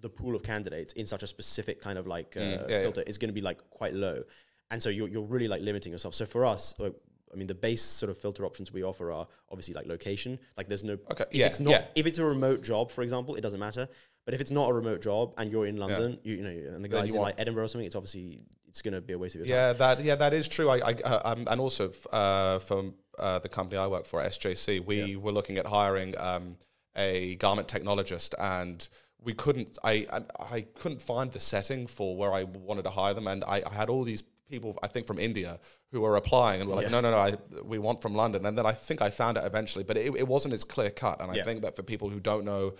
the 0.00 0.08
pool 0.08 0.34
of 0.34 0.42
candidates 0.42 0.92
in 0.94 1.06
such 1.06 1.22
a 1.22 1.26
specific 1.26 1.80
kind 1.80 1.98
of 1.98 2.06
like 2.06 2.36
uh, 2.36 2.40
Mm, 2.40 2.50
yeah, 2.50 2.76
yeah. 2.76 2.82
filter 2.82 3.02
is 3.02 3.18
going 3.18 3.28
to 3.28 3.34
be 3.34 3.40
like 3.40 3.58
quite 3.70 3.94
low, 3.94 4.22
and 4.70 4.82
so 4.82 4.88
you're 4.88 5.08
you're 5.08 5.22
really 5.22 5.48
like 5.48 5.62
limiting 5.62 5.92
yourself. 5.92 6.14
So 6.14 6.26
for 6.26 6.44
us. 6.44 6.74
Like, 6.78 6.94
I 7.32 7.36
mean, 7.36 7.46
the 7.46 7.54
base 7.54 7.82
sort 7.82 8.10
of 8.10 8.18
filter 8.18 8.44
options 8.44 8.72
we 8.72 8.82
offer 8.82 9.12
are 9.12 9.26
obviously 9.50 9.74
like 9.74 9.86
location. 9.86 10.38
Like, 10.56 10.68
there's 10.68 10.84
no 10.84 10.98
Okay, 11.10 11.24
if 11.30 11.34
yeah, 11.34 11.46
it's 11.46 11.60
not 11.60 11.70
yeah. 11.70 11.84
if 11.94 12.06
it's 12.06 12.18
a 12.18 12.24
remote 12.24 12.62
job, 12.62 12.90
for 12.90 13.02
example, 13.02 13.34
it 13.34 13.40
doesn't 13.40 13.60
matter. 13.60 13.88
But 14.24 14.34
if 14.34 14.42
it's 14.42 14.50
not 14.50 14.68
a 14.68 14.74
remote 14.74 15.00
job 15.00 15.32
and 15.38 15.50
you're 15.50 15.66
in 15.66 15.78
London, 15.78 16.18
you, 16.22 16.34
you 16.34 16.42
know, 16.42 16.74
and 16.74 16.84
the 16.84 16.88
guys 16.88 17.14
in 17.14 17.20
like 17.20 17.36
Edinburgh 17.38 17.64
or 17.64 17.68
something, 17.68 17.86
it's 17.86 17.96
obviously 17.96 18.42
it's 18.68 18.82
going 18.82 18.92
to 18.92 19.00
be 19.00 19.14
a 19.14 19.18
waste 19.18 19.36
of 19.36 19.46
your 19.46 19.46
time. 19.46 19.54
Yeah, 19.54 19.72
that 19.72 20.04
yeah, 20.04 20.16
that 20.16 20.34
is 20.34 20.46
true. 20.48 20.68
I, 20.68 20.76
I 20.76 20.92
uh, 20.92 21.32
um, 21.32 21.48
and 21.50 21.60
also 21.60 21.92
uh, 22.12 22.58
from 22.58 22.94
uh, 23.18 23.38
the 23.38 23.48
company 23.48 23.78
I 23.78 23.86
work 23.86 24.04
for, 24.04 24.20
SJC, 24.22 24.84
we 24.84 25.16
were 25.16 25.32
looking 25.32 25.56
at 25.56 25.66
hiring 25.66 26.14
um, 26.18 26.56
a 26.94 27.36
garment 27.36 27.68
technologist, 27.68 28.34
and 28.38 28.86
we 29.22 29.32
couldn't. 29.32 29.78
I, 29.82 30.06
I 30.12 30.20
I 30.38 30.60
couldn't 30.74 31.00
find 31.00 31.32
the 31.32 31.40
setting 31.40 31.86
for 31.86 32.14
where 32.14 32.32
I 32.32 32.44
wanted 32.44 32.82
to 32.82 32.90
hire 32.90 33.14
them, 33.14 33.28
and 33.28 33.42
I, 33.44 33.62
I 33.66 33.72
had 33.72 33.88
all 33.88 34.04
these 34.04 34.22
people, 34.48 34.78
I 34.82 34.86
think 34.88 35.06
from 35.06 35.18
India, 35.18 35.58
who 35.92 36.00
were 36.00 36.16
applying, 36.16 36.60
and 36.60 36.68
were 36.68 36.76
like, 36.76 36.86
Yeah. 36.86 36.90
no, 36.92 37.00
no, 37.00 37.10
no, 37.10 37.18
I, 37.18 37.36
we 37.64 37.78
want 37.78 38.02
from 38.02 38.14
London, 38.14 38.46
and 38.46 38.56
then 38.56 38.66
I 38.66 38.72
think 38.72 39.02
I 39.02 39.10
found 39.10 39.36
it 39.36 39.44
eventually, 39.44 39.84
but 39.84 39.96
it, 39.96 40.14
it 40.16 40.26
wasn't 40.28 40.54
as 40.54 40.64
clear 40.64 40.90
cut, 40.90 41.20
and 41.20 41.30
I 41.30 41.42
think 41.44 41.62
that 41.62 41.76
for 41.76 41.82
people 41.82 42.08
who 42.10 42.20
don't 42.20 42.44
know 42.44 42.74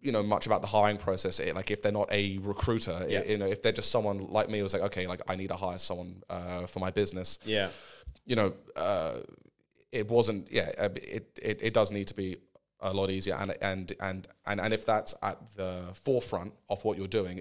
you 0.00 0.12
know 0.12 0.22
much 0.22 0.46
about 0.46 0.60
the 0.60 0.68
hiring 0.68 0.96
process 0.96 1.40
it, 1.40 1.56
like 1.56 1.72
if 1.72 1.82
they're 1.82 1.90
not 1.90 2.08
a 2.12 2.38
recruiter 2.38 3.04
Yeah. 3.08 3.24
you 3.24 3.36
know 3.36 3.46
if 3.46 3.62
they're 3.62 3.72
just 3.72 3.90
someone 3.90 4.18
like 4.28 4.48
me 4.48 4.60
who's 4.60 4.72
like 4.72 4.82
okay 4.82 5.08
like 5.08 5.20
i 5.26 5.34
need 5.34 5.48
to 5.48 5.56
hire 5.56 5.76
someone 5.78 6.22
uh, 6.30 6.66
for 6.66 6.78
my 6.78 6.92
business 6.92 7.40
Yeah. 7.44 7.70
you 8.24 8.36
know 8.36 8.54
uh, 8.76 9.14
it 9.90 10.08
wasn't 10.08 10.52
yeah 10.52 10.70
uh, 10.78 10.88
it, 10.94 11.36
it 11.42 11.62
it 11.62 11.74
does 11.74 11.90
need 11.90 12.06
to 12.06 12.14
be 12.14 12.36
a 12.78 12.92
lot 12.94 13.10
easier 13.10 13.34
and 13.34 13.56
and 13.60 13.92
and 14.00 14.28
and, 14.46 14.60
and 14.60 14.72
if 14.72 14.86
that's 14.86 15.16
at 15.20 15.36
the 15.56 15.82
forefront 15.94 16.52
of 16.68 16.84
what 16.84 16.96
you're 16.96 17.08
doing 17.08 17.40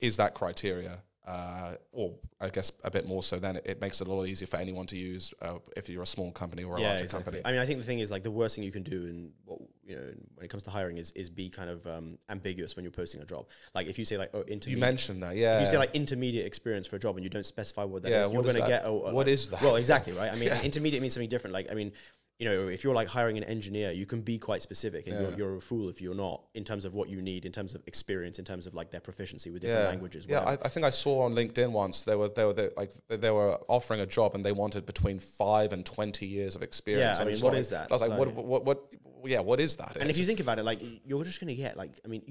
is 0.00 0.16
that 0.16 0.32
criteria 0.32 1.02
uh, 1.28 1.74
or 1.92 2.14
I 2.40 2.48
guess 2.48 2.72
a 2.84 2.90
bit 2.90 3.06
more 3.06 3.22
so, 3.22 3.38
then 3.38 3.56
it, 3.56 3.66
it 3.66 3.80
makes 3.82 4.00
it 4.00 4.08
a 4.08 4.12
lot 4.12 4.24
easier 4.24 4.46
for 4.46 4.56
anyone 4.56 4.86
to 4.86 4.96
use 4.96 5.34
uh, 5.42 5.58
if 5.76 5.86
you're 5.90 6.02
a 6.02 6.06
small 6.06 6.32
company 6.32 6.64
or 6.64 6.78
a 6.78 6.80
yeah, 6.80 6.88
larger 6.88 7.04
exactly. 7.04 7.24
company. 7.24 7.42
I 7.44 7.52
mean, 7.52 7.60
I 7.60 7.66
think 7.66 7.80
the 7.80 7.84
thing 7.84 7.98
is 7.98 8.10
like 8.10 8.22
the 8.22 8.30
worst 8.30 8.54
thing 8.54 8.64
you 8.64 8.72
can 8.72 8.82
do, 8.82 9.04
and 9.04 9.32
what 9.44 9.58
you 9.84 9.96
know, 9.96 10.02
when 10.36 10.44
it 10.46 10.48
comes 10.48 10.62
to 10.62 10.70
hiring, 10.70 10.96
is 10.96 11.10
is 11.12 11.28
be 11.28 11.50
kind 11.50 11.68
of 11.68 11.86
um, 11.86 12.16
ambiguous 12.30 12.76
when 12.76 12.82
you're 12.82 12.92
posting 12.92 13.20
a 13.20 13.26
job. 13.26 13.46
Like 13.74 13.88
if 13.88 13.98
you 13.98 14.06
say 14.06 14.16
like 14.16 14.30
oh 14.32 14.38
You 14.38 14.54
intermediate, 14.54 14.80
mentioned 14.80 15.22
that, 15.22 15.36
yeah. 15.36 15.56
if 15.56 15.60
you 15.62 15.66
say 15.66 15.76
like 15.76 15.94
intermediate 15.94 16.46
experience 16.46 16.86
for 16.86 16.96
a 16.96 16.98
job 16.98 17.16
and 17.16 17.24
you 17.24 17.30
don't 17.30 17.44
specify 17.44 17.84
what 17.84 18.02
that 18.04 18.08
is, 18.12 18.26
Yeah, 18.28 18.32
you're 18.32 18.42
going 18.42 18.56
to 18.56 18.66
get. 18.66 18.82
Oh, 18.86 19.00
uh, 19.00 19.12
What 19.12 19.26
like- 19.26 19.28
is 19.28 19.50
that? 19.50 19.60
Well, 19.60 19.76
exactly 19.76 20.14
right. 20.14 20.32
I 20.32 20.36
mean, 20.36 20.44
Yeah. 20.48 20.62
intermediate 20.62 21.02
means 21.02 21.12
something 21.12 21.28
different. 21.28 21.52
Like 21.52 21.70
I 21.70 21.74
mean. 21.74 21.92
You 22.38 22.48
know, 22.48 22.68
if 22.68 22.84
you're 22.84 22.94
like 22.94 23.08
hiring 23.08 23.36
an 23.36 23.42
engineer, 23.42 23.90
you 23.90 24.06
can 24.06 24.20
be 24.20 24.38
quite 24.38 24.62
specific, 24.62 25.08
and 25.08 25.16
Yeah. 25.16 25.28
you're, 25.30 25.38
you're 25.38 25.56
a 25.56 25.60
fool 25.60 25.88
if 25.88 26.00
you're 26.00 26.14
not 26.14 26.44
in 26.54 26.62
terms 26.62 26.84
of 26.84 26.94
what 26.94 27.08
you 27.08 27.20
need, 27.20 27.44
in 27.44 27.50
terms 27.50 27.74
of 27.74 27.82
experience, 27.88 28.38
in 28.38 28.44
terms 28.44 28.64
of 28.68 28.74
like 28.74 28.92
their 28.92 29.00
proficiency 29.00 29.50
with 29.50 29.62
different 29.62 29.86
languages. 29.88 30.24
Yeah. 30.28 30.40
I, 30.44 30.52
I 30.52 30.68
think 30.68 30.86
I 30.86 30.90
saw 30.90 31.22
on 31.22 31.32
LinkedIn 31.34 31.72
once 31.72 32.04
they 32.04 32.14
were 32.14 32.28
they 32.28 32.44
were 32.44 32.52
they, 32.52 32.68
like 32.76 32.92
they- 33.08 33.30
were 33.32 33.58
offering 33.66 34.00
a 34.02 34.06
job 34.06 34.36
and 34.36 34.44
they 34.44 34.52
wanted 34.52 34.86
between 34.86 35.18
five 35.18 35.72
and 35.72 35.84
twenty 35.84 36.26
years 36.26 36.54
of 36.54 36.62
experience. 36.62 37.18
Yeah, 37.18 37.24
I 37.24 37.28
mean, 37.28 37.40
what 37.40 37.54
like- 37.54 37.60
is 37.60 37.70
that? 37.70 37.90
I 37.90 37.94
was 37.94 38.02
like, 38.02 38.16
what, 38.16 38.28
Like- 38.28 38.36
what, 38.46 38.64
what, 38.64 38.94
yeah, 39.24 39.40
what 39.40 39.58
is 39.58 39.74
that? 39.76 39.96
And 39.96 40.08
if 40.08 40.16
you 40.16 40.24
think 40.24 40.38
about 40.38 40.60
it, 40.60 40.64
like 40.64 40.80
you're 41.04 41.24
just 41.24 41.40
gonna 41.40 41.56
get 41.56 41.76
like, 41.76 41.98
I 42.04 42.08
mean, 42.08 42.22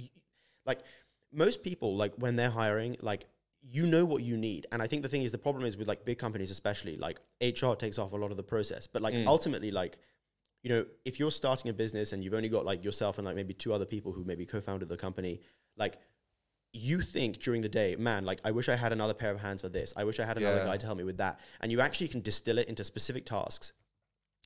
like 0.66 0.80
most 1.34 1.64
people, 1.64 1.98
like 1.98 2.14
when 2.16 2.38
they're 2.38 2.50
hiring, 2.50 2.96
like 3.02 3.26
you 3.62 3.86
know 3.86 4.06
what 4.06 4.24
you 4.24 4.38
need. 4.38 4.66
And 4.72 4.82
I 4.82 4.88
think 4.88 5.02
the 5.02 5.10
thing 5.10 5.24
is, 5.24 5.32
the 5.32 5.38
problem 5.38 5.66
is 5.66 5.78
with 5.78 5.88
like 5.88 6.06
big 6.06 6.18
companies, 6.18 6.52
especially 6.52 6.96
like 6.98 7.20
HR 7.42 7.74
takes 7.74 7.98
off 8.00 8.14
a 8.14 8.16
lot 8.16 8.32
of 8.32 8.38
the 8.38 8.44
process. 8.44 8.88
But 8.88 9.02
like 9.02 9.14
Mm. 9.14 9.28
ultimately, 9.28 9.72
like 9.72 9.98
you 10.64 10.70
know, 10.72 10.86
if 11.06 11.20
you're 11.20 11.32
starting 11.32 11.70
a 11.70 11.74
business 11.74 12.12
and 12.14 12.24
you've 12.24 12.34
only 12.34 12.50
got 12.50 12.66
like 12.66 12.84
yourself 12.84 13.18
and 13.20 13.26
like 13.26 13.36
maybe 13.36 13.54
two 13.54 13.72
other 13.72 13.86
people 13.86 14.12
who 14.12 14.24
maybe 14.26 14.46
co-founded 14.46 14.90
the 14.90 14.98
company, 14.98 15.40
like 15.78 15.98
you 16.74 17.00
think 17.00 17.40
during 17.40 17.62
the 17.62 17.70
day, 17.70 17.96
man, 17.96 18.26
like 18.26 18.42
I 18.44 18.52
wish 18.52 18.68
I 18.68 18.76
had 18.76 18.92
another 18.92 19.14
pair 19.14 19.32
of 19.32 19.40
hands 19.40 19.62
for 19.62 19.70
this. 19.70 19.94
I 19.96 20.04
wish 20.04 20.20
I 20.20 20.26
had 20.26 20.38
another 20.38 20.58
Yeah. 20.60 20.66
guy 20.66 20.78
to 20.78 20.86
help 20.86 20.98
me 20.98 21.04
with 21.06 21.18
that. 21.18 21.40
And 21.62 21.72
you 21.72 21.80
actually 21.80 22.08
can 22.10 22.22
distill 22.22 22.58
it 22.58 22.68
into 22.68 22.84
specific 22.84 23.26
tasks. 23.26 23.72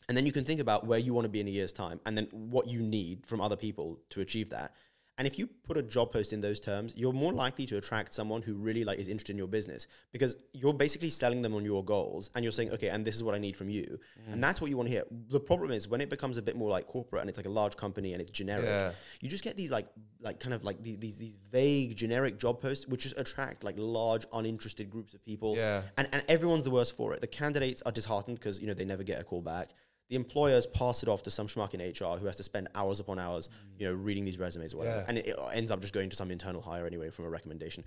And 0.07 0.15
then 0.17 0.25
you 0.25 0.31
can 0.31 0.43
think 0.45 0.59
about 0.59 0.85
where 0.85 0.99
you 0.99 1.13
want 1.13 1.25
to 1.25 1.29
be 1.29 1.39
in 1.39 1.47
a 1.47 1.51
year's 1.51 1.73
time 1.73 1.99
and 2.05 2.17
then 2.17 2.25
what 2.31 2.67
you 2.67 2.81
need 2.81 3.25
from 3.25 3.39
other 3.41 3.55
people 3.55 3.99
to 4.09 4.21
achieve 4.21 4.49
that. 4.49 4.75
And 5.21 5.27
if 5.27 5.37
you 5.37 5.45
put 5.45 5.77
a 5.77 5.83
job 5.83 6.11
post 6.11 6.33
in 6.33 6.41
those 6.41 6.59
terms, 6.59 6.95
you're 6.97 7.13
more 7.13 7.31
likely 7.31 7.67
to 7.67 7.77
attract 7.77 8.11
someone 8.11 8.41
who 8.41 8.55
really 8.55 8.83
like 8.83 8.97
is 8.97 9.07
interested 9.07 9.33
in 9.33 9.37
your 9.37 9.45
business 9.45 9.85
because 10.11 10.35
you're 10.51 10.73
basically 10.73 11.11
selling 11.11 11.43
them 11.43 11.53
on 11.53 11.63
your 11.63 11.85
goals 11.85 12.31
and 12.33 12.43
you're 12.43 12.51
saying, 12.51 12.71
okay, 12.71 12.87
and 12.87 13.05
this 13.05 13.13
is 13.13 13.23
what 13.23 13.35
I 13.35 13.37
need 13.37 13.55
from 13.55 13.69
you. 13.69 13.99
Mm. 14.27 14.33
And 14.33 14.43
that's 14.43 14.59
what 14.59 14.71
you 14.71 14.77
want 14.77 14.89
to 14.89 14.93
hear. 14.93 15.03
The 15.29 15.39
problem 15.39 15.69
is 15.69 15.87
when 15.87 16.01
it 16.01 16.09
becomes 16.09 16.37
a 16.37 16.41
bit 16.41 16.55
more 16.55 16.71
like 16.71 16.87
corporate 16.87 17.21
and 17.21 17.29
it's 17.29 17.37
like 17.37 17.45
a 17.45 17.51
large 17.51 17.77
company 17.77 18.13
and 18.13 18.19
it's 18.19 18.31
generic, 18.31 18.65
Yeah. 18.65 18.93
you 19.21 19.29
just 19.29 19.43
get 19.43 19.55
these 19.55 19.69
like 19.69 19.85
like 20.21 20.39
kind 20.39 20.55
of 20.55 20.63
like 20.63 20.81
these 20.81 20.97
these, 20.97 21.17
these 21.19 21.37
vague 21.51 21.95
generic 21.95 22.39
job 22.39 22.59
posts 22.59 22.87
which 22.87 23.03
just 23.03 23.19
attract 23.19 23.63
like 23.63 23.75
large 23.77 24.25
uninterested 24.33 24.89
groups 24.89 25.13
of 25.13 25.23
people. 25.23 25.55
Yeah. 25.55 25.83
And 25.99 26.09
and 26.13 26.23
everyone's 26.29 26.63
the 26.63 26.71
worse 26.71 26.89
for 26.89 27.13
it. 27.13 27.21
The 27.21 27.27
candidates 27.27 27.83
are 27.83 27.91
disheartened 27.91 28.39
because 28.39 28.59
you 28.59 28.65
know 28.65 28.73
they 28.73 28.85
never 28.85 29.03
get 29.03 29.21
a 29.21 29.23
call 29.23 29.41
back. 29.41 29.69
The 30.11 30.17
employers 30.17 30.65
pass 30.65 31.03
it 31.03 31.07
off 31.07 31.23
to 31.23 31.31
some 31.31 31.47
schmuck 31.47 31.73
in 31.73 31.79
HR 31.79 32.17
who 32.17 32.25
has 32.25 32.35
to 32.35 32.43
spend 32.43 32.67
hours 32.75 32.99
upon 32.99 33.17
hours, 33.17 33.47
you 33.79 33.87
know, 33.87 33.93
reading 33.93 34.25
these 34.25 34.37
resumes 34.37 34.73
or 34.73 34.79
whatever. 34.79 34.97
Yeah. 34.97 35.05
And 35.07 35.17
it, 35.17 35.27
it 35.27 35.37
ends 35.53 35.71
up 35.71 35.79
just 35.79 35.93
going 35.93 36.09
to 36.09 36.17
some 36.17 36.31
internal 36.31 36.59
hire 36.61 36.85
anyway 36.85 37.09
from 37.09 37.23
a 37.23 37.29
recommendation. 37.29 37.85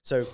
So 0.00 0.26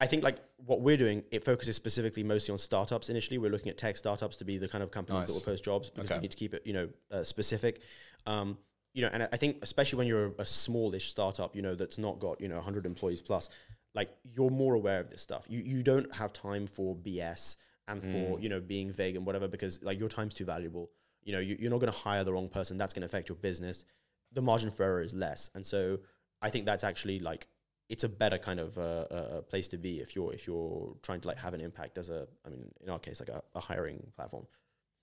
I 0.00 0.06
think 0.06 0.22
like 0.22 0.38
what 0.64 0.80
we're 0.80 0.96
doing, 0.96 1.24
it 1.30 1.44
focuses 1.44 1.76
specifically 1.76 2.22
mostly 2.24 2.52
on 2.52 2.58
startups 2.58 3.10
initially. 3.10 3.36
We're 3.36 3.50
looking 3.50 3.68
at 3.68 3.76
tech 3.76 3.98
startups 3.98 4.38
to 4.38 4.46
be 4.46 4.56
the 4.56 4.66
kind 4.66 4.82
of 4.82 4.90
companies 4.90 5.26
that 5.26 5.34
Nice. 5.34 5.44
will 5.44 5.52
post 5.52 5.62
jobs 5.62 5.90
because 5.90 6.10
Okay. 6.10 6.16
we 6.20 6.22
need 6.22 6.30
to 6.30 6.38
keep 6.38 6.54
it, 6.54 6.62
you 6.64 6.72
know, 6.72 6.88
uh, 7.10 7.22
specific. 7.22 7.82
Um, 8.24 8.56
you 8.94 9.02
know, 9.02 9.10
and 9.12 9.24
I 9.24 9.28
I 9.32 9.36
think 9.36 9.58
especially 9.60 9.98
when 9.98 10.06
you're 10.06 10.32
a 10.38 10.46
smallish 10.46 11.10
startup, 11.10 11.54
you 11.54 11.60
know, 11.60 11.74
that's 11.74 11.98
not 11.98 12.18
got 12.18 12.40
you 12.40 12.48
know 12.48 12.54
100 12.56 12.86
employees 12.86 13.20
plus, 13.20 13.50
like 13.94 14.08
you're 14.34 14.48
more 14.48 14.72
aware 14.72 15.00
of 15.00 15.10
this 15.10 15.20
stuff. 15.20 15.44
You 15.50 15.58
you 15.60 15.82
don't 15.82 16.10
have 16.14 16.32
time 16.32 16.66
for 16.66 16.96
BS 16.96 17.56
and 17.88 18.02
for 18.02 18.40
you 18.40 18.48
know 18.48 18.60
being 18.60 18.92
vague 18.92 19.16
and 19.16 19.26
whatever 19.26 19.48
because 19.48 19.82
like 19.82 19.98
your 19.98 20.08
time's 20.08 20.34
too 20.34 20.44
valuable. 20.44 20.90
You 21.24 21.32
know, 21.32 21.40
you, 21.40 21.56
you're 21.58 21.70
not 21.70 21.80
going 21.80 21.92
to 21.92 21.98
hire 21.98 22.24
the 22.24 22.32
wrong 22.32 22.48
person. 22.48 22.78
That's 22.78 22.92
going 22.92 23.02
to 23.02 23.06
affect 23.06 23.28
your 23.28 23.36
business. 23.36 23.84
The 24.32 24.42
margin 24.42 24.70
for 24.70 24.84
error 24.84 25.02
is 25.02 25.14
less, 25.14 25.50
and 25.54 25.64
so 25.64 25.98
I 26.40 26.50
think 26.50 26.64
that's 26.64 26.84
actually 26.84 27.18
like 27.18 27.48
it's 27.88 28.04
a 28.04 28.08
better 28.08 28.38
kind 28.38 28.60
of 28.60 28.76
uh, 28.76 29.06
uh, 29.10 29.14
uh, 29.14 29.40
place 29.42 29.68
to 29.68 29.78
be 29.78 30.00
if 30.00 30.14
you're 30.14 30.32
if 30.32 30.46
you're 30.46 30.94
trying 31.02 31.20
to 31.22 31.28
like 31.28 31.38
have 31.38 31.54
an 31.54 31.60
impact 31.60 31.98
as 31.98 32.10
a 32.10 32.28
I 32.46 32.50
mean 32.50 32.70
in 32.82 32.90
our 32.90 32.98
case 32.98 33.20
like 33.20 33.30
a, 33.30 33.42
a 33.54 33.60
hiring 33.60 34.06
platform. 34.14 34.46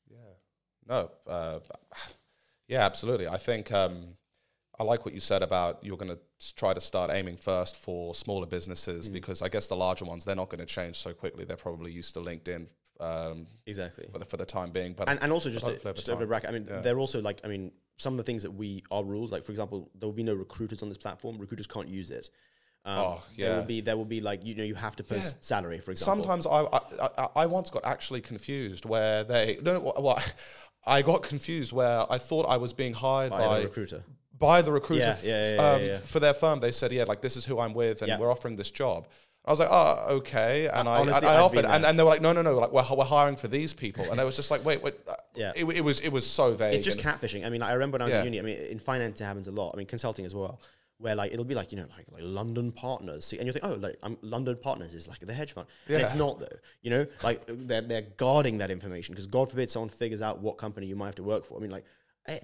Yeah. 0.10 0.17
No. 0.88 1.12
Uh, 1.28 1.60
yeah, 2.67 2.86
absolutely. 2.86 3.28
I 3.28 3.38
think 3.38 3.71
um, 3.71 4.15
I 4.80 4.84
like 4.84 5.06
what 5.06 5.14
you 5.14 5.20
said 5.22 5.42
about 5.42 5.84
you're 5.84 5.98
going 5.98 6.10
to 6.16 6.20
try 6.56 6.74
to 6.74 6.82
start 6.82 7.10
aiming 7.12 7.38
first 7.38 7.78
for 7.78 8.14
smaller 8.14 8.46
Mm. 8.46 8.50
businesses 8.50 9.08
because 9.10 9.42
I 9.42 9.50
guess 9.50 9.68
the 9.68 9.76
larger 9.76 10.06
ones 10.06 10.26
they're 10.26 10.36
not 10.36 10.50
going 10.50 10.60
to 10.60 10.66
change 10.66 10.98
so 10.98 11.14
quickly. 11.14 11.46
They're 11.46 11.56
probably 11.58 11.92
used 11.92 12.14
to 12.16 12.20
LinkedIn 12.20 12.68
um, 13.00 13.48
Exactly. 13.66 14.08
for 14.12 14.20
the 14.20 14.26
for 14.26 14.38
the 14.38 14.46
time 14.46 14.72
being. 14.72 14.94
But 14.94 15.10
and, 15.10 15.22
and 15.22 15.32
also 15.32 15.50
just, 15.50 15.66
to, 15.66 15.78
just 15.94 16.10
over 16.10 16.26
bracket. 16.26 16.50
I 16.50 16.54
mean, 16.54 16.66
Yeah. 16.70 16.80
they're 16.82 17.00
also 17.00 17.22
like 17.22 17.40
I 17.44 17.48
mean, 17.48 17.72
some 17.98 18.14
of 18.14 18.18
the 18.18 18.24
things 18.24 18.44
that 18.44 18.52
we 18.52 18.84
our 18.92 19.04
rules 19.04 19.32
like 19.32 19.44
for 19.46 19.52
example, 19.52 19.90
there 20.00 20.08
will 20.08 20.14
be 20.14 20.24
no 20.24 20.34
recruiters 20.34 20.82
on 20.84 20.90
this 20.90 20.98
platform. 20.98 21.38
Recruiters 21.38 21.68
can't 21.68 21.88
use 21.88 22.12
it. 22.12 22.30
Um, 22.86 22.98
Oh, 23.00 23.24
There 23.38 23.50
yeah. 23.50 23.56
will 23.58 23.66
be 23.66 23.82
there 23.82 23.98
will 23.98 24.06
be 24.06 24.22
like 24.22 24.46
you 24.46 24.56
know 24.56 24.64
you 24.64 24.76
have 24.76 24.96
to 24.98 25.04
post 25.04 25.36
Yeah. 25.38 25.42
salary 25.42 25.80
for 25.80 25.92
example. 25.92 26.24
sometimes 26.24 26.46
I, 26.46 26.62
I 26.78 26.80
I 27.24 27.28
I 27.44 27.46
once 27.48 27.70
got 27.70 27.84
actually 27.86 28.22
confused 28.22 28.86
where 28.86 29.24
they 29.24 29.58
no, 29.62 29.74
no 29.74 29.80
what 29.80 30.36
I 30.86 31.02
got 31.02 31.24
confused 31.24 31.72
where 31.74 32.06
I 32.12 32.18
thought 32.20 32.44
I 32.44 32.58
was 32.58 32.74
being 32.74 32.94
hired 32.94 33.32
by 33.32 33.46
by 33.48 33.60
a 33.60 33.64
recruiter. 33.64 34.04
By 34.38 34.62
the 34.62 34.71
recruiter 34.71 35.17
Yeah, 35.24 35.32
yeah, 35.32 35.56
yeah, 35.56 35.62
um, 35.74 35.82
yeah, 35.82 35.88
yeah. 35.88 35.98
for 36.00 36.19
their 36.19 36.34
firm. 36.34 36.60
They 36.60 36.71
said, 36.71 36.91
"Yeah, 36.91 37.04
like 37.04 37.21
this 37.21 37.38
is 37.38 37.45
who 37.45 37.60
I'm 37.60 37.74
with, 37.74 38.02
and 38.02 38.10
Yeah. 38.10 38.19
we're 38.19 38.32
offering 38.32 38.56
this 38.56 38.71
job." 38.71 39.08
I 39.48 39.52
was 39.52 39.60
like, 39.60 39.69
"Oh, 39.71 40.06
okay," 40.17 40.67
and 40.67 40.89
I, 40.89 40.98
honestly, 41.02 41.28
I, 41.28 41.36
I 41.36 41.39
offered, 41.39 41.65
and, 41.65 41.86
and 41.86 42.00
they 42.00 42.04
were 42.04 42.10
like, 42.10 42.21
"No, 42.21 42.34
no, 42.34 42.41
no, 42.41 42.58
like 42.58 42.71
we're, 42.71 42.84
we're 42.98 43.04
hiring 43.06 43.36
for 43.36 43.48
these 43.48 43.74
people," 43.74 44.10
and 44.12 44.19
I 44.19 44.24
was 44.24 44.36
just 44.36 44.50
like, 44.50 44.65
"Wait, 44.65 44.82
wait." 44.82 44.95
uh, 45.08 45.13
Yeah. 45.36 45.52
it, 45.56 45.65
it 45.65 45.82
was 45.82 46.00
it 46.00 46.10
was 46.10 46.26
so 46.26 46.54
vague. 46.56 46.74
It's 46.74 46.84
just 46.86 47.00
catfishing. 47.00 47.45
I 47.45 47.50
mean, 47.50 47.62
I 47.62 47.74
remember 47.74 47.95
when 47.95 48.02
I 48.02 48.06
was 48.06 48.13
Yeah. 48.15 48.21
in 48.24 48.34
uni. 48.34 48.39
I 48.39 48.41
mean, 48.41 48.58
in 48.71 48.80
finance 48.80 49.21
it 49.21 49.26
happens 49.26 49.48
a 49.48 49.52
lot. 49.52 49.71
I 49.76 49.78
mean, 49.78 49.86
consulting 49.88 50.26
as 50.26 50.34
well, 50.34 50.60
where 50.98 51.13
like 51.15 51.32
it'll 51.32 51.45
be 51.45 51.54
like 51.56 51.71
you 51.71 51.78
know 51.78 51.86
like 51.95 52.08
like 52.12 52.24
London 52.24 52.71
Partners, 52.71 53.32
and 53.34 53.45
you 53.45 53.54
think, 53.54 53.63
oh, 53.63 53.76
like 53.76 53.98
I'm 54.02 54.17
London 54.21 54.58
Partners 54.60 54.93
is 54.95 55.08
like 55.08 55.19
the 55.19 55.34
hedge 55.34 55.54
fund, 55.54 55.67
and 55.88 56.02
it's 56.02 56.15
not 56.15 56.39
though. 56.39 56.58
You 56.82 56.89
know, 56.89 57.08
like 57.24 57.41
they're 57.48 57.82
they're 57.82 58.08
guarding 58.17 58.58
that 58.58 58.71
information 58.71 59.13
because 59.13 59.28
God 59.28 59.50
forbid 59.52 59.69
someone 59.69 59.89
figures 59.89 60.24
out 60.24 60.39
what 60.41 60.58
company 60.58 60.88
you 60.88 60.95
might 60.95 61.06
have 61.08 61.15
to 61.15 61.24
work 61.24 61.45
for. 61.45 61.56
I 61.58 61.62
mean, 61.62 61.71
like. 61.71 61.86
I, 62.28 62.39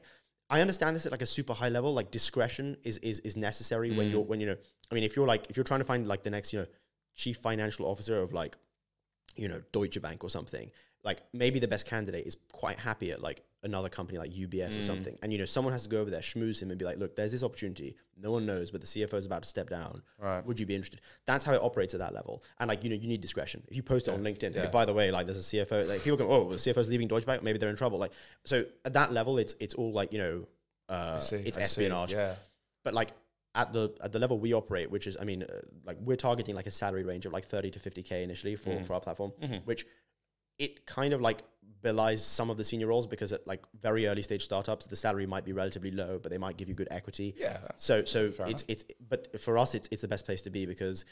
I 0.52 0.60
understand 0.62 0.96
this 0.96 1.06
at 1.06 1.12
like 1.12 1.22
a 1.22 1.32
super 1.38 1.54
high 1.54 1.70
level. 1.70 1.94
Like 1.94 2.12
discretion 2.12 2.78
is 2.84 2.98
is, 2.98 3.20
is 3.22 3.36
necessary 3.38 3.90
when 3.98 4.08
Mm. 4.10 4.12
you're 4.12 4.22
when 4.32 4.40
you 4.42 4.48
know. 4.48 4.58
I 4.92 4.96
mean, 4.96 5.04
if 5.06 5.16
you're 5.16 5.28
like 5.34 5.50
if 5.50 5.56
you're 5.58 5.64
trying 5.72 5.80
to 5.80 5.86
find 5.86 6.08
like 6.08 6.24
the 6.24 6.30
next 6.30 6.52
you 6.54 6.60
know 6.60 6.68
chief 7.16 7.38
financial 7.38 7.86
officer 7.86 8.22
of 8.22 8.34
like 8.34 8.58
you 9.36 9.48
know 9.48 9.62
Deutsche 9.72 10.02
Bank 10.02 10.24
or 10.26 10.30
something, 10.30 10.70
like 11.04 11.20
maybe 11.34 11.60
the 11.60 11.68
best 11.68 11.86
candidate 11.88 12.28
is 12.28 12.36
quite 12.52 12.78
happy 12.80 13.12
at 13.14 13.22
like 13.22 13.44
another 13.64 13.90
company 13.90 14.18
like 14.18 14.32
UBS 14.32 14.74
Mm. 14.76 14.80
or 14.80 14.84
something, 14.84 15.18
and 15.22 15.32
you 15.32 15.38
know 15.38 15.46
someone 15.46 15.72
has 15.72 15.84
to 15.84 15.90
go 15.90 16.00
over 16.02 16.10
there, 16.10 16.22
schmooze 16.22 16.62
him, 16.62 16.72
and 16.72 16.80
be 16.80 16.86
like, 16.86 16.98
look, 16.98 17.16
there's 17.16 17.32
this 17.32 17.44
opportunity. 17.44 17.96
No 18.18 18.32
one 18.32 18.46
knows, 18.46 18.72
but 18.72 18.82
the 18.82 18.88
CFO 18.88 19.14
is 19.16 19.26
about 19.26 19.44
to 19.44 19.50
step 19.50 19.70
down. 19.70 20.02
Right. 20.20 20.44
Would 20.46 20.60
you 20.60 20.66
be 20.66 20.74
interested? 20.76 21.02
That's 21.26 21.46
how 21.46 21.54
it 21.54 21.62
operates 21.62 21.94
at 21.94 22.00
that 22.00 22.14
level. 22.14 22.44
And 22.60 22.68
like 22.68 22.84
you 22.84 22.90
know, 22.90 22.96
you 22.96 23.08
need 23.08 23.22
discretion. 23.22 23.64
If 23.70 23.76
you 23.76 23.84
post 23.84 24.08
it 24.08 24.12
on 24.12 24.24
LinkedIn, 24.24 24.56
Yeah. 24.56 24.64
hey, 24.66 24.72
by 24.72 24.86
the 24.86 24.94
way, 24.94 25.12
like 25.12 25.26
there's 25.28 25.38
a 25.40 25.42
CFO, 25.58 25.88
like 25.88 26.04
people 26.04 26.18
go, 26.18 26.30
oh, 26.30 26.50
the 26.50 26.56
CFO's 26.58 26.90
leaving 26.90 27.08
Deutsche 27.08 27.26
Bank, 27.26 27.44
maybe 27.44 27.60
they're 27.60 27.70
in 27.70 27.76
trouble. 27.76 28.00
Like 28.00 28.14
so 28.46 28.66
at 28.86 28.94
that 28.94 29.12
level, 29.14 29.38
it's 29.38 29.56
it's 29.60 29.74
all 29.76 29.92
like 29.92 30.12
you 30.14 30.20
know, 30.20 30.48
uh, 30.90 31.20
see, 31.20 31.38
it's 31.38 31.58
I 31.58 31.62
see, 31.62 31.66
espionage 31.66 32.14
Yeah, 32.14 32.36
but 32.84 32.94
like 32.94 33.10
at 33.54 33.74
the 33.74 33.94
at 34.04 34.12
the 34.12 34.18
level 34.20 34.40
we 34.40 34.54
operate, 34.54 34.90
which 34.90 35.06
is 35.08 35.18
I 35.22 35.24
mean, 35.26 35.44
uh, 35.44 35.48
like 35.86 35.98
we're 36.02 36.16
targeting 36.18 36.56
like 36.56 36.68
a 36.68 36.72
salary 36.72 37.04
range 37.04 37.26
of 37.28 37.34
like 37.34 37.46
thirty 37.46 37.70
to 37.72 37.80
fifty 37.80 38.02
k 38.02 38.24
initially 38.24 38.56
for 38.56 38.72
Mm. 38.72 38.86
for 38.86 38.94
our 38.96 39.02
platform, 39.02 39.34
Mm-hmm. 39.42 39.58
which 39.66 39.86
it 40.60 40.86
kind 40.86 41.14
of 41.14 41.22
like 41.22 41.44
belies 41.82 42.24
some 42.24 42.50
of 42.50 42.58
the 42.58 42.66
senior 42.66 42.88
roles 42.88 43.08
because 43.08 43.32
at 43.34 43.46
like 43.48 43.62
very 43.82 44.08
early 44.08 44.22
stage 44.22 44.44
startups, 44.44 44.86
the 44.86 44.96
salary 44.96 45.26
might 45.26 45.46
be 45.46 45.54
relatively 45.54 45.92
low, 45.92 46.20
but 46.22 46.32
they 46.32 46.38
might 46.38 46.58
give 46.58 46.68
you 46.70 46.76
good 46.76 46.88
equity. 46.92 47.36
yeah, 47.38 47.58
So 47.78 48.06
so 48.06 48.32
Fair 48.32 48.48
it's 48.50 48.64
it's 48.68 48.84
but 49.10 49.40
for 49.42 49.58
us 49.58 49.76
it's 49.76 49.88
it's 49.92 50.02
the 50.02 50.08
best 50.08 50.26
place 50.26 50.42
to 50.44 50.50
be 50.50 50.66
because. 50.66 51.06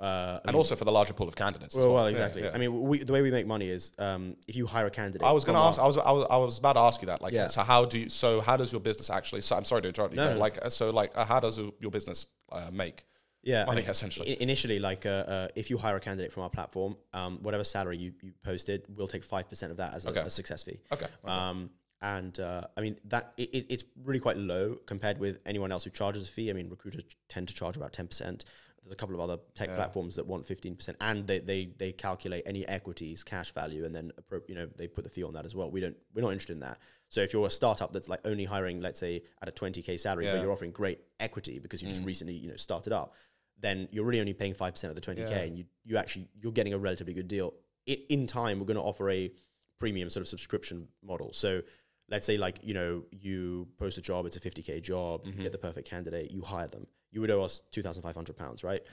Uh, 0.00 0.38
and 0.44 0.52
mean- 0.52 0.58
also 0.58 0.76
for 0.76 0.84
the 0.84 0.92
larger 0.92 1.12
pool 1.12 1.26
of 1.26 1.34
candidates. 1.34 1.76
as 1.76 1.84
well, 1.84 1.94
well, 1.94 2.06
exactly. 2.06 2.40
yeah. 2.44 2.52
I 2.54 2.58
mean, 2.58 2.82
we, 2.82 2.98
the 2.98 3.12
way 3.12 3.20
we 3.20 3.32
make 3.32 3.48
money 3.48 3.68
is 3.68 3.90
um, 3.98 4.36
if 4.46 4.54
you 4.54 4.64
hire 4.64 4.86
a 4.86 4.90
candidate. 4.92 5.26
I 5.26 5.32
was 5.32 5.44
going 5.44 5.56
to 5.58 5.60
ask. 5.60 5.80
I 5.80 5.86
was, 5.86 5.96
I 5.98 6.12
was. 6.12 6.26
I 6.30 6.36
was 6.36 6.56
about 6.58 6.74
to 6.74 6.78
ask 6.80 7.02
you 7.02 7.06
that. 7.06 7.20
Like, 7.20 7.32
Yeah. 7.32 7.48
so 7.48 7.62
how 7.62 7.84
do 7.84 7.98
you? 7.98 8.08
So 8.08 8.40
how 8.40 8.56
does 8.56 8.70
your 8.70 8.80
business 8.80 9.10
actually? 9.10 9.40
So 9.40 9.56
I'm 9.56 9.64
sorry 9.64 9.82
to 9.82 9.88
interrupt 9.88 10.14
you. 10.14 10.20
No, 10.20 10.34
no. 10.34 10.38
Like, 10.38 10.64
uh, 10.64 10.70
so 10.70 10.90
like, 10.90 11.10
uh, 11.16 11.24
how 11.24 11.40
does 11.40 11.58
your 11.58 11.90
business 11.90 12.26
uh, 12.52 12.70
make 12.72 13.06
yeah, 13.42 13.64
I 13.68 13.74
mean, 13.74 13.84
essentially? 13.84 14.40
Initially, 14.42 14.78
like 14.78 15.06
uh, 15.06 15.08
uh, 15.10 15.48
if 15.54 15.70
you 15.70 15.78
hire 15.78 15.96
a 15.96 16.00
candidate 16.00 16.32
from 16.32 16.42
our 16.42 16.50
platform, 16.50 16.96
um, 17.12 17.38
whatever 17.42 17.64
salary 17.64 17.96
you, 17.96 18.12
you 18.22 18.32
posted, 18.42 18.84
we'll 18.94 19.08
take 19.08 19.24
five 19.24 19.48
percent 19.48 19.70
of 19.70 19.78
that 19.78 19.94
as 19.94 20.06
a, 20.06 20.10
Okay. 20.10 20.20
a 20.20 20.30
success 20.30 20.62
fee. 20.62 20.78
Okay. 20.92 21.06
okay. 21.24 21.32
Um, 21.32 21.70
and 22.00 22.38
uh, 22.38 22.62
I 22.76 22.80
mean 22.80 22.96
that 23.06 23.32
it, 23.36 23.54
it, 23.54 23.66
it's 23.68 23.84
really 24.04 24.20
quite 24.20 24.36
low 24.36 24.76
compared 24.86 25.18
with 25.18 25.40
anyone 25.46 25.72
else 25.72 25.84
who 25.84 25.90
charges 25.90 26.28
a 26.28 26.30
fee. 26.30 26.50
I 26.50 26.52
mean, 26.52 26.68
recruiters 26.68 27.02
tend 27.28 27.48
to 27.48 27.54
charge 27.54 27.76
about 27.76 27.92
ten 27.92 28.06
percent. 28.06 28.44
There's 28.82 28.92
a 28.92 28.96
couple 28.96 29.16
of 29.16 29.20
other 29.20 29.38
tech 29.54 29.68
Yeah. 29.68 29.74
platforms 29.76 30.16
that 30.16 30.26
want 30.26 30.46
fifteen 30.46 30.76
percent, 30.76 30.96
and 31.00 31.26
they, 31.26 31.40
they 31.40 31.66
they 31.76 31.92
calculate 31.92 32.44
any 32.46 32.66
equities, 32.66 33.24
cash 33.24 33.52
value, 33.52 33.84
and 33.84 33.94
then 33.94 34.12
you 34.46 34.54
know 34.54 34.68
they 34.76 34.86
put 34.86 35.04
the 35.04 35.10
fee 35.10 35.24
on 35.24 35.34
that 35.34 35.44
as 35.44 35.54
well. 35.54 35.70
We 35.70 35.80
don't 35.80 35.96
we're 36.14 36.22
not 36.22 36.32
interested 36.32 36.52
in 36.54 36.60
that. 36.60 36.78
So 37.10 37.20
if 37.20 37.32
you're 37.32 37.46
a 37.46 37.50
startup 37.50 37.92
that's 37.92 38.08
like 38.08 38.20
only 38.24 38.44
hiring, 38.44 38.80
let's 38.80 39.00
say 39.00 39.22
at 39.42 39.48
a 39.48 39.52
twenty 39.52 39.82
k 39.82 39.96
salary, 39.96 40.26
Yeah. 40.26 40.34
but 40.34 40.42
you're 40.42 40.52
offering 40.52 40.72
great 40.72 41.00
equity 41.20 41.58
because 41.58 41.82
you 41.82 41.88
just 41.88 42.02
mm. 42.02 42.06
recently 42.06 42.34
you 42.34 42.48
know 42.48 42.56
started 42.56 42.92
up, 42.92 43.14
then 43.58 43.88
you're 43.90 44.04
really 44.04 44.20
only 44.20 44.34
paying 44.34 44.54
five 44.54 44.74
percent 44.74 44.90
of 44.90 44.94
the 44.94 45.00
twenty 45.00 45.22
k, 45.22 45.30
Yeah. 45.30 45.42
and 45.42 45.58
you 45.58 45.64
you 45.84 45.96
actually 45.96 46.28
you're 46.40 46.52
getting 46.52 46.74
a 46.74 46.78
relatively 46.78 47.14
good 47.14 47.28
deal. 47.28 47.54
I 47.88 47.98
in 48.08 48.26
time, 48.26 48.58
we're 48.58 48.66
going 48.66 48.76
to 48.76 48.82
offer 48.82 49.08
a 49.10 49.32
premium 49.78 50.10
sort 50.10 50.22
of 50.22 50.28
subscription 50.28 50.88
model. 51.02 51.32
So 51.32 51.62
let's 52.10 52.26
say 52.26 52.36
like 52.36 52.58
you 52.62 52.74
know 52.74 53.04
you 53.10 53.68
post 53.78 53.98
a 53.98 54.02
job, 54.02 54.26
it's 54.26 54.36
a 54.36 54.40
50k 54.40 54.82
job, 54.82 55.22
you 55.24 55.32
get 55.32 55.40
mm-hmm. 55.40 55.52
the 55.52 55.58
perfect 55.58 55.88
candidate, 55.88 56.30
you 56.30 56.42
hire 56.42 56.68
them. 56.68 56.86
You 57.10 57.22
would 57.22 57.30
owe 57.30 57.42
us 57.42 57.62
2,500 57.70 58.36
pounds, 58.36 58.62
right? 58.62 58.84
Mm. 58.84 58.88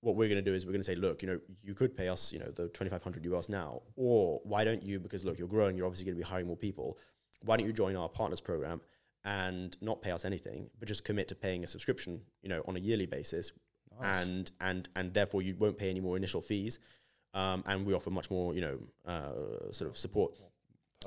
What 0.00 0.16
we're 0.16 0.28
going 0.28 0.44
to 0.44 0.50
do 0.50 0.54
is 0.54 0.66
we're 0.66 0.72
going 0.72 0.82
to 0.82 0.86
say, 0.86 0.96
look, 0.96 1.22
you 1.22 1.28
know, 1.28 1.40
you 1.62 1.72
could 1.72 1.96
pay 1.96 2.08
us, 2.08 2.30
you 2.30 2.38
know, 2.38 2.50
the 2.50 2.68
2,500 2.68 3.24
you 3.24 3.34
owe 3.34 3.38
us 3.38 3.48
now, 3.48 3.80
or 3.96 4.38
why 4.44 4.64
don't 4.64 4.82
you? 4.82 5.00
Because 5.00 5.24
look, 5.24 5.38
you're 5.38 5.48
growing, 5.48 5.74
you're 5.78 5.86
obviously 5.86 6.04
going 6.04 6.14
to 6.14 6.22
be 6.22 6.28
hiring 6.28 6.46
more 6.46 6.58
people. 6.58 6.98
Why 7.42 7.56
don't 7.56 7.66
you 7.66 7.72
join 7.72 7.96
our 7.96 8.08
partners 8.08 8.40
program 8.40 8.80
and 9.24 9.76
not 9.80 10.02
pay 10.02 10.10
us 10.10 10.24
anything, 10.24 10.68
but 10.78 10.88
just 10.88 11.04
commit 11.04 11.28
to 11.28 11.34
paying 11.34 11.64
a 11.64 11.66
subscription, 11.66 12.20
you 12.42 12.48
know, 12.48 12.62
on 12.66 12.76
a 12.76 12.80
yearly 12.80 13.06
basis, 13.06 13.52
and 14.02 14.50
and 14.60 14.88
and 14.96 15.14
therefore 15.14 15.42
you 15.42 15.54
won't 15.56 15.78
pay 15.78 15.90
any 15.90 16.00
more 16.00 16.16
initial 16.16 16.40
fees. 16.40 16.78
Um, 17.32 17.64
and 17.66 17.84
we 17.84 17.94
offer 17.94 18.10
much 18.10 18.30
more, 18.30 18.54
you 18.54 18.60
know, 18.60 18.78
uh, 19.06 19.72
sort 19.72 19.90
of 19.90 19.98
support 19.98 20.34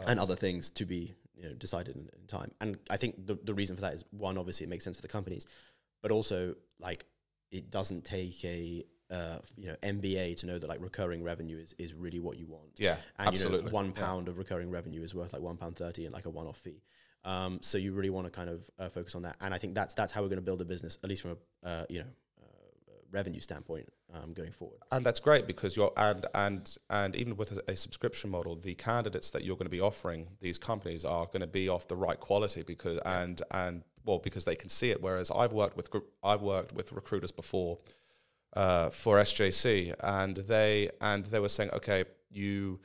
and 0.06 0.20
other 0.20 0.36
things 0.36 0.70
to 0.72 0.86
be 0.86 1.13
you 1.36 1.44
know 1.44 1.54
decided 1.54 1.96
in, 1.96 2.10
in 2.20 2.28
time. 2.28 2.52
And 2.62 2.78
I 2.90 2.98
think 2.98 3.26
the 3.26 3.38
the 3.44 3.54
reason 3.54 3.76
for 3.76 3.82
that 3.84 3.94
is 3.94 4.04
one, 4.12 4.38
obviously, 4.38 4.66
it 4.66 4.70
makes 4.70 4.84
sense 4.84 4.98
for 4.98 5.02
the 5.02 5.08
companies, 5.08 5.46
but 6.02 6.12
also 6.12 6.56
like 6.80 7.06
it 7.52 7.70
doesn't 7.70 8.04
take 8.04 8.44
a 8.44 8.84
uh, 9.10 9.39
you 9.56 9.67
know 9.67 9.76
MBA 9.84 10.36
to 10.38 10.46
know 10.46 10.60
that 10.60 10.67
like 10.67 10.82
recurring 10.82 11.24
revenue 11.24 11.58
is, 11.58 11.74
is 11.78 11.93
really 11.93 12.20
what 12.20 12.38
you 12.38 12.46
want. 12.48 12.72
yeah, 12.78 12.98
And 13.20 13.28
absolutely. 13.30 13.60
you 13.60 13.63
know, 13.65 13.72
one 13.72 13.93
Yeah. 13.96 14.17
of 14.32 14.38
recurring 14.38 14.70
revenue 14.70 15.04
is 15.04 15.15
worth 15.15 15.34
like 15.34 15.41
one 15.41 15.58
pound 15.58 15.76
thirty 15.78 16.06
and 16.06 16.13
like 16.13 16.26
a 16.26 16.30
one 16.30 16.48
off 16.48 16.58
fee. 16.58 16.82
Um, 17.24 17.60
so 17.62 17.78
you 17.78 17.93
really 17.93 18.10
want 18.10 18.26
to 18.26 18.32
kind 18.32 18.50
of 18.50 18.70
uh, 18.80 18.89
focus 18.89 19.15
on 19.15 19.22
that, 19.24 19.38
and 19.41 19.54
I 19.54 19.58
think 19.58 19.76
that's 19.76 19.93
that's 19.93 20.13
how 20.13 20.22
we're 20.22 20.30
going 20.30 20.38
to 20.38 20.46
build 20.46 20.62
a 20.62 20.65
business, 20.65 20.98
at 21.04 21.10
least 21.10 21.22
from 21.22 21.38
a 21.63 21.67
uh, 21.67 21.86
you 21.89 22.00
know 22.00 22.06
uh, 22.41 22.46
revenue 23.12 23.39
standpoint 23.41 23.88
um, 24.13 24.34
going 24.34 24.52
forward. 24.52 24.80
and 24.91 25.06
that's 25.06 25.20
great 25.20 25.48
because 25.48 25.76
you're 25.76 25.91
and 25.98 26.26
and 26.36 26.78
and 26.89 27.15
even 27.15 27.36
with 27.38 27.52
a, 27.54 27.72
a 27.72 27.76
subscription 27.76 28.30
model, 28.30 28.56
the 28.56 28.76
candidates 28.76 29.32
that 29.32 29.43
you're 29.43 29.56
going 29.58 29.65
to 29.65 29.70
be 29.72 29.82
offering 29.82 30.28
these 30.39 30.58
companies 30.58 31.04
are 31.06 31.26
going 31.28 31.41
to 31.41 31.48
be 31.48 31.67
of 31.70 31.88
the 31.88 31.96
right 31.96 32.20
quality 32.20 32.62
because 32.63 33.00
and 33.06 33.41
and 33.52 33.84
well 34.06 34.20
because 34.20 34.46
they 34.46 34.56
can 34.56 34.70
see 34.70 34.89
it. 34.91 35.02
Whereas 35.02 35.30
I've 35.32 35.54
worked 35.54 35.76
with 35.76 35.89
gr- 35.91 36.08
I've 36.24 36.41
worked 36.41 36.74
with 36.74 36.91
recruiters 36.93 37.32
before 37.32 37.80
uh, 38.55 38.89
for 38.89 39.17
SJC, 39.17 39.93
and 40.01 40.38
they 40.38 40.89
and 41.01 41.25
they 41.25 41.39
were 41.39 41.49
saying, 41.49 41.69
okay, 41.73 42.05
you 42.29 42.79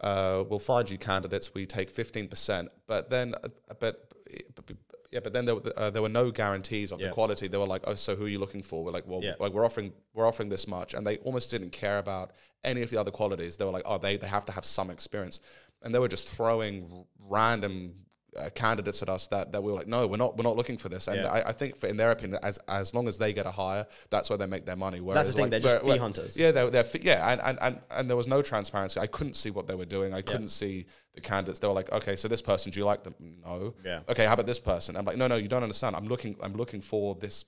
uh, 0.00 0.44
we'll 0.48 0.58
find 0.58 0.88
you 0.90 0.98
candidates. 0.98 1.52
We 1.54 1.66
take 1.66 1.90
fifteen 1.90 2.28
percent, 2.28 2.68
but 2.86 3.10
then 3.10 3.34
uh, 3.42 3.48
but, 3.80 4.12
but 4.54 4.70
yeah, 5.10 5.20
but 5.20 5.32
then 5.32 5.46
there, 5.46 5.54
were- 5.54 5.72
uh, 5.76 5.90
there 5.90 6.02
were 6.02 6.08
no 6.10 6.30
guarantees 6.30 6.92
of 6.92 7.00
Yeah. 7.00 7.06
the 7.08 7.12
quality. 7.14 7.48
They 7.48 7.56
were 7.56 7.66
like, 7.66 7.82
oh, 7.86 7.94
so 7.94 8.14
who 8.14 8.26
are 8.26 8.28
you 8.28 8.38
looking 8.38 8.62
for? 8.62 8.84
We're 8.84 8.92
like, 8.92 9.06
well, 9.06 9.20
Yeah. 9.22 9.34
like 9.40 9.52
we're 9.52 9.64
offering 9.64 9.92
we're 10.14 10.26
offering 10.26 10.48
this 10.50 10.68
much, 10.68 10.94
and 10.94 11.06
they 11.06 11.16
almost 11.18 11.50
didn't 11.50 11.70
care 11.70 11.98
about 11.98 12.32
any 12.62 12.82
of 12.82 12.90
the 12.90 12.98
other 12.98 13.10
qualities. 13.10 13.56
They 13.56 13.64
were 13.64 13.70
like, 13.70 13.84
oh, 13.86 13.98
they 13.98 14.16
they 14.18 14.26
have 14.28 14.44
to 14.46 14.52
have 14.52 14.64
some 14.64 14.90
experience, 14.90 15.40
and 15.82 15.94
they 15.94 15.98
were 15.98 16.08
just 16.08 16.28
throwing 16.28 17.04
random. 17.18 17.94
Uh, 18.36 18.50
candidates 18.50 19.00
at 19.02 19.08
us 19.08 19.26
that, 19.28 19.52
that 19.52 19.62
we 19.62 19.72
were 19.72 19.78
like 19.78 19.88
no 19.88 20.06
we're 20.06 20.18
not 20.18 20.36
we're 20.36 20.44
not 20.44 20.54
looking 20.54 20.76
for 20.76 20.90
this 20.90 21.08
and 21.08 21.16
Yeah. 21.16 21.30
I, 21.32 21.48
I 21.48 21.52
think 21.52 21.78
for, 21.78 21.86
in 21.86 21.96
their 21.96 22.10
opinion 22.10 22.38
as 22.42 22.58
as 22.68 22.92
long 22.94 23.08
as 23.08 23.16
they 23.16 23.32
get 23.32 23.46
a 23.46 23.50
hire 23.50 23.86
that's 24.10 24.28
where 24.28 24.36
they 24.36 24.44
make 24.46 24.66
their 24.66 24.76
money 24.76 25.00
whereas 25.00 25.24
That's 25.24 25.28
the 25.28 25.34
thing, 25.42 25.50
like, 25.50 25.62
they're 25.62 25.72
just 25.78 25.86
fee 25.86 25.96
hunters. 25.96 26.36
yeah, 26.36 26.50
they're, 26.52 26.68
they're 26.70 26.84
fi- 26.84 27.00
yeah, 27.02 27.32
and, 27.32 27.40
and, 27.40 27.58
and, 27.62 27.80
and 27.90 28.08
there 28.08 28.18
was 28.18 28.26
no 28.26 28.42
transparency. 28.42 29.00
I 29.00 29.06
couldn't 29.06 29.34
see 29.34 29.50
what 29.50 29.66
they 29.66 29.74
were 29.74 29.86
doing. 29.86 30.12
I 30.12 30.20
couldn't 30.20 30.48
see 30.50 30.84
the 31.14 31.22
candidates. 31.22 31.58
They 31.58 31.68
were 31.68 31.72
like, 31.72 31.90
okay, 31.90 32.16
so 32.16 32.28
this 32.28 32.42
person, 32.42 32.70
do 32.70 32.78
you 32.78 32.84
like 32.84 33.02
them? 33.02 33.14
No. 33.18 33.74
Yeah. 33.82 34.00
Okay, 34.10 34.26
how 34.26 34.34
about 34.34 34.46
this 34.46 34.60
person? 34.60 34.94
I'm 34.96 35.06
like, 35.06 35.16
no, 35.16 35.26
no, 35.26 35.36
you 35.36 35.48
don't 35.48 35.62
understand. 35.62 35.96
I'm 35.96 36.06
looking, 36.06 36.36
I'm 36.42 36.52
looking 36.52 36.82
for 36.82 37.14
this 37.14 37.46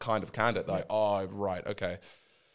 kind 0.00 0.24
of 0.24 0.32
candidate. 0.32 0.68
Like, 0.68 0.86
oh, 0.90 1.24
right, 1.26 1.64
okay, 1.64 1.96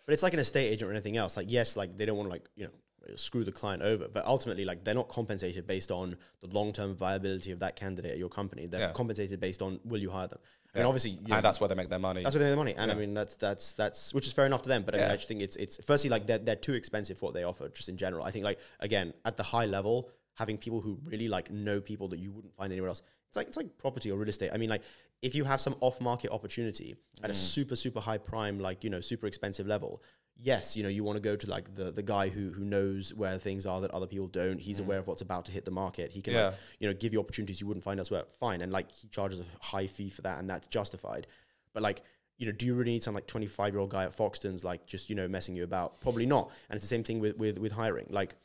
But 0.05 0.13
it's 0.13 0.21
like 0.23 0.33
an 0.33 0.39
estate 0.39 0.67
agent 0.73 0.89
or 0.89 0.93
anything 0.93 1.15
else. 1.15 1.37
Like, 1.37 1.49
yes, 1.49 1.77
like 1.77 1.97
they 1.97 2.05
don't 2.05 2.17
want 2.17 2.27
to 2.27 2.33
like 2.33 2.43
you 2.57 2.65
know 2.65 2.71
screw 3.15 3.43
the 3.43 3.51
client 3.51 3.81
over, 3.81 4.07
but 4.07 4.25
ultimately, 4.25 4.65
like 4.65 4.83
they're 4.83 4.95
not 4.95 5.09
compensated 5.09 5.67
based 5.67 5.91
on 5.91 6.15
the 6.41 6.47
long 6.47 6.73
term 6.73 6.95
viability 6.95 7.51
of 7.51 7.59
that 7.59 7.75
candidate 7.75 8.11
at 8.11 8.17
your 8.17 8.29
company. 8.29 8.65
They're 8.65 8.79
Yeah. 8.79 8.91
compensated 8.91 9.39
based 9.39 9.61
on 9.61 9.79
will 9.83 10.01
you 10.01 10.09
hire 10.09 10.27
them. 10.27 10.39
Yeah. 10.73 10.81
mean, 10.81 10.87
obviously, 10.87 11.11
you 11.11 11.27
know, 11.27 11.35
and 11.35 11.45
that's 11.45 11.61
where 11.61 11.67
they 11.67 11.75
make 11.75 11.89
their 11.89 11.99
money. 11.99 12.23
That's 12.23 12.33
where 12.33 12.39
they 12.39 12.45
make 12.45 12.51
their 12.51 12.57
money, 12.57 12.75
and 12.75 12.91
I 12.91 12.95
mean 12.95 13.13
that's 13.13 13.35
that's 13.35 13.73
that's 13.73 14.13
which 14.13 14.25
is 14.25 14.33
fair 14.33 14.45
enough 14.45 14.63
to 14.63 14.69
them. 14.69 14.83
But 14.83 14.95
I 14.95 14.97
mean, 14.99 15.11
I 15.11 15.15
just 15.15 15.27
think 15.27 15.41
it's 15.41 15.55
it's 15.55 15.77
firstly 15.85 16.09
like 16.09 16.25
they're 16.25 16.39
they're 16.39 16.55
too 16.55 16.73
expensive 16.73 17.17
for 17.19 17.25
what 17.27 17.33
they 17.33 17.43
offer, 17.43 17.69
just 17.69 17.89
in 17.89 17.97
general. 17.97 18.25
I 18.25 18.31
think 18.31 18.43
like 18.43 18.59
again 18.79 19.13
at 19.23 19.37
the 19.37 19.43
high 19.43 19.65
level, 19.65 20.09
having 20.35 20.57
people 20.57 20.81
who 20.81 20.97
really 21.05 21.27
like 21.27 21.51
know 21.51 21.79
people 21.79 22.07
that 22.09 22.19
you 22.19 22.31
wouldn't 22.31 22.55
find 22.55 22.71
anywhere 22.71 22.89
else. 22.89 23.03
It's 23.27 23.37
like 23.37 23.47
it's 23.47 23.57
like 23.57 23.77
property 23.77 24.11
or 24.11 24.17
real 24.17 24.29
estate. 24.29 24.51
I 24.53 24.57
mean, 24.57 24.69
like 24.69 24.81
if 25.21 25.35
you 25.35 25.43
have 25.43 25.61
some 25.61 25.75
off 25.79 26.01
market 26.01 26.31
opportunity 26.31 26.95
at 27.23 27.29
a 27.29 27.33
mm. 27.33 27.35
super 27.35 27.75
super 27.75 27.99
high 27.99 28.17
prime, 28.17 28.59
like 28.59 28.83
you 28.83 28.89
know 28.89 28.99
super 28.99 29.27
expensive 29.27 29.67
level. 29.67 30.01
Yes, 30.41 30.75
you 30.75 30.83
know 30.83 30.89
you 30.89 31.03
want 31.03 31.15
to 31.15 31.21
go 31.21 31.35
to 31.35 31.49
like 31.49 31.73
the 31.75 31.91
the 31.91 32.03
guy 32.03 32.27
who 32.27 32.49
who 32.49 32.65
knows 32.65 33.13
where 33.13 33.37
things 33.37 33.65
are 33.65 33.79
that 33.81 33.91
other 33.91 34.07
people 34.07 34.27
don't. 34.27 34.59
He's 34.59 34.79
aware 34.79 34.99
of 34.99 35.07
what's 35.07 35.21
about 35.21 35.45
to 35.45 35.51
hit 35.51 35.63
the 35.63 35.71
market. 35.71 36.11
He 36.11 36.21
can 36.21 36.33
like, 36.33 36.55
you 36.79 36.87
know 36.87 36.93
give 36.93 37.13
you 37.13 37.19
opportunities 37.19 37.61
you 37.61 37.67
wouldn't 37.67 37.83
find 37.83 37.99
elsewhere. 37.99 38.23
Fine, 38.39 38.61
and 38.61 38.71
like 38.71 38.91
he 38.91 39.07
charges 39.07 39.39
a 39.39 39.45
high 39.63 39.87
fee 39.87 40.09
for 40.09 40.21
that, 40.23 40.39
and 40.39 40.49
that's 40.49 40.67
justified. 40.67 41.27
But 41.73 41.83
like, 41.83 42.03
you 42.37 42.45
know, 42.45 42.51
do 42.51 42.65
you 42.65 42.75
really 42.75 42.91
need 42.91 43.03
some 43.03 43.13
like 43.13 43.27
25 43.27 43.73
year 43.73 43.79
old 43.79 43.89
guy 43.89 44.03
at 44.05 44.15
Foxtons 44.15 44.63
like 44.63 44.85
just, 44.85 45.09
you 45.09 45.15
know, 45.15 45.27
messing 45.27 45.55
you 45.55 45.63
about? 45.63 45.99
Probably 46.01 46.25
not. 46.25 46.51
And 46.69 46.75
it's 46.75 46.83
the 46.83 46.89
same 46.89 47.03
thing 47.03 47.19
with 47.19 47.37
with, 47.37 47.57
with 47.57 47.71
hiring. 47.71 48.07
Like 48.09 48.35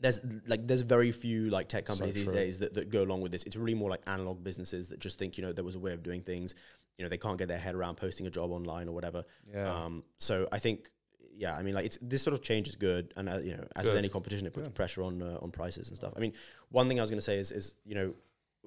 there's 0.00 0.20
like 0.46 0.66
there's 0.66 0.82
very 0.82 1.12
few 1.12 1.50
like 1.50 1.68
tech 1.68 1.84
companies 1.86 2.14
these 2.14 2.24
true. 2.24 2.34
days 2.34 2.58
that, 2.58 2.74
that 2.74 2.90
go 2.90 3.02
along 3.02 3.20
with 3.20 3.32
this. 3.32 3.44
It's 3.44 3.56
really 3.56 3.74
more 3.74 3.90
like 3.90 4.02
analog 4.06 4.42
businesses 4.42 4.88
that 4.88 4.98
just 4.98 5.18
think, 5.18 5.38
you 5.38 5.44
know, 5.44 5.52
there 5.52 5.64
was 5.64 5.74
a 5.74 5.78
way 5.78 5.92
of 5.92 6.02
doing 6.02 6.20
things. 6.20 6.54
You 6.98 7.04
know, 7.04 7.08
they 7.08 7.18
can't 7.18 7.38
get 7.38 7.48
their 7.48 7.58
head 7.58 7.74
around 7.74 7.96
posting 7.96 8.26
a 8.26 8.30
job 8.30 8.52
online 8.52 8.88
or 8.88 8.92
whatever. 8.92 9.24
Yeah. 9.52 9.72
Um, 9.72 10.04
so 10.18 10.46
I 10.52 10.58
think, 10.60 10.90
yeah, 11.36 11.54
I 11.56 11.62
mean, 11.62 11.74
like 11.74 11.86
it's 11.86 11.98
this 12.00 12.22
sort 12.22 12.34
of 12.34 12.42
change 12.42 12.68
is 12.68 12.76
good, 12.76 13.12
and 13.16 13.28
uh, 13.28 13.38
you 13.38 13.56
know, 13.56 13.64
as 13.76 13.86
with 13.86 13.96
any 13.96 14.08
competition, 14.08 14.46
it 14.46 14.52
puts 14.52 14.68
pressure 14.68 15.02
on 15.02 15.22
uh, 15.22 15.38
on 15.42 15.50
prices 15.50 15.88
and 15.88 15.96
stuff. 15.96 16.12
I 16.16 16.20
mean, 16.20 16.32
one 16.70 16.88
thing 16.88 16.98
I 16.98 17.02
was 17.02 17.10
going 17.10 17.18
to 17.18 17.24
say 17.24 17.36
is 17.36 17.50
is 17.52 17.76
you 17.84 17.94
know 17.94 18.14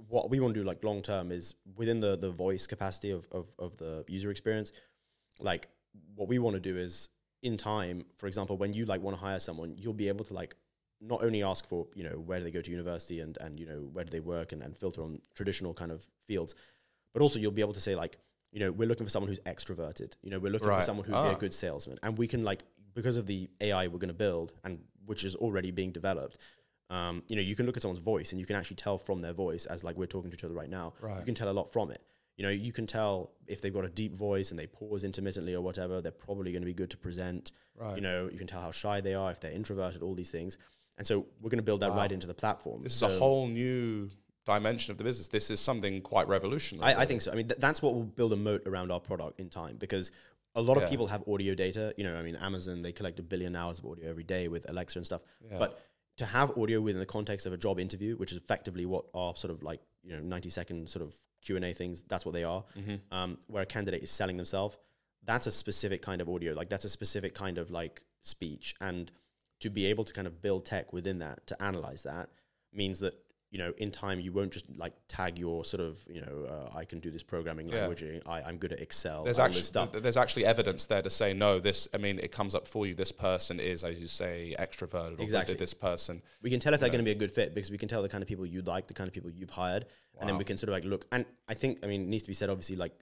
what 0.10 0.30
we 0.30 0.40
want 0.40 0.54
to 0.54 0.60
do 0.60 0.66
like 0.66 0.84
long 0.84 1.02
term 1.02 1.32
is 1.32 1.56
within 1.76 2.00
the 2.00 2.16
the 2.16 2.30
voice 2.30 2.68
capacity 2.68 3.12
of, 3.12 3.28
of 3.32 3.48
of 3.58 3.76
the 3.78 4.04
user 4.08 4.30
experience 4.30 4.72
like 5.40 5.68
what 6.16 6.28
we 6.28 6.40
want 6.40 6.54
to 6.54 6.60
do 6.60 6.78
is 6.78 7.10
in 7.42 7.58
time 7.58 8.06
for 8.16 8.28
example 8.28 8.58
when 8.58 8.74
you 8.74 8.86
like 8.86 9.02
want 9.02 9.18
to 9.18 9.22
hire 9.22 9.40
someone 9.40 9.74
you'll 9.78 9.94
be 9.94 10.08
able 10.08 10.24
to 10.24 10.34
like 10.34 10.56
not 11.02 11.24
only 11.24 11.44
ask 11.44 11.66
for 11.68 11.88
you 11.96 12.04
know 12.04 12.12
where 12.12 12.40
do 12.40 12.46
they 12.46 12.52
go 12.52 12.62
to 12.62 12.72
university 12.72 13.22
and 13.22 13.38
and 13.42 13.60
you 13.60 13.66
know 13.66 13.90
where 13.92 14.04
do 14.04 14.12
they 14.12 14.20
work 14.20 14.52
and, 14.52 14.62
and 14.62 14.78
filter 14.78 15.02
on 15.02 15.20
traditional 15.34 15.74
kind 15.74 15.92
of 15.92 16.08
fields 16.28 16.56
but 17.14 17.22
also 17.22 17.40
you'll 17.40 17.52
be 17.52 17.62
able 17.62 17.74
to 17.74 17.82
say 17.82 17.96
like 17.96 18.18
you 18.52 18.60
know 18.60 18.72
we're 18.72 18.88
looking 18.88 19.06
for 19.06 19.10
someone 19.10 19.30
who's 19.30 19.40
extroverted. 19.42 20.14
You 20.24 20.32
know 20.32 20.40
we're 20.40 20.52
looking 20.52 20.70
for 20.70 20.82
someone 20.82 21.06
who'd 21.06 21.14
be 21.14 21.18
Ah. 21.18 21.36
a 21.36 21.40
good 21.40 21.54
salesman. 21.54 21.98
And 22.04 22.18
we 22.18 22.28
can 22.28 22.44
like 22.44 22.64
because 22.94 23.18
of 23.18 23.28
the 23.28 23.48
ai 23.62 23.88
we're 23.88 24.00
going 24.00 24.08
to 24.08 24.14
build 24.14 24.54
and 24.64 24.80
which 25.06 25.24
is 25.24 25.36
already 25.36 25.70
being 25.72 25.92
developed 25.92 26.40
um, 26.90 27.22
you 27.28 27.36
know 27.36 27.42
you 27.42 27.56
can 27.56 27.66
look 27.66 27.76
at 27.78 27.82
someone's 27.84 28.00
voice 28.00 28.32
and 28.32 28.40
you 28.40 28.46
can 28.48 28.56
actually 28.56 28.78
tell 28.78 28.98
from 28.98 29.22
their 29.22 29.34
voice 29.34 29.66
as 29.68 29.84
like 29.84 29.96
we're 29.98 30.08
talking 30.08 30.32
to 30.32 30.36
each 30.36 30.44
other 30.44 30.54
right 30.56 30.70
now. 30.70 30.94
Right. 31.02 31.20
you 31.20 31.26
can 31.26 31.36
tell 31.36 31.50
a 31.50 31.58
lot 31.60 31.72
from 31.72 31.92
it. 31.92 32.02
You 32.38 32.44
know 32.44 32.50
you 32.50 32.72
can 32.72 32.88
tell 32.88 33.32
if 33.48 33.62
they've 33.62 33.74
got 33.74 33.84
a 33.86 33.90
deep 33.90 34.16
voice 34.16 34.52
and 34.52 34.60
they 34.60 34.68
pause 34.68 35.04
intermittently 35.04 35.54
or 35.54 35.62
whatever 35.62 36.02
they're 36.02 36.12
probably 36.12 36.52
going 36.52 36.62
to 36.62 36.66
be 36.68 36.74
good 36.74 36.90
to 36.92 36.98
present. 36.98 37.52
Right. 37.76 37.96
you 37.96 38.02
know 38.02 38.30
you 38.32 38.38
can 38.40 38.48
tell 38.48 38.62
how 38.62 38.72
shy 38.72 39.02
they 39.02 39.14
are 39.14 39.30
if 39.32 39.40
they're 39.40 39.52
introverted 39.52 40.02
all 40.02 40.16
these 40.16 40.32
things. 40.32 40.58
And 40.98 41.06
so 41.06 41.28
we're 41.42 41.50
going 41.52 41.60
to 41.60 41.64
build 41.64 41.82
that 41.82 41.92
right 41.92 42.12
into 42.12 42.26
the 42.26 42.34
platform. 42.34 42.82
This 42.84 42.96
is 42.96 43.04
a 43.04 43.10
whole 43.10 43.48
new 43.48 44.10
dimension 44.48 44.92
of 44.92 44.98
the 44.98 45.04
business. 45.04 45.28
This 45.28 45.52
is 45.52 45.60
something 45.60 46.02
quite 46.02 46.28
revolutionary. 46.28 46.94
I, 46.94 47.02
I 47.02 47.06
think 47.06 47.22
so. 47.22 47.32
I 47.32 47.36
mean 47.36 47.48
th- 47.48 47.60
that's 47.60 47.82
what 47.84 47.94
will 47.94 48.04
build 48.20 48.34
a 48.34 48.36
moat 48.36 48.64
around 48.68 48.92
our 48.92 49.00
product 49.00 49.40
in 49.40 49.50
time 49.50 49.76
because 49.78 50.12
a 50.56 50.62
lot 50.62 50.78
of 50.78 50.84
Yeah. 50.84 50.90
people 50.90 51.08
have 51.08 51.24
audio 51.28 51.54
data. 51.54 51.94
You 51.98 52.04
know 52.08 52.16
i 52.18 52.24
mean 52.28 52.36
amazon 52.50 52.82
they 52.82 52.92
collect 52.92 53.20
a 53.20 53.24
billion 53.24 53.56
hours 53.56 53.78
of 53.80 53.86
audio 53.86 54.10
every 54.10 54.24
day 54.24 54.48
with 54.48 54.64
alexa 54.70 54.98
and 55.00 55.06
stuff. 55.06 55.22
But 55.64 55.70
to 56.18 56.26
have 56.26 56.58
audio 56.58 56.82
within 56.82 57.00
the 57.00 57.06
context 57.18 57.46
of 57.46 57.54
a 57.54 57.58
job 57.66 57.80
interview 57.80 58.16
which 58.22 58.32
is 58.32 58.38
effectively 58.44 58.86
what 58.94 59.06
our 59.14 59.36
sort 59.36 59.52
of 59.52 59.62
like 59.70 59.82
you 60.04 60.14
know 60.14 60.20
90 60.22 60.50
second 60.50 60.90
sort 60.90 61.04
of 61.08 61.14
q&a 61.44 61.74
things 61.74 62.04
that's 62.12 62.26
what 62.26 62.34
they 62.34 62.44
are. 62.44 62.64
Um, 63.12 63.38
where 63.48 63.64
a 63.64 63.66
candidate 63.78 64.02
is 64.02 64.10
selling 64.10 64.38
themselves 64.38 64.78
that's 65.30 65.46
a 65.46 65.52
specific 65.52 66.02
kind 66.02 66.22
of 66.22 66.28
audio 66.30 66.54
like 66.54 66.70
that's 66.70 66.86
a 66.86 66.90
specific 66.90 67.34
kind 67.34 67.58
of 67.58 67.70
like 67.70 68.02
speech. 68.24 68.76
And 68.82 69.12
to 69.60 69.70
be 69.70 69.86
able 69.88 70.04
to 70.06 70.14
kind 70.14 70.28
of 70.28 70.42
build 70.42 70.66
tech 70.66 70.94
within 70.94 71.20
that 71.20 71.46
to 71.48 71.62
analyze 71.62 72.04
that 72.04 72.30
means 72.74 73.00
that 73.00 73.14
you 73.58 73.64
know 73.64 73.74
in 73.78 73.90
time 73.90 74.20
you 74.20 74.32
won't 74.32 74.52
just 74.52 74.66
like 74.78 74.94
tag 75.08 75.40
your 75.40 75.66
sort 75.66 75.82
of 75.82 75.98
you 76.08 76.22
know 76.22 76.46
uh, 76.48 76.78
i 76.78 76.86
can 76.86 77.00
do 77.00 77.10
this 77.10 77.24
programming 77.24 77.68
Yeah. 77.68 77.88
language 77.88 78.04
I, 78.28 78.44
i'm 78.44 78.58
good 78.58 78.72
at 78.72 78.80
excel 78.80 79.24
there's 79.24 79.40
all 79.40 79.46
actually 79.46 79.62
this 79.62 79.68
stuff 79.68 79.92
there's 79.92 80.18
actually 80.18 80.46
evidence 80.46 80.86
there 80.86 81.02
to 81.02 81.10
say 81.10 81.34
no. 81.34 81.60
This, 81.60 81.88
I 81.94 81.98
mean, 81.98 82.20
it 82.20 82.32
comes 82.32 82.54
up 82.54 82.68
for 82.68 82.86
you. 82.86 82.94
This 82.94 83.12
person 83.12 83.60
is, 83.60 83.84
as 83.84 84.00
you 84.00 84.08
say, 84.08 84.56
extroverted. 84.60 85.20
Or 85.20 85.24
Exactly. 85.24 85.56
This 85.56 85.74
person, 85.74 86.22
we 86.42 86.50
can 86.50 86.60
tell 86.60 86.74
if 86.74 86.80
they're 86.80 86.90
going 86.90 87.04
to 87.04 87.12
be 87.12 87.12
a 87.12 87.16
good 87.16 87.32
fit 87.32 87.56
because 87.56 87.72
we 87.72 87.78
can 87.78 87.90
tell 87.90 88.02
the 88.02 88.10
kind 88.10 88.22
of 88.22 88.28
people 88.28 88.46
you 88.46 88.62
like 88.62 88.88
the 88.88 88.94
kind 88.94 89.08
of 89.08 89.14
people 89.14 89.30
you've 89.30 89.50
hired 89.50 89.86
and 90.20 90.30
then 90.30 90.38
we 90.38 90.44
can 90.44 90.58
sort 90.58 90.70
of 90.70 90.74
like 90.74 90.84
look 90.84 91.06
and 91.12 91.26
i 91.48 91.54
think 91.54 91.80
i 91.84 91.88
mean 91.88 92.02
it 92.02 92.08
needs 92.08 92.24
to 92.24 92.28
be 92.28 92.34
said 92.34 92.50
obviously 92.50 92.76
like 92.76 92.94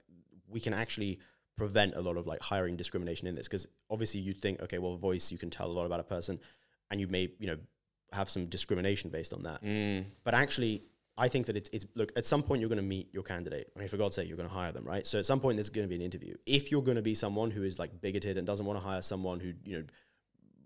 we 0.48 0.60
can 0.60 0.74
actually 0.74 1.18
prevent 1.56 1.94
a 1.94 2.00
lot 2.00 2.16
of 2.16 2.26
like 2.26 2.40
hiring 2.42 2.76
discrimination 2.76 3.26
in 3.26 3.34
this 3.34 3.48
because 3.48 3.66
obviously 3.90 4.20
you 4.20 4.32
think 4.32 4.60
okay 4.60 4.78
well 4.78 4.96
voice 4.96 5.32
you 5.32 5.38
can 5.38 5.50
tell 5.50 5.66
a 5.66 5.74
lot 5.78 5.86
about 5.86 6.00
a 6.00 6.04
person 6.04 6.38
and 6.90 7.00
you 7.00 7.06
may 7.08 7.28
you 7.38 7.46
know 7.46 7.56
have 8.12 8.28
some 8.30 8.46
discrimination 8.46 9.10
based 9.10 9.32
on 9.34 9.42
that. 9.42 9.62
Mm. 9.62 10.04
but 10.24 10.34
actually 10.34 10.82
i 11.18 11.28
think 11.28 11.46
that 11.46 11.56
it's, 11.56 11.70
it's 11.72 11.86
look 11.94 12.12
at 12.16 12.26
some 12.26 12.42
point 12.42 12.60
you're 12.60 12.68
going 12.68 12.76
to 12.76 12.82
meet 12.96 13.08
your 13.12 13.22
candidate. 13.22 13.70
I 13.74 13.78
mean 13.78 13.88
for 13.88 13.96
god's 13.96 14.16
sake 14.16 14.28
you're 14.28 14.36
going 14.36 14.48
to 14.48 14.54
hire 14.54 14.72
them 14.72 14.84
right? 14.84 15.06
So 15.06 15.18
at 15.18 15.26
some 15.26 15.40
point 15.40 15.56
there's 15.56 15.70
going 15.70 15.86
to 15.86 15.88
be 15.88 15.94
an 15.96 16.02
interview. 16.02 16.34
If 16.44 16.70
you're 16.70 16.82
going 16.82 16.96
to 16.96 17.02
be 17.02 17.14
someone 17.14 17.50
who 17.50 17.62
is 17.62 17.78
like 17.78 18.00
bigoted 18.00 18.36
and 18.38 18.46
doesn't 18.46 18.66
want 18.66 18.78
to 18.78 18.84
hire 18.84 19.02
someone 19.02 19.40
who 19.40 19.52
you 19.64 19.78
know 19.78 19.84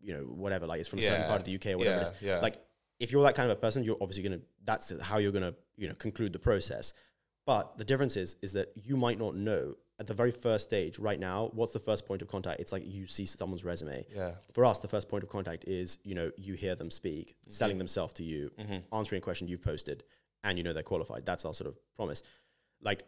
you 0.03 0.14
know 0.14 0.22
whatever 0.22 0.66
like 0.66 0.81
it's 0.81 0.88
from 0.88 0.98
a 0.98 1.03
certain 1.03 1.26
part 1.26 1.40
of 1.40 1.44
the 1.44 1.55
uk 1.57 1.66
or 1.66 1.79
whatever 1.79 2.00
it 2.00 2.03
is 2.03 2.12
Yeah, 2.20 2.35
yeah. 2.37 2.40
like 2.40 2.57
if 2.98 3.12
you're 3.12 3.22
that 3.22 3.35
kind 3.35 3.50
of 3.50 3.57
a 3.57 3.61
person 3.61 3.85
you're 3.85 3.96
obviously 4.00 4.22
going 4.22 4.38
to 4.40 4.44
that's 4.64 5.00
how 5.00 5.18
you're 5.18 5.33
going 5.33 5.44
to 5.50 5.55
you 5.76 5.88
know 5.88 5.94
conclude 5.94 6.33
the 6.33 6.38
process. 6.38 6.92
But 7.46 7.79
the 7.79 7.85
difference 7.85 8.16
is 8.16 8.37
is 8.42 8.53
that 8.53 8.68
you 8.74 8.96
might 8.96 9.18
not 9.18 9.35
know 9.35 9.74
at 10.00 10.06
the 10.06 10.14
very 10.14 10.30
first 10.32 10.64
stage 10.64 10.98
right 10.98 11.20
now 11.20 11.50
what's 11.52 11.72
the 11.72 11.78
first 11.78 12.06
point 12.06 12.22
of 12.22 12.28
contact 12.28 12.58
it's 12.58 12.72
like 12.72 12.82
you 12.86 13.06
see 13.06 13.24
someone's 13.26 13.64
resume 13.64 14.04
Yeah. 14.14 14.32
for 14.54 14.64
us 14.64 14.78
the 14.80 14.88
first 14.88 15.08
point 15.08 15.22
of 15.22 15.28
contact 15.30 15.64
is 15.64 15.98
you 16.02 16.14
know 16.14 16.30
you 16.36 16.54
hear 16.54 16.74
them 16.74 16.90
speak 16.90 17.26
Mm-hmm. 17.42 17.50
selling 17.52 17.78
themselves 17.78 18.14
to 18.14 18.24
you 18.24 18.51
answering 18.92 19.18
a 19.18 19.22
question 19.22 19.46
you've 19.46 19.62
posted 19.62 20.03
and 20.42 20.57
you 20.59 20.64
know 20.64 20.72
they're 20.72 20.82
qualified 20.94 21.24
that's 21.26 21.44
our 21.44 21.55
sort 21.55 21.68
of 21.68 21.76
promise 21.94 22.22
like 22.82 23.05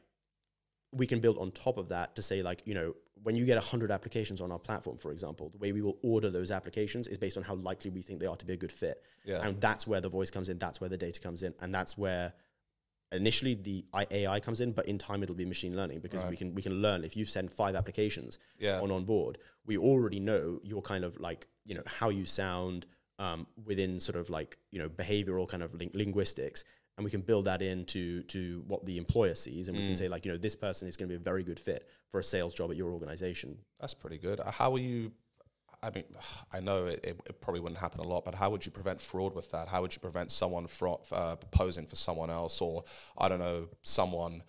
we 0.94 1.06
can 1.06 1.20
build 1.20 1.38
on 1.38 1.50
top 1.50 1.78
of 1.78 1.88
that 1.88 2.14
to 2.16 2.22
say 2.22 2.42
like 2.42 2.60
you 2.66 2.74
know 2.74 2.94
when 3.22 3.36
you 3.36 3.44
get 3.46 3.56
100 3.56 3.90
applications 3.90 4.40
on 4.40 4.52
our 4.52 4.58
platform 4.58 4.98
for 4.98 5.10
example 5.12 5.48
the 5.50 5.58
way 5.58 5.72
we 5.72 5.80
will 5.80 5.96
order 6.02 6.28
those 6.30 6.50
applications 6.50 7.06
is 7.06 7.16
based 7.16 7.36
on 7.38 7.42
how 7.42 7.54
likely 7.54 7.90
we 7.90 8.02
think 8.02 8.20
they 8.20 8.26
are 8.26 8.36
to 8.36 8.44
be 8.44 8.52
a 8.52 8.56
good 8.64 8.72
fit 8.72 9.02
Yeah. 9.24 9.40
and 9.46 9.58
that's 9.60 9.86
where 9.86 10.00
the 10.02 10.10
voice 10.10 10.30
comes 10.30 10.48
in 10.50 10.58
that's 10.58 10.80
where 10.80 10.90
the 10.90 10.98
data 10.98 11.20
comes 11.20 11.42
in 11.42 11.54
and 11.60 11.74
that's 11.74 11.96
where 11.96 12.34
initially 13.12 13.54
the 13.54 13.84
ai 13.94 14.40
comes 14.40 14.60
in 14.60 14.72
but 14.72 14.86
in 14.86 14.96
time 14.98 15.22
it'll 15.22 15.34
be 15.34 15.44
machine 15.44 15.76
learning 15.76 16.00
because 16.00 16.24
we 16.24 16.36
can 16.36 16.54
we 16.54 16.62
can 16.62 16.74
learn 16.80 17.04
if 17.04 17.16
you 17.16 17.24
send 17.24 17.50
five 17.52 17.74
applications 17.74 18.38
Yeah. 18.58 18.80
on 18.80 18.90
Onboard 18.90 19.38
we 19.66 19.76
already 19.78 20.18
know 20.20 20.60
your 20.64 20.82
kind 20.82 21.04
of 21.04 21.18
like 21.20 21.46
you 21.64 21.74
know 21.74 21.82
how 21.86 22.08
you 22.08 22.24
sound 22.26 22.86
um, 23.18 23.46
within 23.64 24.00
sort 24.00 24.16
of 24.16 24.30
like 24.30 24.58
you 24.70 24.78
know 24.80 24.88
behavioral 24.88 25.46
kind 25.48 25.62
of 25.62 25.74
lin- 25.74 25.90
linguistics 25.94 26.64
and 26.96 27.04
we 27.04 27.10
can 27.10 27.20
build 27.22 27.44
that 27.46 27.62
into 27.62 28.22
to 28.24 28.62
what 28.66 28.84
the 28.84 28.98
employer 28.98 29.34
sees, 29.34 29.68
and 29.68 29.76
we 29.78 29.82
Mm. 29.82 29.86
can 29.86 29.96
say 29.96 30.08
like, 30.08 30.26
you 30.26 30.30
know, 30.32 30.36
this 30.36 30.54
person 30.54 30.86
is 30.86 30.94
going 30.94 31.08
to 31.08 31.12
be 31.14 31.16
a 31.16 31.24
very 31.24 31.42
good 31.42 31.58
fit 31.58 31.88
for 32.10 32.20
a 32.20 32.22
sales 32.24 32.52
job 32.52 32.70
at 32.70 32.76
your 32.76 32.90
organization. 32.92 33.56
That's 33.80 33.94
pretty 33.94 34.18
good. 34.18 34.40
Uh, 34.40 34.50
How 34.50 34.74
are 34.74 34.78
you? 34.78 35.10
I 35.82 35.90
mean, 35.90 36.04
I 36.52 36.60
know 36.60 36.86
it, 36.86 37.00
it, 37.02 37.20
it 37.26 37.40
probably 37.40 37.60
wouldn't 37.60 37.80
happen 37.80 38.00
a 38.00 38.04
lot, 38.04 38.24
but 38.24 38.34
how 38.34 38.50
would 38.50 38.64
you 38.64 38.70
prevent 38.70 39.00
fraud 39.00 39.34
with 39.34 39.50
that? 39.50 39.68
How 39.68 39.82
would 39.82 39.92
you 39.94 40.00
prevent 40.00 40.30
someone 40.30 40.66
from 40.66 40.98
uh, 41.10 41.36
posing 41.50 41.86
for 41.86 41.96
someone 41.96 42.30
else, 42.30 42.60
or 42.60 42.84
I 43.18 43.28
don't 43.28 43.40
know, 43.40 43.68
someone, 43.82 44.42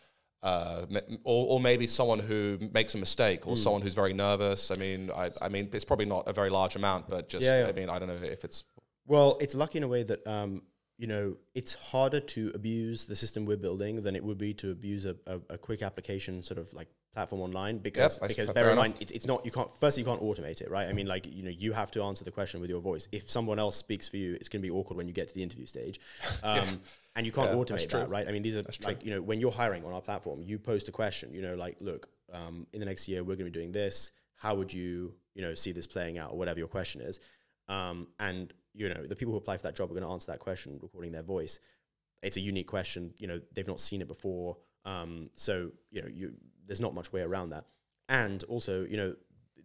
uh, 0.43 0.86
m- 0.93 1.17
or, 1.23 1.53
or 1.55 1.59
maybe 1.59 1.88
someone 1.88 2.19
who 2.19 2.59
makes 2.73 2.93
a 2.93 2.99
mistake, 2.99 3.47
or 3.47 3.57
someone 3.57 3.81
who's 3.81 3.95
very 3.95 4.13
nervous? 4.13 4.69
I 4.69 4.75
mean, 4.75 5.09
I, 5.15 5.31
I 5.41 5.49
mean, 5.49 5.69
it's 5.73 5.86
probably 5.86 6.05
not 6.05 6.27
a 6.27 6.34
very 6.34 6.51
large 6.51 6.75
amount, 6.75 7.09
but 7.09 7.29
just, 7.29 7.43
Yeah, 7.43 7.63
yeah. 7.63 7.67
I 7.67 7.71
mean, 7.71 7.89
I 7.89 7.97
don't 7.97 8.09
know 8.09 8.13
if 8.15 8.43
it's 8.45 8.65
Well, 9.07 9.38
it's 9.41 9.55
lucky 9.55 9.79
in 9.79 9.84
a 9.84 9.88
way 9.88 10.03
that 10.03 10.25
um, 10.27 10.61
you 10.99 11.07
know 11.07 11.38
it's 11.55 11.73
harder 11.73 12.19
to 12.19 12.51
abuse 12.53 13.05
the 13.05 13.15
system 13.15 13.45
we're 13.45 13.57
building 13.57 14.03
than 14.03 14.15
it 14.15 14.23
would 14.23 14.38
be 14.38 14.53
to 14.53 14.69
abuse 14.71 15.05
a, 15.05 15.15
a, 15.25 15.39
a 15.49 15.57
quick 15.57 15.81
application 15.81 16.43
sort 16.43 16.59
of 16.59 16.71
like 16.73 16.88
platform 17.14 17.41
online 17.41 17.78
because 17.78 18.18
that's 18.18 18.36
because 18.36 18.49
bear 18.49 18.72
in 18.72 18.76
mind 18.76 18.95
it's, 18.99 19.11
it's 19.11 19.28
not 19.28 19.45
you 19.45 19.51
can't 19.51 19.70
first 19.80 19.97
you 19.97 20.03
can't 20.03 20.22
automate 20.22 20.61
it 20.61 20.70
right? 20.72 20.88
I 20.88 20.93
mean 20.93 21.05
like 21.05 21.28
you 21.32 21.43
know 21.43 21.51
you 21.51 21.72
have 21.72 21.91
to 21.91 22.01
answer 22.01 22.24
the 22.24 22.32
question 22.32 22.59
with 22.59 22.70
your 22.70 22.82
voice. 22.82 23.07
If 23.11 23.30
someone 23.30 23.59
else 23.59 23.76
speaks 23.76 24.09
for 24.09 24.18
you 24.18 24.34
it's 24.34 24.49
going 24.49 24.61
to 24.61 24.68
be 24.68 24.72
awkward 24.72 24.97
when 24.97 25.07
you 25.07 25.14
get 25.14 25.28
to 25.28 25.34
the 25.34 25.43
interview 25.43 25.66
stage. 25.66 25.99
Um, 26.43 26.82
and 27.16 27.26
you 27.26 27.32
can't 27.32 27.51
Yeah, 27.51 27.55
automate 27.55 27.89
true. 27.89 27.99
that 27.99 28.09
right? 28.09 28.28
I 28.28 28.32
mean 28.32 28.41
these 28.41 28.55
are 28.55 28.64
like 28.82 29.05
you 29.05 29.11
know 29.11 29.22
when 29.22 29.39
you're 29.39 29.51
hiring 29.51 29.86
on 29.86 29.93
our 29.93 30.01
platform 30.01 30.41
you 30.41 30.57
post 30.59 30.89
a 30.89 30.91
question 30.91 31.34
you 31.34 31.41
know 31.41 31.55
like 31.55 31.78
look 31.80 32.09
um, 32.34 32.66
in 32.74 32.80
the 32.80 32.86
next 32.86 33.07
year 33.07 33.24
we're 33.24 33.36
going 33.36 33.45
to 33.45 33.51
be 33.51 33.59
doing 33.59 33.72
this. 33.72 34.11
How 34.36 34.55
would 34.55 34.74
you 34.74 35.14
you 35.36 35.41
know 35.41 35.53
see 35.53 35.72
this 35.72 35.88
playing 35.88 36.18
out? 36.18 36.32
or 36.32 36.38
whatever 36.38 36.59
your 36.59 36.68
question 36.68 37.01
is. 37.01 37.20
Um, 37.70 38.07
and 38.20 38.53
you 38.74 38.89
know 38.89 39.05
the 39.05 39.16
people 39.16 39.32
who 39.34 39.38
apply 39.38 39.57
for 39.57 39.64
that 39.64 39.76
job 39.76 39.91
are 39.91 39.93
going 39.93 40.05
to 40.05 40.09
answer 40.11 40.32
that 40.32 40.39
question 40.39 40.80
recording 40.82 41.11
their 41.11 41.24
voice. 41.24 41.59
It's 42.24 42.38
a 42.38 42.41
unique 42.41 42.68
question 42.68 43.14
you 43.18 43.28
know 43.28 43.39
they've 43.53 43.68
not 43.68 43.80
seen 43.80 44.01
it 44.01 44.07
before. 44.07 44.57
Um, 44.86 45.30
so 45.36 45.72
you 45.91 46.01
know 46.01 46.07
you 46.09 46.34
there's 46.68 46.82
not 46.82 46.93
much 46.93 47.11
way 47.14 47.22
around 47.22 47.49
that 47.51 47.66
and 48.09 48.43
also 48.45 48.86
you 48.86 48.97
know 48.97 49.16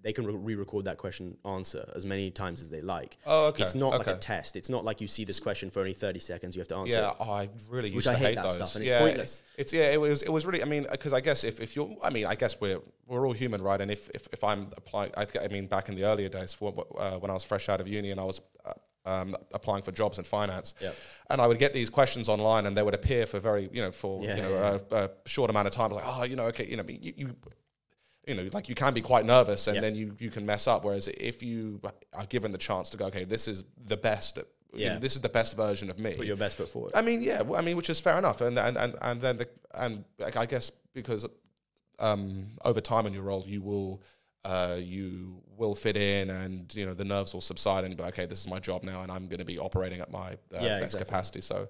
they 0.00 0.12
can 0.12 0.24
re- 0.24 0.34
re-record 0.34 0.84
that 0.84 0.96
question 0.96 1.36
answer 1.44 1.90
as 1.96 2.06
many 2.06 2.30
times 2.30 2.60
as 2.60 2.70
they 2.70 2.80
like 2.80 3.18
Oh, 3.26 3.46
okay, 3.48 3.64
it's 3.64 3.74
not 3.74 3.98
like 3.98 4.06
a 4.06 4.16
test 4.16 4.54
it's 4.54 4.68
not 4.68 4.84
like 4.84 5.00
you 5.00 5.08
see 5.08 5.24
this 5.24 5.40
question 5.40 5.70
for 5.70 5.80
only 5.80 5.92
30 5.92 6.20
seconds 6.20 6.54
you 6.54 6.60
have 6.60 6.68
to 6.68 6.76
answer 6.76 6.98
Yeah, 6.98 7.14
oh, 7.18 7.30
I 7.32 7.48
really 7.68 7.90
used 7.90 8.06
I 8.06 8.12
to 8.12 8.18
hate 8.18 8.26
hate, 8.28 8.34
that 8.36 8.44
those. 8.44 8.52
stuff, 8.54 8.74
and 8.76 8.84
it's 8.84 8.90
yeah, 8.90 9.00
pointless. 9.00 9.42
It's 9.56 9.72
yeah, 9.72 9.90
it 9.90 10.00
was 10.00 10.22
it 10.22 10.28
was 10.28 10.46
really. 10.46 10.62
I 10.62 10.66
mean, 10.66 10.86
because 10.90 11.12
I 11.12 11.20
guess 11.20 11.42
if, 11.42 11.60
if 11.60 11.74
you're, 11.74 11.96
I 12.02 12.10
mean, 12.10 12.26
I 12.26 12.36
guess 12.36 12.60
we're 12.60 12.80
we're 13.08 13.26
all 13.26 13.32
human, 13.32 13.60
right? 13.60 13.80
And 13.80 13.90
if 13.90 14.08
if, 14.10 14.28
if 14.32 14.44
I'm 14.44 14.70
applying, 14.76 15.10
I, 15.16 15.26
I 15.42 15.48
mean, 15.48 15.66
back 15.66 15.88
in 15.88 15.96
the 15.96 16.04
earlier 16.04 16.28
days, 16.28 16.52
for, 16.52 16.86
uh, 16.96 17.18
when 17.18 17.30
I 17.32 17.34
was 17.34 17.42
fresh 17.42 17.68
out 17.68 17.80
of 17.80 17.88
uni 17.88 18.12
and 18.12 18.20
I 18.20 18.24
was. 18.24 18.40
Uh, 18.64 18.72
um, 19.08 19.36
applying 19.58 19.82
for 19.82 19.92
jobs 19.92 20.18
in 20.18 20.24
finance, 20.24 20.74
Yep. 20.80 20.94
and 21.30 21.40
I 21.40 21.46
would 21.48 21.58
get 21.58 21.72
these 21.72 21.90
questions 21.90 22.28
online, 22.28 22.66
and 22.66 22.76
they 22.76 22.82
would 22.82 22.94
appear 22.94 23.26
for 23.26 23.38
very, 23.40 23.64
you 23.72 23.82
know, 23.84 23.92
for 23.92 24.24
Yeah, 24.24 24.36
you 24.36 24.42
know 24.42 24.50
yeah, 24.50 24.78
A, 24.98 25.04
a 25.04 25.10
short 25.26 25.50
amount 25.50 25.66
of 25.68 25.72
time. 25.72 25.90
Like, 25.90 26.04
oh, 26.06 26.24
you 26.30 26.36
know, 26.36 26.46
okay, 26.52 26.66
you 26.70 26.76
know, 26.76 26.84
you, 26.88 27.12
you 27.16 27.36
you 28.28 28.34
know, 28.34 28.46
like 28.52 28.68
you 28.68 28.74
can 28.74 28.92
be 28.92 29.00
quite 29.00 29.24
nervous 29.24 29.66
and 29.68 29.76
Yeah. 29.76 29.80
then 29.80 29.94
you, 29.94 30.14
you 30.18 30.30
can 30.30 30.44
mess 30.44 30.66
up. 30.66 30.84
Whereas 30.84 31.08
if 31.08 31.42
you 31.42 31.80
are 32.12 32.26
given 32.26 32.52
the 32.52 32.58
chance 32.58 32.90
to 32.90 32.96
go, 32.98 33.06
okay, 33.06 33.24
this 33.24 33.48
is 33.48 33.64
the 33.92 33.96
best, 33.96 34.36
you 34.36 34.44
Yeah. 34.84 34.92
know, 34.94 34.98
this 34.98 35.14
is 35.16 35.22
the 35.22 35.30
best 35.30 35.56
version 35.56 35.88
of 35.88 35.98
me. 35.98 36.12
put 36.14 36.26
your 36.26 36.36
best 36.36 36.58
foot 36.58 36.68
forward 36.68 36.92
I 36.94 37.00
mean, 37.08 37.22
yeah, 37.22 37.40
I 37.56 37.62
mean, 37.62 37.76
which 37.78 37.88
is 37.88 38.00
fair 38.00 38.18
enough. 38.18 38.38
And 38.42 38.58
and 38.58 38.76
and, 38.76 38.92
and 39.00 39.20
then 39.24 39.34
the, 39.38 39.48
and 39.84 40.04
like, 40.18 40.36
I 40.36 40.46
guess 40.52 40.70
because 40.92 41.22
um, 41.98 42.46
over 42.64 42.80
time 42.80 43.06
in 43.06 43.12
your 43.14 43.22
role, 43.30 43.44
you 43.46 43.62
will 43.62 44.02
uh, 44.44 44.76
you 44.80 45.42
will 45.56 45.74
fit 45.74 45.96
in, 45.96 46.30
and 46.30 46.72
you 46.74 46.86
know 46.86 46.94
the 46.94 47.04
nerves 47.04 47.34
will 47.34 47.40
subside, 47.40 47.84
and 47.84 47.96
be 47.96 48.02
like, 48.02 48.14
okay, 48.14 48.26
this 48.26 48.40
is 48.40 48.48
my 48.48 48.58
job 48.58 48.82
now, 48.84 49.02
and 49.02 49.10
I'm 49.12 49.26
going 49.26 49.38
to 49.38 49.44
be 49.44 49.58
operating 49.58 50.00
at 50.00 50.10
my 50.10 50.32
uh, 50.32 50.36
Yeah, 50.52 50.80
best 50.80 50.94
exactly. 50.94 51.04
capacity. 51.06 51.40
So 51.40 51.68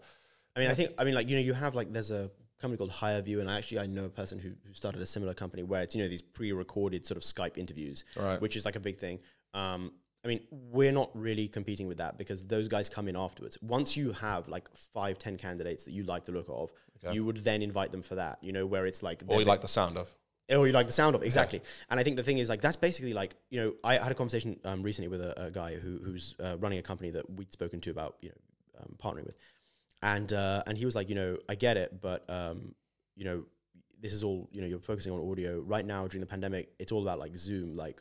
I 0.56 0.60
mean, 0.60 0.70
I 0.70 0.74
think 0.74 0.90
I 0.98 1.04
mean, 1.04 1.14
like 1.14 1.28
you 1.28 1.36
know, 1.36 1.42
you 1.42 1.54
have 1.54 1.74
like 1.74 1.90
there's 1.90 2.10
a 2.10 2.30
company 2.60 2.76
called 2.76 2.90
HireVue, 2.90 3.40
and 3.40 3.50
I 3.50 3.56
actually 3.56 3.78
I 3.80 3.86
know 3.86 4.04
a 4.04 4.10
person 4.10 4.38
who, 4.38 4.50
who 4.66 4.74
started 4.74 5.00
a 5.00 5.06
similar 5.06 5.32
company 5.34 5.62
where 5.62 5.82
it's 5.82 5.94
you 5.94 6.02
know 6.02 6.08
these 6.08 6.22
pre-recorded 6.22 7.06
sort 7.06 7.16
of 7.16 7.22
Skype 7.22 7.56
interviews, 7.56 8.04
Right. 8.16 8.40
which 8.40 8.56
is 8.56 8.64
like 8.64 8.76
a 8.76 8.80
big 8.80 8.96
thing. 8.96 9.20
Um, 9.54 9.92
I 10.24 10.28
mean, 10.28 10.40
we're 10.50 10.92
not 10.92 11.10
really 11.14 11.46
competing 11.48 11.86
with 11.86 11.98
that 11.98 12.18
because 12.18 12.44
those 12.44 12.66
guys 12.66 12.88
come 12.88 13.06
in 13.08 13.16
afterwards. 13.16 13.56
Once 13.62 13.96
you 13.96 14.12
have 14.12 14.48
like 14.48 14.68
five, 14.92 15.18
ten 15.18 15.36
candidates 15.36 15.84
that 15.84 15.92
you 15.92 16.02
like 16.02 16.24
the 16.24 16.32
look 16.32 16.46
of, 16.48 16.70
you 17.12 17.24
would 17.24 17.38
then 17.38 17.62
invite 17.62 17.92
them 17.92 18.02
for 18.02 18.16
that. 18.16 18.42
You 18.42 18.52
know, 18.52 18.66
where 18.66 18.84
it's 18.84 19.02
like 19.02 19.22
or 19.28 19.38
you 19.38 19.44
like 19.46 19.60
the 19.60 19.68
sound 19.68 19.96
of. 19.96 20.12
Or 20.56 20.66
you 20.66 20.72
like 20.72 20.86
the 20.86 20.92
sound 20.92 21.14
of 21.14 21.22
it. 21.22 21.26
exactly. 21.26 21.60
And 21.90 22.00
I 22.00 22.02
think 22.02 22.16
the 22.16 22.22
thing 22.22 22.38
is 22.38 22.48
like 22.48 22.60
that's 22.60 22.76
basically 22.76 23.12
like 23.12 23.34
you 23.50 23.60
know 23.60 23.74
I 23.84 23.96
had 23.96 24.12
a 24.12 24.14
conversation 24.14 24.58
um, 24.64 24.82
recently 24.82 25.08
with 25.08 25.20
a, 25.20 25.46
a 25.46 25.50
guy 25.50 25.74
who 25.74 25.98
who's 26.02 26.34
uh, 26.42 26.56
running 26.58 26.78
a 26.78 26.82
company 26.82 27.10
that 27.10 27.28
we'd 27.30 27.52
spoken 27.52 27.80
to 27.82 27.90
about 27.90 28.16
you 28.20 28.30
know 28.30 28.80
um, 28.80 28.94
partnering 29.02 29.26
with, 29.26 29.36
and 30.02 30.32
uh, 30.32 30.62
and 30.66 30.78
he 30.78 30.84
was 30.84 30.94
like 30.94 31.08
you 31.08 31.14
know 31.14 31.36
I 31.48 31.54
get 31.54 31.76
it, 31.76 32.00
but 32.00 32.24
um, 32.28 32.74
you 33.16 33.24
know 33.24 33.44
this 34.00 34.12
is 34.12 34.24
all 34.24 34.48
you 34.52 34.60
know 34.60 34.66
you're 34.66 34.78
focusing 34.78 35.12
on 35.12 35.30
audio 35.30 35.60
right 35.60 35.84
now 35.84 36.06
during 36.06 36.20
the 36.20 36.26
pandemic. 36.26 36.72
It's 36.78 36.92
all 36.92 37.02
about 37.02 37.18
like 37.18 37.36
Zoom, 37.36 37.76
like 37.76 38.00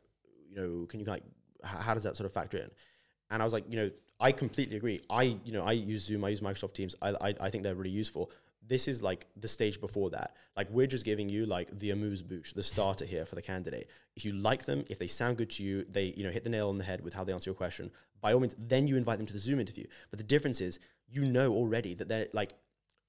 you 0.50 0.56
know 0.56 0.86
can 0.86 1.00
you 1.00 1.06
like 1.06 1.24
how 1.64 1.94
does 1.94 2.04
that 2.04 2.16
sort 2.16 2.26
of 2.26 2.34
factor 2.34 2.58
in? 2.58 2.70
And 3.30 3.42
I 3.42 3.46
was 3.46 3.54
like 3.54 3.66
you 3.70 3.78
know 3.78 3.92
I 4.20 4.32
completely 4.32 4.78
agree. 4.78 5.02
I 5.10 5.24
you 5.44 5.52
know 5.52 5.64
I 5.64 5.74
use 5.74 6.06
Zoom, 6.06 6.24
I 6.24 6.30
use 6.30 6.42
Microsoft 6.42 6.74
Teams. 6.74 6.96
I 7.02 7.10
I, 7.10 7.34
I 7.42 7.50
think 7.50 7.64
they're 7.64 7.76
really 7.76 7.90
useful 7.90 8.32
this 8.68 8.88
is 8.88 9.02
like 9.02 9.28
the 9.38 9.48
stage 9.48 9.80
before 9.80 10.10
that. 10.12 10.36
Like 10.56 10.70
we're 10.70 10.88
just 10.88 11.06
giving 11.06 11.30
you 11.30 11.46
like 11.46 11.78
the 11.80 11.92
amuse 11.92 12.22
bouche, 12.22 12.54
the 12.54 12.64
starter 12.64 13.06
here 13.06 13.26
for 13.26 13.36
the 13.36 13.42
candidate. 13.42 13.90
If 14.16 14.26
you 14.26 14.34
like 14.34 14.66
them, 14.66 14.84
if 14.90 15.00
they 15.00 15.08
sound 15.08 15.38
good 15.38 15.50
to 15.52 15.64
you, 15.64 15.86
they 15.90 16.14
you 16.18 16.24
know 16.24 16.32
hit 16.32 16.44
the 16.44 16.50
nail 16.50 16.70
on 16.70 16.78
the 16.78 16.84
head 16.84 17.02
with 17.04 17.14
how 17.14 17.24
they 17.24 17.34
answer 17.34 17.50
your 17.50 17.56
question. 17.56 17.92
By 18.22 18.34
all 18.34 18.40
means, 18.40 18.56
then 18.58 18.88
you 18.88 18.98
invite 18.98 19.18
them 19.18 19.28
to 19.28 19.34
the 19.34 19.40
Zoom 19.40 19.60
interview. 19.60 19.86
But 20.10 20.18
the 20.18 20.26
difference 20.26 20.60
is, 20.60 20.80
you 21.10 21.24
know 21.24 21.54
already 21.54 21.94
that 21.96 22.10
they're 22.10 22.28
like 22.34 22.54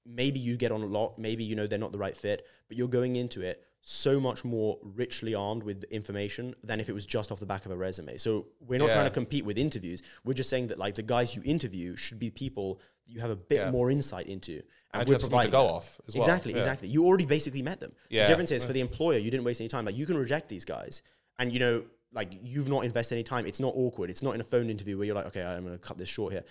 maybe 0.05 0.39
you 0.39 0.55
get 0.55 0.71
on 0.71 0.81
a 0.81 0.85
lot, 0.85 1.19
maybe 1.19 1.43
you 1.43 1.55
know 1.55 1.67
they're 1.67 1.79
not 1.79 1.91
the 1.91 1.97
right 1.97 2.15
fit, 2.15 2.45
but 2.67 2.77
you're 2.77 2.87
going 2.87 3.15
into 3.15 3.41
it 3.41 3.63
so 3.81 4.19
much 4.19 4.43
more 4.43 4.77
richly 4.83 5.33
armed 5.33 5.63
with 5.63 5.83
information 5.85 6.53
than 6.63 6.79
if 6.79 6.89
it 6.89 6.93
was 6.93 7.05
just 7.05 7.31
off 7.31 7.39
the 7.39 7.45
back 7.45 7.65
of 7.65 7.71
a 7.71 7.75
resume. 7.77 8.17
So 8.17 8.47
we're 8.59 8.77
not 8.79 8.87
Yeah. 8.89 8.93
trying 8.95 9.05
to 9.05 9.11
compete 9.13 9.45
with 9.45 9.57
interviews. 9.57 10.01
We're 10.25 10.33
just 10.33 10.49
saying 10.49 10.67
that 10.67 10.77
like 10.77 10.95
the 10.95 11.03
guys 11.03 11.35
you 11.35 11.41
interview 11.45 11.95
should 11.95 12.19
be 12.19 12.29
people 12.29 12.79
you 13.05 13.19
have 13.21 13.31
a 13.31 13.35
bit 13.35 13.55
Yeah. 13.61 13.71
more 13.71 13.89
insight 13.89 14.27
into. 14.27 14.61
And 14.93 15.07
we're 15.07 15.13
you 15.13 15.13
have 15.13 15.21
something 15.23 15.41
to 15.41 15.47
go 15.49 15.63
that. 15.63 15.69
off 15.73 15.99
as 16.07 16.13
well. 16.15 16.21
Exactly, 16.23 16.51
Yeah. 16.53 16.59
exactly. 16.59 16.87
You 16.89 17.05
already 17.05 17.25
basically 17.25 17.63
met 17.63 17.79
them. 17.79 17.93
Yeah. 18.09 18.23
The 18.23 18.27
difference 18.29 18.51
is 18.51 18.63
for 18.63 18.73
the 18.73 18.81
employer, 18.81 19.17
you 19.17 19.31
didn't 19.31 19.45
waste 19.45 19.61
any 19.61 19.67
time. 19.67 19.85
Like 19.85 19.95
you 19.95 20.05
can 20.05 20.15
reject 20.17 20.47
these 20.49 20.63
guys, 20.65 21.01
and 21.39 21.51
you 21.51 21.59
know, 21.59 21.85
like 22.11 22.31
you've 22.43 22.69
not 22.69 22.85
invested 22.85 23.15
any 23.15 23.23
time. 23.23 23.45
It's 23.47 23.59
not 23.59 23.73
awkward. 23.75 24.09
It's 24.11 24.21
not 24.21 24.35
in 24.35 24.41
a 24.41 24.43
phone 24.43 24.69
interview 24.69 24.97
where 24.97 25.05
you're 25.07 25.15
like, 25.15 25.27
okay, 25.27 25.43
I'm 25.43 25.63
going 25.63 25.73
to 25.73 25.79
cut 25.79 25.97
this 25.97 26.09
short 26.09 26.33
here. 26.33 26.43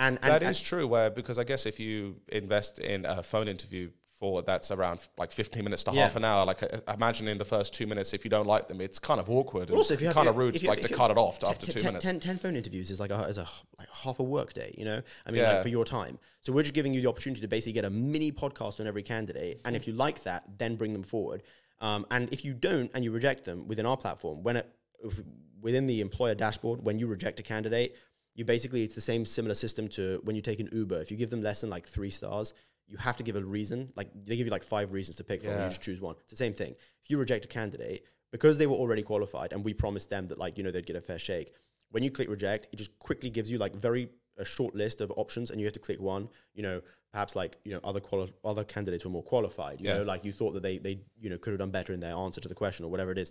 And, 0.00 0.18
and 0.22 0.32
That 0.32 0.42
and- 0.42 0.50
is 0.50 0.60
true. 0.60 0.86
Where 0.88 1.10
because 1.10 1.38
I 1.38 1.44
guess 1.44 1.66
if 1.66 1.78
you 1.78 2.16
invest 2.28 2.78
in 2.80 3.04
a 3.04 3.22
phone 3.22 3.46
interview 3.48 3.90
for 4.20 4.42
that's 4.42 4.70
around 4.70 5.00
like 5.16 5.32
15 5.32 5.64
minutes 5.64 5.82
to 5.84 5.92
Yeah. 5.92 6.02
half 6.02 6.14
an 6.14 6.24
hour, 6.26 6.44
like 6.44 6.62
uh, 6.62 6.68
imagine 6.92 7.26
in 7.26 7.38
the 7.38 7.44
first 7.44 7.72
two 7.72 7.86
minutes, 7.86 8.12
if 8.12 8.22
you 8.22 8.28
don't 8.30 8.46
like 8.46 8.68
them, 8.68 8.78
it's 8.82 8.98
kind 8.98 9.18
of 9.18 9.30
awkward. 9.30 9.70
And 9.70 9.78
also 9.78 9.94
if 9.94 10.00
you 10.02 10.08
have 10.08 10.14
kind 10.14 10.28
of 10.28 10.36
rude, 10.36 10.62
like 10.62 10.82
to 10.82 10.88
cut 10.92 11.10
it 11.10 11.16
off 11.16 11.38
te- 11.38 11.46
after 11.48 11.64
te- 11.66 11.72
two 11.72 11.80
te- 11.80 11.86
minutes. 11.86 12.04
10, 12.04 12.20
10 12.20 12.38
phone 12.38 12.54
interviews 12.54 12.90
is 12.90 13.00
like 13.00 13.10
a, 13.10 13.22
is 13.24 13.38
a 13.38 13.46
like 13.78 13.88
half 13.90 14.20
a 14.20 14.22
work 14.22 14.52
day, 14.52 14.74
you 14.76 14.84
know? 14.84 15.00
I 15.24 15.30
mean, 15.30 15.40
Yeah. 15.40 15.54
like 15.54 15.62
for 15.62 15.70
your 15.70 15.86
time. 15.86 16.18
So 16.42 16.52
we're 16.52 16.62
just 16.62 16.74
giving 16.74 16.92
you 16.92 17.00
the 17.00 17.08
opportunity 17.08 17.40
to 17.40 17.48
basically 17.48 17.72
get 17.72 17.86
a 17.86 17.90
mini 17.90 18.30
podcast 18.30 18.78
on 18.78 18.86
every 18.86 19.02
candidate. 19.02 19.62
And 19.64 19.74
if 19.74 19.86
you 19.86 19.94
like 19.94 20.22
that, 20.24 20.44
then 20.58 20.76
bring 20.76 20.92
them 20.92 21.02
forward. 21.02 21.42
Um, 21.80 22.04
and 22.10 22.30
if 22.30 22.44
you 22.44 22.52
don't 22.52 22.90
and 22.94 23.02
you 23.02 23.12
reject 23.12 23.46
them 23.46 23.66
within 23.66 23.86
our 23.86 23.96
platform, 23.96 24.42
when 24.42 24.56
it, 24.58 24.70
if, 25.02 25.18
within 25.62 25.86
the 25.86 26.02
employer 26.02 26.34
dashboard, 26.34 26.84
when 26.84 26.98
you 26.98 27.06
reject 27.06 27.40
a 27.40 27.42
candidate, 27.42 27.96
you 28.34 28.44
basically, 28.44 28.84
it's 28.84 28.94
the 28.94 29.00
same 29.00 29.24
similar 29.24 29.54
system 29.54 29.88
to 29.88 30.20
when 30.24 30.36
you 30.36 30.42
take 30.42 30.60
an 30.60 30.68
Uber. 30.72 31.00
If 31.00 31.10
you 31.10 31.16
give 31.16 31.30
them 31.30 31.42
less 31.42 31.62
than 31.62 31.70
like 31.70 31.86
three 31.88 32.10
stars, 32.10 32.52
you 32.90 32.96
have 32.98 33.16
to 33.18 33.22
give 33.22 33.36
a 33.36 33.42
reason. 33.44 33.92
Like 33.96 34.08
they 34.24 34.36
give 34.36 34.46
you 34.46 34.50
like 34.50 34.64
five 34.64 34.92
reasons 34.92 35.16
to 35.16 35.24
pick 35.24 35.42
from. 35.42 35.52
You 35.52 35.68
just 35.68 35.80
choose 35.82 36.00
one. 36.00 36.16
It's 36.22 36.30
the 36.30 36.36
same 36.36 36.52
thing. 36.54 36.72
If 37.02 37.10
you 37.10 37.18
reject 37.18 37.44
a 37.44 37.48
candidate 37.48 38.04
because 38.32 38.58
they 38.58 38.66
were 38.66 38.76
already 38.76 39.02
qualified, 39.02 39.52
and 39.52 39.64
we 39.64 39.72
promised 39.74 40.10
them 40.10 40.28
that 40.28 40.38
like 40.38 40.58
you 40.58 40.64
know 40.64 40.70
they'd 40.70 40.86
get 40.86 40.96
a 40.96 41.00
fair 41.00 41.18
shake. 41.18 41.52
When 41.92 42.02
you 42.02 42.10
click 42.10 42.28
reject, 42.28 42.68
it 42.72 42.76
just 42.76 42.96
quickly 42.98 43.30
gives 43.30 43.50
you 43.50 43.58
like 43.58 43.74
very 43.74 44.10
a 44.38 44.44
short 44.44 44.74
list 44.74 45.00
of 45.00 45.12
options, 45.16 45.50
and 45.50 45.60
you 45.60 45.66
have 45.66 45.74
to 45.74 45.80
click 45.80 46.00
one. 46.00 46.28
You 46.54 46.62
know, 46.62 46.80
perhaps 47.12 47.36
like 47.36 47.58
you 47.64 47.72
know 47.72 47.80
other 47.84 48.00
quali- 48.00 48.32
other 48.44 48.64
candidates 48.64 49.04
were 49.04 49.10
more 49.10 49.22
qualified. 49.22 49.80
You 49.80 49.88
Yeah. 49.88 49.98
know, 49.98 50.02
like 50.04 50.24
you 50.24 50.32
thought 50.32 50.52
that 50.52 50.62
they 50.62 50.78
they 50.78 51.00
you 51.20 51.30
know 51.30 51.38
could 51.38 51.50
have 51.52 51.58
done 51.60 51.70
better 51.70 51.92
in 51.92 52.00
their 52.00 52.14
answer 52.14 52.40
to 52.40 52.48
the 52.48 52.54
question 52.54 52.84
or 52.84 52.90
whatever 52.90 53.12
it 53.12 53.18
is. 53.18 53.30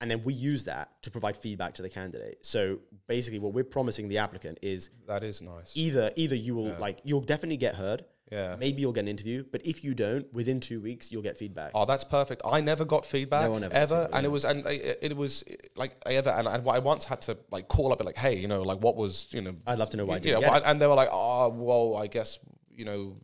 And 0.00 0.10
then 0.10 0.22
we 0.24 0.32
use 0.32 0.64
that 0.64 1.02
to 1.02 1.10
provide 1.10 1.36
feedback 1.36 1.74
to 1.74 1.82
the 1.82 1.90
candidate. 1.90 2.38
So 2.42 2.78
basically, 3.06 3.38
what 3.38 3.52
we're 3.52 3.64
promising 3.64 4.08
the 4.08 4.18
applicant 4.18 4.58
is 4.62 4.90
that 5.06 5.22
is 5.22 5.42
nice. 5.42 5.76
either 5.76 6.10
either 6.16 6.34
you 6.34 6.54
will 6.54 6.74
like 6.78 7.00
you'll 7.04 7.20
definitely 7.20 7.58
get 7.58 7.74
heard. 7.74 8.04
Yeah. 8.32 8.54
Maybe 8.58 8.80
you'll 8.80 8.92
get 8.92 9.00
an 9.00 9.08
interview, 9.08 9.44
but 9.50 9.66
if 9.66 9.82
you 9.82 9.92
don't, 9.92 10.32
within 10.32 10.60
two 10.60 10.80
weeks 10.80 11.10
you'll 11.10 11.22
get 11.22 11.36
feedback. 11.36 11.72
Oh, 11.74 11.84
that's 11.84 12.04
perfect. 12.04 12.42
I 12.44 12.60
never 12.60 12.84
got 12.84 13.04
feedback 13.04 13.42
No 13.42 13.50
one 13.50 13.64
ever 13.64 13.72
feedback, 13.72 14.10
and 14.12 14.24
it 14.24 14.28
was 14.28 14.44
and 14.44 14.64
it, 14.66 14.98
it 15.02 15.16
was 15.16 15.44
like 15.74 15.96
I 16.06 16.14
ever 16.14 16.30
and, 16.30 16.46
and 16.46 16.68
I 16.68 16.78
once 16.78 17.04
had 17.04 17.20
to 17.22 17.36
like 17.50 17.68
call 17.68 17.92
up 17.92 18.00
and 18.00 18.06
like, 18.06 18.16
hey, 18.16 18.36
you 18.38 18.48
know, 18.48 18.62
like 18.62 18.78
what 18.80 18.96
was 18.96 19.26
you 19.32 19.42
know, 19.42 19.54
I'd 19.66 19.78
love 19.78 19.90
to 19.90 19.96
know 19.96 20.06
why 20.06 20.14
I 20.14 20.20
you 20.22 20.34
know, 20.34 20.40
get 20.40 20.62
and 20.64 20.80
they 20.80 20.86
were 20.86 20.94
like, 20.94 21.10
oh, 21.12 21.48
well, 21.50 21.96
I 21.96 22.06
guess 22.06 22.38
you 22.70 22.84
know, 22.86 23.14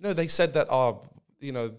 no, 0.00 0.12
they 0.12 0.26
said 0.26 0.54
that, 0.54 0.68
uh, 0.70 0.94
you 1.38 1.52
know, 1.52 1.72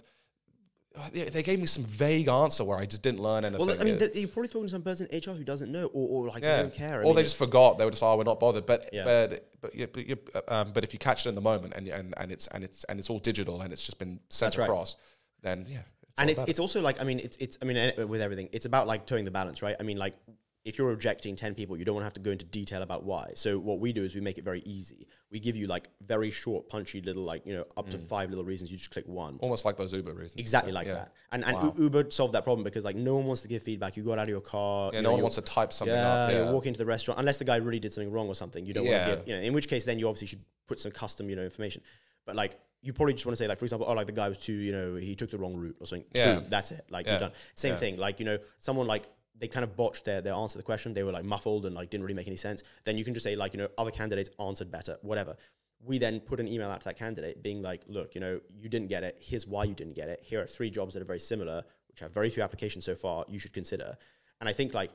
they, 1.14 1.24
they 1.30 1.44
gave 1.44 1.60
me 1.60 1.66
some 1.66 1.84
vague 1.84 2.28
answer 2.28 2.64
where 2.64 2.78
I 2.78 2.86
just 2.86 3.02
didn't 3.02 3.22
learn 3.22 3.46
anything. 3.46 3.66
Well, 3.66 3.80
I 3.80 3.84
mean, 3.84 3.98
you're 4.14 4.28
probably 4.28 4.50
talking 4.50 4.68
to 4.68 4.70
some 4.70 4.82
person 4.82 5.08
in 5.08 5.20
HR 5.20 5.36
who 5.36 5.44
doesn't 5.44 5.72
know, 5.72 5.86
or, 5.88 6.26
or 6.26 6.28
like 6.28 6.44
yeah. 6.44 6.58
they 6.58 6.62
don't 6.64 6.74
care. 6.74 7.00
I 7.00 7.04
or 7.04 7.06
mean, 7.06 7.16
they 7.16 7.24
just 7.24 7.38
forgot. 7.38 7.78
They 7.78 7.86
were 7.86 7.92
just, 7.92 8.04
oh, 8.04 8.18
we're 8.18 8.24
not 8.24 8.40
bothered. 8.40 8.66
But 8.66 8.90
Yeah. 8.92 9.04
but 9.06 9.48
but 9.62 9.76
yeah, 9.76 9.86
but, 9.92 10.06
you, 10.06 10.18
um, 10.48 10.74
but 10.74 10.84
if 10.84 10.92
you 10.92 11.00
catch 11.00 11.26
it 11.26 11.30
in 11.30 11.36
the 11.36 11.42
moment 11.42 11.74
and 11.76 11.88
and 11.88 12.14
and 12.18 12.32
it's 12.32 12.48
and 12.48 12.64
it's 12.64 12.84
and 12.86 13.00
it's 13.00 13.10
all 13.10 13.20
digital 13.20 13.62
and 13.62 13.72
it's 13.72 13.86
just 13.86 14.00
been 14.00 14.20
sent 14.30 14.48
That's 14.48 14.58
right. 14.58 14.66
across, 14.66 14.98
then 15.42 15.66
yeah. 15.68 15.80
It's 15.80 16.20
and 16.20 16.30
it's 16.30 16.44
it's 16.48 16.60
also 16.60 16.82
like 16.82 17.00
I 17.00 17.06
mean 17.06 17.20
it's 17.20 17.38
it's 17.38 17.58
I 17.62 17.66
mean 17.66 17.78
eh, 17.78 18.04
with 18.04 18.22
everything 18.22 18.50
it's 18.52 18.66
about 18.66 18.86
like 18.86 19.06
towing 19.06 19.24
the 19.24 19.32
balance, 19.32 19.62
right? 19.62 19.78
I 19.80 19.84
mean 19.84 19.98
like 19.98 20.16
if 20.64 20.78
you're 20.78 20.90
rejecting 20.90 21.36
ten 21.36 21.56
people, 21.56 21.76
you 21.78 21.86
don't 21.86 21.96
want 21.96 22.04
to 22.04 22.06
have 22.06 22.14
to 22.14 22.22
go 22.22 22.32
into 22.32 22.46
detail 22.46 22.84
about 22.84 23.04
why. 23.04 23.32
So 23.36 23.58
what 23.58 23.80
we 23.80 23.94
do 23.94 24.04
is 24.04 24.14
we 24.14 24.22
make 24.22 24.38
it 24.38 24.44
very 24.44 24.62
easy. 24.66 25.08
We 25.32 25.40
give 25.40 25.56
you 25.56 25.66
like 25.66 25.90
very 26.06 26.30
short, 26.30 26.70
punchy 26.70 27.02
little 27.02 27.24
like 27.24 27.46
you 27.48 27.54
know 27.54 27.66
up 27.78 27.90
to 27.90 27.98
mm. 27.98 28.08
five 28.08 28.30
little 28.30 28.46
reasons. 28.46 28.72
You 28.72 28.78
just 28.78 28.92
click 28.92 29.08
one. 29.08 29.38
almost 29.42 29.66
like 29.66 29.76
those 29.78 29.92
Uber 29.94 30.14
reasons. 30.14 30.36
Exactly 30.40 30.72
like 30.72 30.88
Yeah. 30.88 30.94
that. 30.94 31.14
And 31.32 31.44
and 31.44 31.56
Wow. 31.56 31.74
Uber 31.80 32.12
solved 32.12 32.36
that 32.36 32.44
problem 32.44 32.64
because 32.64 32.86
like 32.86 32.96
no 32.96 33.16
one 33.16 33.26
wants 33.26 33.42
to 33.42 33.48
give 33.48 33.64
feedback. 33.64 33.98
You 33.98 34.04
got 34.04 34.20
out 34.20 34.24
of 34.24 34.30
your 34.30 34.42
car. 34.42 34.92
Yeah, 34.94 35.00
you 35.00 35.04
no 35.04 35.14
one 35.14 35.22
wants 35.22 35.36
to 35.36 35.42
type 35.42 35.74
something 35.74 35.96
yeah, 35.96 36.14
up. 36.14 36.32
Yeah, 36.32 36.44
you're 36.44 36.54
walking 36.54 36.74
to 36.74 36.78
the 36.78 36.86
restaurant 36.86 37.20
unless 37.20 37.40
the 37.40 37.46
guy 37.46 37.56
really 37.56 37.80
did 37.80 37.94
something 37.94 38.12
wrong 38.12 38.28
or 38.28 38.36
something. 38.36 38.64
You 38.66 38.74
don't 38.74 38.86
Yeah. 38.86 39.08
want 39.08 39.10
to 39.10 39.16
give, 39.18 39.28
you 39.28 39.36
know, 39.36 39.42
in 39.42 39.54
which 39.54 39.68
case 39.68 39.84
then 39.84 39.98
you 39.98 40.08
obviously 40.08 40.28
should 40.28 40.44
put 40.68 40.80
some 40.80 40.92
custom, 40.92 41.28
you 41.30 41.36
know, 41.36 41.44
information. 41.44 41.82
But 42.26 42.36
like 42.36 42.60
you 42.84 42.94
probably 42.94 43.14
just 43.14 43.26
want 43.26 43.36
to 43.38 43.44
say 43.44 43.48
like, 43.48 43.58
for 43.58 43.66
example, 43.66 43.88
oh, 43.90 43.94
like 43.94 44.06
the 44.08 44.14
guy 44.14 44.30
was 44.30 44.38
too, 44.38 44.54
you 44.54 44.72
know, 44.72 44.96
he 44.96 45.16
took 45.16 45.32
the 45.32 45.40
wrong 45.40 45.56
route 45.56 45.78
or 45.80 45.88
something. 45.88 46.06
Yeah. 46.14 46.36
Boom, 46.36 46.46
that's 46.50 46.72
it. 46.72 46.86
Like 46.90 47.08
Yeah. 47.08 47.14
you're 47.14 47.20
done. 47.20 47.32
Same 47.56 47.74
Yeah. 47.74 47.78
thing. 47.78 47.98
Like 47.98 48.20
you 48.20 48.26
know, 48.26 48.38
someone 48.60 48.86
like 48.86 49.08
they 49.38 49.48
kind 49.48 49.64
of 49.64 49.76
botched 49.76 50.06
their 50.06 50.22
their 50.22 50.34
answer 50.34 50.54
to 50.54 50.58
the 50.60 50.64
question. 50.64 50.94
They 50.94 51.04
were 51.04 51.12
like 51.12 51.26
muffled 51.26 51.66
and 51.66 51.76
like 51.76 51.90
didn't 51.90 52.04
really 52.04 52.16
make 52.16 52.28
any 52.28 52.36
sense. 52.36 52.64
Then 52.86 52.98
you 52.98 53.04
can 53.04 53.14
just 53.14 53.24
say 53.24 53.36
like, 53.36 53.54
you 53.54 53.60
know, 53.60 53.68
other 53.78 53.92
candidates 53.92 54.30
answered 54.40 54.72
better, 54.72 54.98
whatever. 55.02 55.36
We 55.84 55.98
then 55.98 56.20
put 56.20 56.40
an 56.40 56.48
email 56.48 56.70
out 56.70 56.82
to 56.82 56.86
that 56.86 56.98
candidate 56.98 57.42
being 57.42 57.62
like, 57.62 57.82
look, 57.88 58.14
you 58.14 58.22
know, 58.22 58.40
you 58.56 58.70
didn't 58.70 58.90
get 58.90 59.04
it. 59.04 59.18
Here's 59.20 59.48
why 59.48 59.64
you 59.64 59.74
didn't 59.74 59.96
get 59.96 60.10
it. 60.10 60.20
Here 60.22 60.42
are 60.42 60.46
three 60.46 60.70
jobs 60.70 60.94
that 60.94 61.02
are 61.02 61.06
very 61.06 61.20
similar, 61.20 61.64
which 61.88 62.00
have 62.00 62.14
very 62.14 62.30
few 62.30 62.44
applications 62.44 62.86
so 62.86 62.94
far. 62.94 63.26
You 63.28 63.40
should 63.40 63.54
consider. 63.54 63.98
And 64.40 64.48
I 64.48 64.54
think 64.54 64.74
like 64.76 64.92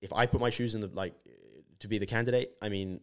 if 0.00 0.12
I 0.12 0.26
put 0.26 0.40
my 0.40 0.50
shoes 0.50 0.74
in 0.74 0.80
the 0.80 0.88
like 0.88 1.14
to 1.80 1.88
be 1.88 1.98
the 1.98 2.06
candidate, 2.06 2.52
I 2.62 2.68
mean, 2.68 3.00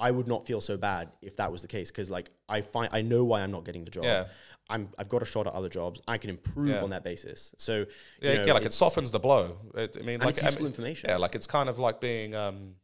I 0.00 0.10
would 0.10 0.26
not 0.26 0.46
feel 0.46 0.60
so 0.60 0.76
bad 0.76 1.10
if 1.22 1.36
that 1.36 1.52
was 1.52 1.62
the 1.62 1.68
case 1.68 1.90
because 1.90 2.10
like 2.10 2.30
I 2.48 2.62
find 2.62 2.88
I 2.92 3.02
know 3.02 3.24
why 3.24 3.42
I'm 3.42 3.50
not 3.52 3.64
getting 3.64 3.84
the 3.84 3.90
job. 3.90 4.04
Yeah. 4.04 4.24
I'm 4.68 4.88
I've 4.98 5.08
got 5.08 5.20
a 5.22 5.24
shot 5.24 5.46
at 5.46 5.52
other 5.52 5.68
jobs. 5.68 6.00
I 6.08 6.16
can 6.18 6.30
improve 6.30 6.68
Yeah. 6.68 6.82
on 6.82 6.90
that 6.90 7.04
basis. 7.04 7.54
So 7.58 7.86
yeah, 8.22 8.34
know, 8.34 8.44
yeah, 8.46 8.52
like 8.52 8.64
it 8.64 8.72
softens 8.72 9.10
the 9.10 9.18
blow. 9.18 9.58
It, 9.74 9.96
I 9.98 10.02
mean, 10.02 10.20
like 10.20 10.30
it's 10.30 10.42
I 10.42 10.46
useful 10.46 10.62
mean, 10.64 10.72
information. 10.72 11.10
Yeah, 11.10 11.16
like 11.18 11.34
it's 11.34 11.46
kind 11.46 11.68
of 11.68 11.78
like 11.78 12.00
being, 12.00 12.34
um, 12.34 12.74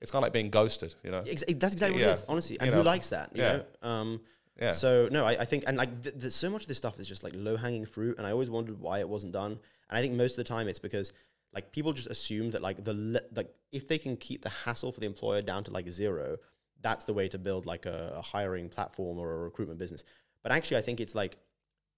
it's 0.00 0.10
kind 0.10 0.20
of 0.22 0.26
like 0.26 0.32
being 0.32 0.50
ghosted. 0.50 0.94
You 1.04 1.10
know. 1.10 1.22
Ex- 1.26 1.44
that's 1.56 1.74
exactly 1.74 2.00
what 2.00 2.08
it 2.08 2.12
is, 2.12 2.24
honestly. 2.28 2.58
And 2.58 2.66
You 2.68 2.72
who 2.72 2.78
know, 2.82 2.90
likes 2.90 3.10
that? 3.10 3.30
You 3.34 3.42
yeah. 3.42 3.52
know. 3.82 3.88
Um, 3.88 4.20
Yeah. 4.60 4.70
So 4.72 5.08
no, 5.10 5.24
I, 5.24 5.32
I 5.40 5.44
think 5.44 5.64
and 5.66 5.76
like 5.76 6.02
th- 6.02 6.18
th- 6.20 6.32
so 6.32 6.48
much 6.50 6.62
of 6.62 6.68
this 6.68 6.78
stuff 6.78 6.98
is 6.98 7.06
just 7.08 7.22
like 7.24 7.34
low 7.36 7.56
hanging 7.56 7.84
fruit, 7.86 8.16
and 8.18 8.26
I 8.26 8.30
always 8.32 8.50
wondered 8.50 8.80
why 8.80 9.00
it 9.00 9.08
wasn't 9.08 9.32
done. 9.32 9.52
And 9.88 9.98
I 9.98 10.00
think 10.00 10.14
most 10.14 10.32
of 10.32 10.36
the 10.38 10.44
time 10.54 10.66
it's 10.68 10.78
because 10.78 11.12
like 11.52 11.72
people 11.72 11.92
just 11.92 12.08
assume 12.08 12.52
that 12.52 12.62
like 12.62 12.82
the 12.82 12.94
le- 12.94 13.28
like 13.36 13.50
if 13.70 13.86
they 13.86 13.98
can 13.98 14.16
keep 14.16 14.42
the 14.42 14.48
hassle 14.64 14.92
for 14.92 15.00
the 15.00 15.06
employer 15.06 15.42
down 15.42 15.62
to 15.64 15.70
like 15.72 15.88
zero, 15.88 16.38
that's 16.84 17.04
the 17.04 17.14
way 17.14 17.26
to 17.28 17.38
build 17.38 17.66
like 17.66 17.86
a, 17.86 18.12
a 18.16 18.22
hiring 18.22 18.68
platform 18.68 19.18
or 19.18 19.32
a 19.32 19.38
recruitment 19.38 19.80
business. 19.80 20.04
But 20.44 20.52
actually, 20.52 20.76
I 20.76 20.82
think 20.82 21.00
it's 21.00 21.14
like 21.14 21.38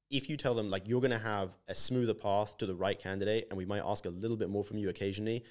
if 0.08 0.30
you 0.30 0.36
tell 0.36 0.54
them 0.54 0.70
like 0.70 0.88
you're 0.88 1.00
going 1.00 1.10
to 1.10 1.18
have 1.18 1.58
a 1.68 1.74
smoother 1.74 2.14
path 2.14 2.56
to 2.58 2.66
the 2.66 2.74
right 2.74 2.98
candidate, 2.98 3.48
and 3.50 3.58
we 3.58 3.66
might 3.66 3.82
ask 3.84 4.06
a 4.06 4.10
little 4.10 4.36
bit 4.36 4.48
more 4.48 4.64
from 4.64 4.78
you 4.78 4.88
occasionally. 4.88 5.44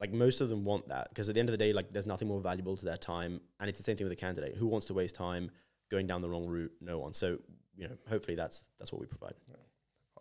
Like 0.00 0.12
most 0.12 0.40
of 0.40 0.48
them 0.48 0.64
want 0.64 0.88
that 0.88 1.08
because 1.10 1.28
at 1.28 1.34
the 1.34 1.40
end 1.40 1.48
of 1.48 1.52
the 1.52 1.58
day, 1.58 1.72
like 1.72 1.92
there's 1.92 2.06
nothing 2.06 2.28
more 2.28 2.40
valuable 2.40 2.76
to 2.76 2.84
their 2.84 2.96
time, 2.96 3.40
and 3.60 3.68
it's 3.68 3.78
the 3.78 3.84
same 3.84 3.96
thing 3.96 4.06
with 4.06 4.16
the 4.16 4.20
candidate. 4.20 4.56
Who 4.56 4.66
wants 4.66 4.86
to 4.86 4.94
waste 4.94 5.14
time 5.14 5.50
going 5.90 6.06
down 6.06 6.22
the 6.22 6.30
wrong 6.30 6.46
route? 6.46 6.72
No 6.80 6.98
one. 6.98 7.12
So 7.12 7.38
you 7.76 7.88
know, 7.88 7.96
hopefully 8.08 8.36
that's 8.36 8.62
that's 8.78 8.92
what 8.92 9.00
we 9.00 9.06
provide. 9.06 9.34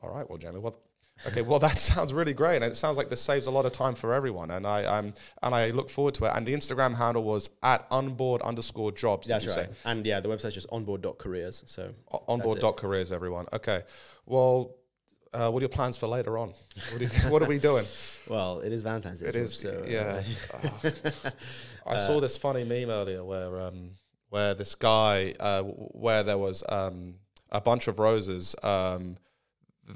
All 0.01 0.09
right, 0.09 0.29
well, 0.29 0.37
Jamie, 0.37 0.59
well, 0.59 0.79
okay, 1.25 1.41
well, 1.41 1.59
that 1.67 1.79
sounds 1.79 2.13
really 2.13 2.33
great, 2.33 2.57
and 2.57 2.65
it 2.65 2.75
sounds 2.75 2.97
like 2.97 3.09
this 3.09 3.21
saves 3.21 3.47
a 3.47 3.51
lot 3.51 3.65
of 3.65 3.71
time 3.71 3.95
for 3.95 4.13
everyone, 4.13 4.51
and 4.51 4.67
I, 4.67 4.97
I'm, 4.97 5.13
and 5.41 5.55
I 5.55 5.69
look 5.69 5.89
forward 5.89 6.13
to 6.15 6.25
it. 6.25 6.31
And 6.35 6.45
the 6.45 6.53
Instagram 6.53 6.95
handle 6.95 7.23
was 7.23 7.49
at 7.63 7.85
onboard 7.89 8.41
underscore 8.41 8.91
jobs. 8.91 9.27
That's 9.27 9.47
right. 9.47 9.55
say? 9.55 9.69
And 9.85 10.05
yeah, 10.05 10.19
the 10.19 10.29
website's 10.29 10.53
just 10.55 10.67
onboard.careers. 10.71 11.63
So 11.65 11.93
O- 12.11 12.23
Onboard 12.27 12.59
dot 12.59 12.77
careers, 12.77 13.11
everyone. 13.11 13.47
Okay, 13.53 13.83
well, 14.25 14.75
uh, 15.33 15.49
what 15.49 15.59
are 15.59 15.63
your 15.63 15.69
plans 15.69 15.97
for 15.97 16.07
later 16.07 16.37
on? 16.37 16.53
What 16.91 17.01
are, 17.01 17.03
you, 17.03 17.09
what 17.31 17.41
are 17.43 17.47
we 17.47 17.59
doing? 17.59 17.85
well, 18.27 18.59
it 18.59 18.71
is 18.71 18.81
Valentine's 18.81 19.19
Day. 19.19 19.27
It 19.27 19.35
is, 19.35 19.57
So, 19.57 19.69
uh, 19.69 19.87
yeah. 19.87 20.23
I 21.85 21.97
saw 21.97 22.19
this 22.19 22.37
funny 22.37 22.63
meme 22.63 22.89
earlier 22.89 23.23
where 23.23 23.61
um, 23.61 23.91
where 24.29 24.53
this 24.53 24.75
guy 24.75 25.33
uh, 25.39 25.63
where 25.63 26.23
there 26.23 26.37
was 26.37 26.63
um, 26.69 27.15
a 27.51 27.61
bunch 27.61 27.87
of 27.87 27.99
roses 27.99 28.55
um, 28.63 29.17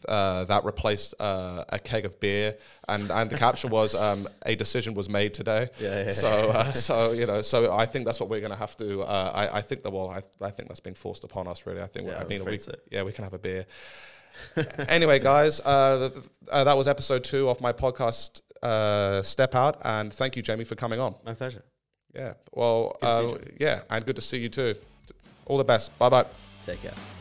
uh, 0.08 0.46
that 0.46 0.64
replaced 0.64 1.14
uh, 1.20 1.64
a 1.70 1.80
keg 1.80 2.06
of 2.06 2.20
beer, 2.20 2.58
and 2.88 3.12
and 3.12 3.30
the 3.30 3.38
caption 3.38 3.70
was 3.80 3.94
um, 3.96 4.28
a 4.46 4.56
decision 4.56 4.94
was 4.94 5.10
made 5.10 5.34
today. 5.34 5.70
Yeah, 5.80 6.06
yeah, 6.06 6.12
So 6.12 6.28
uh, 6.28 6.72
so 6.74 7.12
you 7.12 7.26
know 7.26 7.42
so 7.42 7.72
I 7.74 7.86
think 7.86 8.06
that's 8.06 8.20
what 8.20 8.30
we're 8.30 8.42
gonna 8.42 8.56
have 8.56 8.76
to. 8.78 9.02
Uh, 9.04 9.32
I 9.34 9.58
I 9.60 9.62
think 9.62 9.84
that 9.84 9.92
well 9.92 10.10
I 10.10 10.22
I 10.46 10.52
think 10.52 10.70
that's 10.70 10.80
been 10.80 10.96
forced 10.96 11.24
upon 11.24 11.48
us 11.48 11.66
really. 11.66 11.82
I 11.82 11.88
think 11.88 12.08
Yeah, 12.08 12.20
I 12.20 12.26
mean 12.26 12.44
we, 12.46 12.60
yeah 12.90 13.04
we 13.04 13.12
can 13.12 13.24
have 13.24 13.34
a 13.34 13.40
beer. 13.40 13.66
anyway, 14.90 15.20
guys, 15.20 15.60
uh, 15.60 16.10
th- 16.10 16.26
uh, 16.50 16.64
that 16.64 16.78
was 16.78 16.88
episode 16.88 17.24
two 17.24 17.50
of 17.50 17.60
my 17.62 17.74
podcast, 17.74 18.42
uh, 18.64 19.22
Step 19.22 19.56
Out, 19.56 19.82
and 19.84 20.14
thank 20.14 20.36
you, 20.36 20.42
Jamie, 20.42 20.64
for 20.64 20.76
coming 20.76 21.00
on. 21.00 21.16
My 21.26 21.34
pleasure. 21.34 21.64
Yeah, 22.16 22.34
well, 22.54 22.98
to 23.02 23.06
uh, 23.08 23.38
yeah, 23.60 23.82
and 23.90 24.06
good 24.06 24.16
to 24.16 24.22
see 24.22 24.40
you 24.40 24.50
too. 24.50 24.76
All 25.46 25.58
the 25.58 25.64
best. 25.66 25.98
Bye 26.00 26.10
bye. 26.10 26.26
Take 26.66 26.82
care. 26.82 27.21